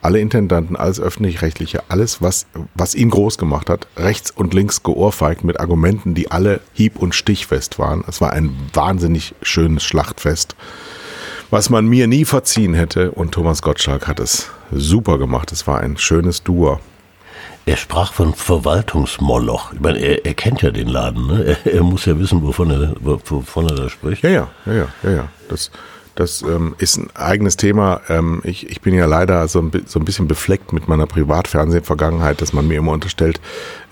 alle 0.02 0.20
Intendanten, 0.20 0.76
alles 0.76 1.00
öffentlich-rechtliche, 1.00 1.82
alles, 1.88 2.22
was, 2.22 2.46
was 2.76 2.94
ihn 2.94 3.10
groß 3.10 3.38
gemacht 3.38 3.68
hat, 3.68 3.88
rechts 3.96 4.30
und 4.30 4.54
links 4.54 4.84
geohrfeigt 4.84 5.42
mit 5.42 5.58
Argumenten, 5.58 6.14
die 6.14 6.30
alle 6.30 6.60
hieb- 6.74 7.00
und 7.00 7.12
stichfest 7.12 7.80
waren. 7.80 8.04
Es 8.06 8.20
war 8.20 8.32
ein 8.32 8.56
wahnsinnig 8.72 9.34
schönes 9.42 9.82
Schlachtfest, 9.82 10.54
was 11.50 11.70
man 11.70 11.86
mir 11.86 12.06
nie 12.06 12.24
verziehen 12.24 12.74
hätte. 12.74 13.10
Und 13.10 13.32
Thomas 13.32 13.62
Gottschalk 13.62 14.06
hat 14.06 14.20
es 14.20 14.48
super 14.70 15.18
gemacht. 15.18 15.50
Es 15.50 15.66
war 15.66 15.80
ein 15.80 15.96
schönes 15.96 16.44
Duo. 16.44 16.78
Er 17.64 17.76
sprach 17.76 18.12
von 18.12 18.32
Verwaltungsmoloch. 18.32 19.72
Ich 19.72 19.80
meine, 19.80 19.98
er, 19.98 20.24
er 20.24 20.34
kennt 20.34 20.62
ja 20.62 20.70
den 20.70 20.86
Laden. 20.86 21.26
Ne? 21.26 21.56
Er, 21.64 21.74
er, 21.74 21.82
muss 21.82 22.04
ja 22.04 22.16
wissen, 22.16 22.44
wovon 22.44 22.70
er, 22.70 22.94
wovon 23.00 23.68
er 23.68 23.74
da 23.74 23.88
spricht. 23.90 24.22
Ja, 24.22 24.30
ja, 24.30 24.48
ja, 24.66 24.72
ja, 24.72 24.86
ja. 25.02 25.10
ja. 25.10 25.28
Das, 25.48 25.72
das 26.16 26.40
ähm, 26.42 26.74
ist 26.78 26.96
ein 26.96 27.10
eigenes 27.14 27.56
Thema. 27.56 28.00
Ähm, 28.08 28.40
ich, 28.42 28.68
ich 28.70 28.80
bin 28.80 28.94
ja 28.94 29.04
leider 29.04 29.46
so 29.48 29.60
ein, 29.60 29.70
so 29.84 30.00
ein 30.00 30.04
bisschen 30.04 30.26
befleckt 30.26 30.72
mit 30.72 30.88
meiner 30.88 31.06
Privatfernsehen-Vergangenheit, 31.06 32.40
dass 32.40 32.54
man 32.54 32.66
mir 32.66 32.78
immer 32.78 32.92
unterstellt, 32.92 33.38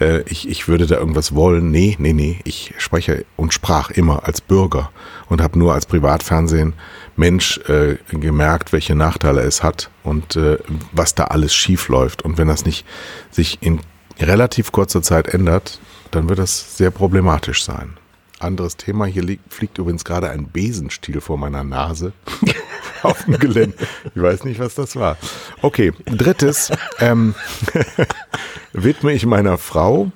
äh, 0.01 0.23
ich, 0.23 0.49
ich 0.49 0.67
würde 0.67 0.87
da 0.87 0.97
irgendwas 0.97 1.35
wollen. 1.35 1.71
Nee, 1.71 1.97
nee, 1.99 2.15
nee. 2.15 2.41
Ich 2.45 2.73
spreche 2.79 3.27
und 3.37 3.53
sprach 3.53 3.91
immer 3.91 4.27
als 4.27 4.41
Bürger 4.41 4.91
und 5.29 5.43
habe 5.43 5.59
nur 5.59 5.75
als 5.75 5.85
Privatfernsehen 5.85 6.73
Mensch 7.17 7.59
äh, 7.69 7.97
gemerkt, 8.11 8.73
welche 8.73 8.95
Nachteile 8.95 9.43
es 9.43 9.63
hat 9.63 9.91
und 10.03 10.35
äh, 10.35 10.59
was 10.93 11.15
da 11.15 11.25
alles 11.25 11.55
schief 11.55 11.89
läuft. 11.89 12.23
Und 12.23 12.39
wenn 12.39 12.49
das 12.49 12.65
nicht 12.65 12.87
sich 13.31 13.59
in 13.61 13.81
relativ 14.19 14.73
kurzer 14.73 15.03
Zeit 15.03 15.29
ändert, 15.29 15.79
dann 16.11 16.31
wird 16.31 16.39
das 16.39 16.79
sehr 16.79 16.91
problematisch 16.91 17.65
sein. 17.65 17.99
Anderes 18.45 18.77
Thema. 18.77 19.07
Hier 19.07 19.23
liegt, 19.23 19.53
fliegt 19.53 19.79
übrigens 19.79 20.05
gerade 20.05 20.31
ein 20.31 20.51
Besenstiel 20.51 21.21
vor 21.21 21.39
meiner 21.39 21.65
Nase 21.65 22.13
auf 23.03 23.25
dem 23.25 23.39
Gelände. 23.39 23.77
Ich 24.15 24.23
weiß 24.23 24.45
nicht, 24.45 24.61
was 24.61 24.75
das 24.75 24.97
war. 24.97 25.17
Okay, 25.63 25.93
drittes 26.07 26.71
ähm, 27.01 27.35
widme 28.73 29.13
ich 29.13 29.27
meiner 29.27 29.59
Frau. 29.59 30.13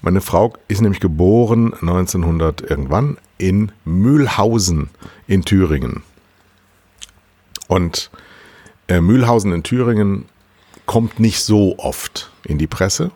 Meine 0.00 0.20
Frau 0.20 0.54
ist 0.68 0.80
nämlich 0.80 1.00
geboren 1.00 1.74
1900 1.74 2.62
irgendwann 2.62 3.18
in 3.38 3.72
Mühlhausen 3.84 4.90
in 5.26 5.44
Thüringen. 5.44 6.02
Und 7.68 8.10
äh, 8.88 9.00
Mühlhausen 9.00 9.52
in 9.52 9.62
Thüringen 9.62 10.26
kommt 10.86 11.20
nicht 11.20 11.42
so 11.42 11.78
oft 11.78 12.30
in 12.44 12.58
die 12.58 12.66
Presse, 12.66 13.10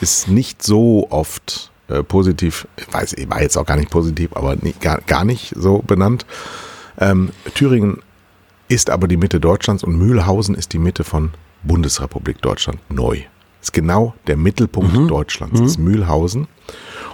ist 0.00 0.28
nicht 0.28 0.62
so 0.62 1.08
oft 1.10 1.71
äh, 1.92 2.02
positiv, 2.02 2.66
ich 2.76 2.92
weiß, 2.92 3.14
war 3.28 3.42
jetzt 3.42 3.56
auch 3.56 3.66
gar 3.66 3.76
nicht 3.76 3.90
positiv, 3.90 4.30
aber 4.34 4.56
nicht, 4.56 4.80
gar, 4.80 5.00
gar 5.02 5.24
nicht 5.24 5.52
so 5.56 5.78
benannt. 5.78 6.26
Ähm, 6.98 7.30
Thüringen 7.54 7.98
ist 8.68 8.90
aber 8.90 9.08
die 9.08 9.16
Mitte 9.16 9.40
Deutschlands 9.40 9.84
und 9.84 9.96
Mühlhausen 9.96 10.54
ist 10.54 10.72
die 10.72 10.78
Mitte 10.78 11.04
von 11.04 11.32
Bundesrepublik 11.62 12.40
Deutschland 12.40 12.78
neu. 12.90 13.22
Ist 13.60 13.72
genau 13.72 14.14
der 14.26 14.36
Mittelpunkt 14.36 14.94
mhm. 14.94 15.08
Deutschlands, 15.08 15.60
mhm. 15.60 15.66
ist 15.66 15.78
Mühlhausen. 15.78 16.48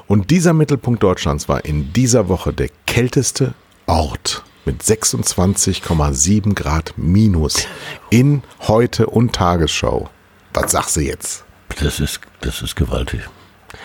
Und 0.06 0.30
dieser 0.30 0.54
Mittelpunkt 0.54 1.02
Deutschlands 1.02 1.48
war 1.48 1.64
in 1.64 1.92
dieser 1.92 2.28
Woche 2.28 2.52
der 2.52 2.70
kälteste 2.86 3.54
Ort 3.86 4.44
mit 4.64 4.82
26,7 4.82 6.54
Grad 6.54 6.94
minus 6.96 7.66
in 8.10 8.42
heute 8.60 9.06
und 9.06 9.34
Tagesschau. 9.34 10.08
Was 10.54 10.72
sagst 10.72 10.96
du 10.96 11.00
jetzt? 11.00 11.44
Das 11.80 12.00
ist, 12.00 12.20
das 12.40 12.62
ist 12.62 12.76
gewaltig. 12.76 13.28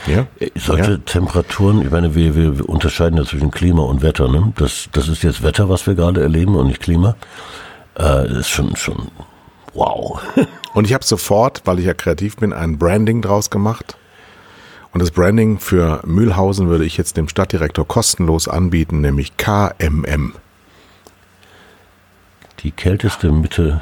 Ja? 0.07 0.27
Solche 0.55 0.91
ja. 0.91 0.97
Temperaturen, 0.97 1.81
ich 1.81 1.91
meine, 1.91 2.15
wir, 2.15 2.35
wir 2.35 2.67
unterscheiden 2.67 3.17
ja 3.17 3.25
zwischen 3.25 3.51
Klima 3.51 3.83
und 3.83 4.01
Wetter. 4.01 4.27
Ne? 4.27 4.53
Das, 4.57 4.89
das 4.91 5.07
ist 5.07 5.23
jetzt 5.23 5.43
Wetter, 5.43 5.69
was 5.69 5.87
wir 5.87 5.95
gerade 5.95 6.21
erleben 6.21 6.55
und 6.55 6.67
nicht 6.67 6.81
Klima. 6.81 7.15
Äh, 7.95 8.27
das 8.27 8.39
ist 8.39 8.49
schon, 8.49 8.75
schon 8.75 9.07
wow. 9.73 10.21
und 10.73 10.85
ich 10.85 10.93
habe 10.93 11.05
sofort, 11.05 11.61
weil 11.65 11.79
ich 11.79 11.85
ja 11.85 11.93
kreativ 11.93 12.37
bin, 12.37 12.53
ein 12.53 12.77
Branding 12.77 13.21
draus 13.21 13.49
gemacht. 13.49 13.97
Und 14.91 15.01
das 15.01 15.09
Branding 15.09 15.57
für 15.57 16.01
Mühlhausen 16.05 16.69
würde 16.69 16.85
ich 16.85 16.97
jetzt 16.97 17.17
dem 17.17 17.27
Stadtdirektor 17.27 17.87
kostenlos 17.87 18.47
anbieten, 18.47 19.01
nämlich 19.01 19.37
KMM. 19.37 20.33
Die 22.59 22.71
kälteste 22.71 23.31
Mitte 23.31 23.81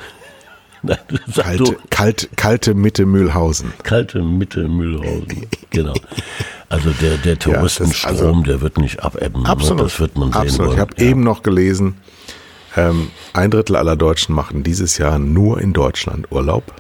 Nein, 0.83 0.97
kalte, 1.35 1.77
kalt, 1.89 2.29
kalte 2.35 2.73
Mitte 2.73 3.05
Mühlhausen. 3.05 3.73
Kalte 3.83 4.23
Mitte 4.23 4.67
Mühlhausen, 4.67 5.47
genau. 5.69 5.93
Also 6.69 6.91
der, 6.91 7.17
der 7.17 7.37
Touristenstrom, 7.37 8.15
ja, 8.15 8.21
also, 8.21 8.41
der 8.43 8.61
wird 8.61 8.77
nicht 8.77 9.03
abebben. 9.03 9.43
Ne? 9.43 9.49
Absolut. 9.49 9.85
Das 9.85 9.99
wird 9.99 10.17
man 10.17 10.31
sehen 10.31 10.41
absolut. 10.41 10.59
Wollen. 10.59 10.73
Ich 10.73 10.79
habe 10.79 10.93
ja. 10.97 11.05
eben 11.05 11.23
noch 11.23 11.43
gelesen, 11.43 11.97
ähm, 12.75 13.11
ein 13.33 13.51
Drittel 13.51 13.75
aller 13.75 13.95
Deutschen 13.95 14.33
machen 14.33 14.63
dieses 14.63 14.97
Jahr 14.97 15.19
nur 15.19 15.61
in 15.61 15.73
Deutschland 15.73 16.31
Urlaub. 16.31 16.73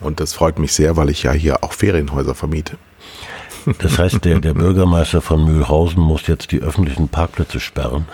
Und 0.00 0.18
das 0.18 0.32
freut 0.32 0.58
mich 0.58 0.72
sehr, 0.72 0.96
weil 0.96 1.10
ich 1.10 1.22
ja 1.22 1.32
hier 1.32 1.62
auch 1.62 1.74
Ferienhäuser 1.74 2.34
vermiete. 2.34 2.78
Das 3.78 3.98
heißt, 3.98 4.24
der, 4.24 4.40
der 4.40 4.54
Bürgermeister 4.54 5.20
von 5.20 5.44
Mühlhausen 5.44 6.02
muss 6.02 6.26
jetzt 6.26 6.52
die 6.52 6.62
öffentlichen 6.62 7.08
Parkplätze 7.08 7.60
sperren. 7.60 8.06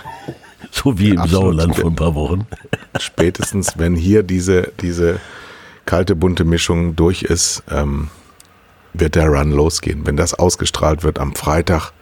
So 0.84 0.98
wie 0.98 1.10
im 1.10 1.18
Absolut. 1.18 1.42
Sauerland 1.42 1.76
vor 1.76 1.90
ein 1.90 1.96
paar 1.96 2.14
Wochen. 2.14 2.46
Spätestens, 3.00 3.78
wenn 3.78 3.96
hier 3.96 4.22
diese, 4.22 4.72
diese 4.80 5.20
kalte, 5.86 6.14
bunte 6.14 6.44
Mischung 6.44 6.96
durch 6.96 7.22
ist, 7.22 7.62
ähm, 7.70 8.10
wird 8.92 9.14
der 9.14 9.28
Run 9.28 9.52
losgehen. 9.52 10.06
Wenn 10.06 10.16
das 10.16 10.34
ausgestrahlt 10.34 11.02
wird 11.02 11.18
am 11.18 11.34
Freitag, 11.34 11.92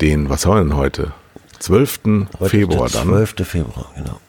den, 0.00 0.28
was 0.30 0.46
haben 0.46 0.56
wir 0.56 0.62
denn 0.62 0.76
heute? 0.76 1.12
12. 1.58 2.00
Heute 2.38 2.50
Februar 2.50 2.88
dann. 2.88 3.08
12. 3.08 3.34
Februar, 3.44 3.90
genau. 3.96 4.20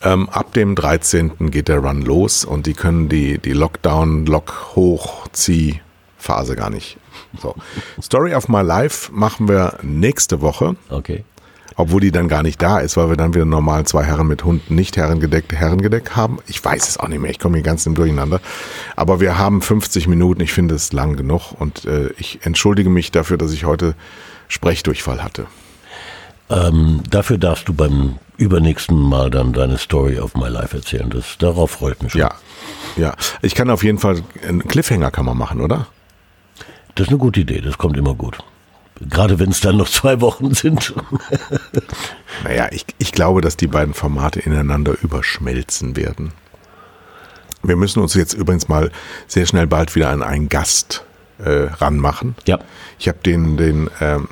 Ähm, 0.00 0.28
ab 0.28 0.52
dem 0.54 0.74
13. 0.74 1.50
geht 1.50 1.68
der 1.68 1.78
Run 1.78 2.02
los 2.02 2.44
und 2.44 2.66
die 2.66 2.74
können 2.74 3.08
die, 3.08 3.38
die 3.38 3.52
Lockdown, 3.52 4.26
Lock 4.26 4.74
hoch, 4.74 5.26
Zieh 5.32 5.80
Phase 6.16 6.56
gar 6.56 6.70
nicht. 6.70 6.98
So. 7.40 7.54
Story 8.00 8.34
of 8.34 8.48
My 8.48 8.62
Life 8.62 9.10
machen 9.12 9.48
wir 9.48 9.78
nächste 9.82 10.40
Woche. 10.40 10.76
Okay 10.88 11.24
obwohl 11.76 12.00
die 12.00 12.10
dann 12.10 12.28
gar 12.28 12.42
nicht 12.42 12.60
da 12.60 12.78
ist, 12.78 12.96
weil 12.96 13.08
wir 13.10 13.16
dann 13.16 13.34
wieder 13.34 13.44
normal 13.44 13.84
zwei 13.86 14.04
Herren 14.04 14.26
mit 14.26 14.44
Hunden 14.44 14.74
nicht 14.74 14.96
herrengedeckt, 14.96 15.52
herrengedeckt 15.52 16.16
haben. 16.16 16.38
Ich 16.46 16.64
weiß 16.64 16.88
es 16.88 16.98
auch 16.98 17.08
nicht 17.08 17.20
mehr, 17.20 17.30
ich 17.30 17.38
komme 17.38 17.56
hier 17.56 17.64
ganz 17.64 17.86
im 17.86 17.94
Durcheinander. 17.94 18.40
Aber 18.96 19.20
wir 19.20 19.38
haben 19.38 19.62
50 19.62 20.08
Minuten, 20.08 20.40
ich 20.40 20.52
finde 20.52 20.74
es 20.74 20.92
lang 20.92 21.16
genug 21.16 21.52
und 21.52 21.84
äh, 21.84 22.10
ich 22.18 22.40
entschuldige 22.42 22.90
mich 22.90 23.10
dafür, 23.10 23.38
dass 23.38 23.52
ich 23.52 23.64
heute 23.64 23.94
Sprechdurchfall 24.48 25.22
hatte. 25.22 25.46
Ähm, 26.50 27.02
dafür 27.08 27.38
darfst 27.38 27.68
du 27.68 27.74
beim 27.74 28.18
übernächsten 28.38 28.98
Mal 28.98 29.30
dann 29.30 29.52
deine 29.52 29.78
Story 29.78 30.18
of 30.18 30.34
my 30.34 30.48
life 30.48 30.74
erzählen. 30.74 31.10
Das, 31.10 31.36
darauf 31.38 31.72
freut 31.72 32.02
mich 32.02 32.12
schon. 32.12 32.20
Ja, 32.22 32.34
ja. 32.96 33.14
Ich 33.42 33.54
kann 33.54 33.68
auf 33.68 33.84
jeden 33.84 33.98
Fall, 33.98 34.22
einen 34.46 34.66
Cliffhanger 34.66 35.10
kann 35.10 35.26
man 35.26 35.36
machen, 35.36 35.60
oder? 35.60 35.88
Das 36.94 37.06
ist 37.06 37.10
eine 37.10 37.18
gute 37.18 37.40
Idee, 37.40 37.60
das 37.60 37.78
kommt 37.78 37.96
immer 37.96 38.14
gut. 38.14 38.38
Gerade 39.00 39.38
wenn 39.38 39.50
es 39.50 39.60
dann 39.60 39.76
noch 39.76 39.88
zwei 39.88 40.20
Wochen 40.20 40.54
sind. 40.54 40.94
naja, 42.44 42.68
ich, 42.70 42.84
ich 42.98 43.12
glaube, 43.12 43.40
dass 43.40 43.56
die 43.56 43.66
beiden 43.66 43.94
Formate 43.94 44.40
ineinander 44.40 44.94
überschmelzen 45.02 45.96
werden. 45.96 46.32
Wir 47.62 47.76
müssen 47.76 48.00
uns 48.00 48.14
jetzt 48.14 48.34
übrigens 48.34 48.68
mal 48.68 48.90
sehr 49.26 49.46
schnell 49.46 49.66
bald 49.66 49.94
wieder 49.94 50.10
an 50.10 50.22
einen 50.22 50.48
Gast 50.48 51.04
äh, 51.38 51.68
ranmachen. 51.78 52.34
Ja. 52.46 52.58
Ich 52.98 53.08
habe 53.08 53.18
den, 53.24 53.56
den 53.56 53.90
ähm, 54.00 54.28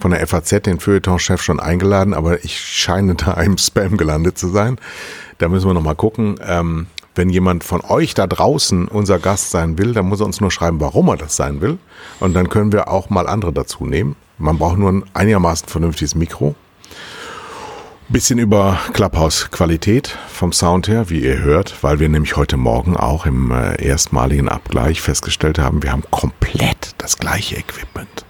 von 0.00 0.10
der 0.10 0.26
FAZ, 0.26 0.62
den 0.62 0.80
Feuilleton-Chef, 0.80 1.42
schon 1.42 1.60
eingeladen, 1.60 2.14
aber 2.14 2.44
ich 2.44 2.58
scheine 2.60 3.14
da 3.14 3.32
im 3.42 3.58
Spam 3.58 3.96
gelandet 3.96 4.38
zu 4.38 4.48
sein. 4.48 4.78
Da 5.38 5.48
müssen 5.48 5.68
wir 5.68 5.74
nochmal 5.74 5.96
gucken. 5.96 6.36
Ähm, 6.42 6.86
wenn 7.16 7.30
jemand 7.30 7.64
von 7.64 7.80
euch 7.80 8.14
da 8.14 8.26
draußen 8.26 8.88
unser 8.88 9.18
Gast 9.18 9.50
sein 9.50 9.78
will, 9.78 9.94
dann 9.94 10.06
muss 10.06 10.20
er 10.20 10.26
uns 10.26 10.40
nur 10.40 10.50
schreiben, 10.50 10.80
warum 10.80 11.08
er 11.08 11.16
das 11.16 11.36
sein 11.36 11.60
will. 11.60 11.78
Und 12.20 12.34
dann 12.34 12.48
können 12.48 12.72
wir 12.72 12.88
auch 12.88 13.10
mal 13.10 13.26
andere 13.26 13.52
dazu 13.52 13.86
nehmen. 13.86 14.16
Man 14.38 14.58
braucht 14.58 14.78
nur 14.78 14.92
ein 14.92 15.04
einigermaßen 15.14 15.68
vernünftiges 15.68 16.14
Mikro. 16.14 16.54
Bisschen 18.08 18.38
über 18.38 18.78
Clubhouse-Qualität 18.92 20.16
vom 20.28 20.52
Sound 20.52 20.86
her, 20.86 21.10
wie 21.10 21.20
ihr 21.20 21.38
hört, 21.38 21.82
weil 21.82 21.98
wir 21.98 22.08
nämlich 22.08 22.36
heute 22.36 22.56
Morgen 22.56 22.96
auch 22.96 23.26
im 23.26 23.50
äh, 23.50 23.82
erstmaligen 23.82 24.48
Abgleich 24.48 25.00
festgestellt 25.00 25.58
haben, 25.58 25.82
wir 25.82 25.90
haben 25.90 26.04
komplett 26.12 26.94
das 26.98 27.18
gleiche 27.18 27.56
Equipment. 27.56 28.24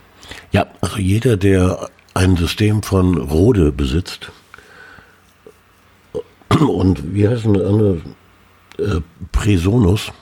Ja, 0.51 0.67
also 0.81 0.97
jeder, 0.97 1.37
der 1.37 1.91
ein 2.15 2.37
System 2.37 2.83
von 2.83 3.19
Rode 3.19 3.71
besitzt 3.71 4.33
und 6.59 7.15
wie 7.15 7.29
heißt 7.29 7.45
eine 7.45 7.67
andere 7.67 8.01
äh, 8.79 9.01
Presonus. 9.33 10.13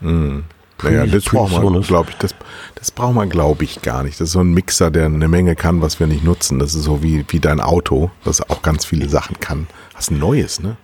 Mhm. 0.00 0.44
Naja, 0.82 1.06
das 1.06 1.24
braucht 1.24 1.52
man, 1.52 1.80
glaube 1.80 2.10
ich, 2.10 2.16
das, 2.16 2.34
das 2.74 2.90
braucht 2.90 3.14
man, 3.14 3.30
glaube 3.30 3.64
ich, 3.64 3.80
gar 3.80 4.02
nicht. 4.02 4.20
Das 4.20 4.28
ist 4.28 4.32
so 4.32 4.40
ein 4.40 4.52
Mixer, 4.52 4.90
der 4.90 5.06
eine 5.06 5.28
Menge 5.28 5.56
kann, 5.56 5.80
was 5.80 5.98
wir 6.00 6.06
nicht 6.06 6.22
nutzen. 6.22 6.58
Das 6.58 6.74
ist 6.74 6.84
so 6.84 7.02
wie, 7.02 7.24
wie 7.28 7.40
dein 7.40 7.60
Auto, 7.60 8.10
das 8.24 8.48
auch 8.50 8.60
ganz 8.60 8.84
viele 8.84 9.08
Sachen 9.08 9.40
kann. 9.40 9.68
Was 9.94 10.10
ein 10.10 10.18
neues, 10.18 10.60
ne? 10.60 10.76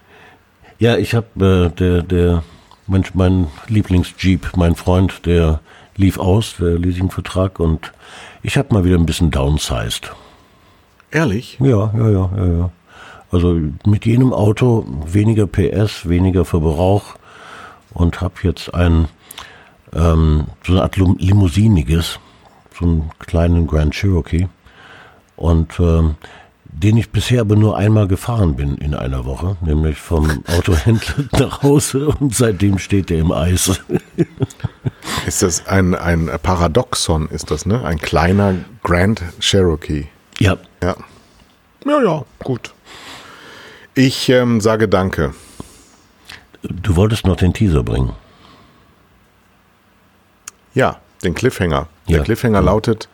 Ja, 0.78 0.96
ich 0.96 1.14
habe 1.14 1.70
äh, 1.74 1.76
der, 1.78 2.02
der, 2.02 2.42
mein, 2.86 3.04
mein 3.12 3.48
Lieblings-Jeep, 3.68 4.56
mein 4.56 4.76
Freund, 4.76 5.26
der 5.26 5.60
lief 5.96 6.18
aus, 6.18 6.56
der 6.58 6.78
Leasingvertrag, 6.78 7.60
und 7.60 7.92
ich 8.42 8.56
habe 8.56 8.72
mal 8.72 8.84
wieder 8.84 8.96
ein 8.96 9.06
bisschen 9.06 9.30
downsized. 9.30 10.10
Ehrlich? 11.10 11.58
Ja, 11.60 11.92
ja, 11.94 12.08
ja, 12.08 12.30
ja, 12.36 12.46
ja. 12.46 12.70
Also 13.32 13.58
mit 13.86 14.04
jenem 14.04 14.32
Auto 14.32 14.84
weniger 15.06 15.46
PS, 15.46 16.08
weniger 16.08 16.44
Verbrauch 16.44 17.16
und 17.94 18.20
habe 18.20 18.34
jetzt 18.42 18.74
ein 18.74 19.08
ähm, 19.94 20.44
so 20.64 20.72
eine 20.72 20.82
Art 20.82 20.96
Limousiniges, 20.96 22.20
so 22.78 22.84
einen 22.84 23.10
kleinen 23.18 23.66
Grand 23.66 23.94
Cherokee 23.94 24.48
und 25.36 25.80
ähm, 25.80 26.16
den 26.64 26.96
ich 26.96 27.10
bisher 27.10 27.42
aber 27.42 27.56
nur 27.56 27.76
einmal 27.76 28.08
gefahren 28.08 28.56
bin 28.56 28.76
in 28.76 28.94
einer 28.94 29.24
Woche, 29.24 29.56
nämlich 29.60 29.98
vom 29.98 30.44
Autohändler 30.58 31.24
nach 31.32 31.62
Hause 31.62 32.08
und 32.08 32.34
seitdem 32.34 32.78
steht 32.78 33.10
er 33.10 33.18
im 33.18 33.32
Eis. 33.32 33.80
Ist 35.26 35.42
das 35.42 35.66
ein, 35.66 35.94
ein 35.94 36.30
Paradoxon, 36.42 37.28
ist 37.28 37.50
das, 37.50 37.64
ne? 37.66 37.84
Ein 37.84 37.98
kleiner 37.98 38.56
Grand 38.82 39.22
Cherokee. 39.38 40.08
Ja. 40.40 40.56
Ja. 40.82 40.96
Ja, 41.84 42.02
ja, 42.02 42.24
gut. 42.42 42.72
Ich 43.94 44.30
ähm, 44.30 44.60
sage 44.60 44.88
Danke. 44.88 45.34
Du 46.62 46.96
wolltest 46.96 47.26
noch 47.26 47.36
den 47.36 47.52
Teaser 47.52 47.82
bringen. 47.82 48.14
Ja, 50.74 51.00
den 51.22 51.34
Cliffhanger. 51.34 51.88
Der 52.08 52.18
ja. 52.18 52.22
Cliffhanger 52.22 52.60
ja. 52.60 52.64
lautet, 52.64 53.08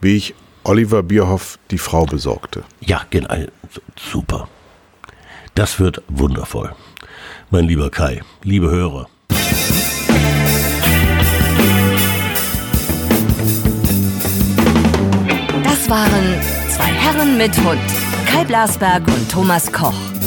wie 0.00 0.16
ich 0.16 0.34
Oliver 0.64 1.02
Bierhoff 1.02 1.58
die 1.70 1.78
Frau 1.78 2.04
besorgte. 2.04 2.64
Ja, 2.80 3.02
genau. 3.08 3.34
Super. 3.96 4.48
Das 5.54 5.80
wird 5.80 6.02
wundervoll. 6.08 6.72
Mein 7.50 7.64
lieber 7.64 7.88
Kai, 7.90 8.22
liebe 8.42 8.70
Hörer. 8.70 9.08
Das 15.64 15.88
waren 15.88 16.40
zwei 16.68 16.92
Herren 16.92 17.38
mit 17.38 17.56
Hund. 17.64 18.07
Kai 18.28 18.44
Blasberg 18.44 19.08
und 19.08 19.30
Thomas 19.30 19.72
Koch. 19.72 20.17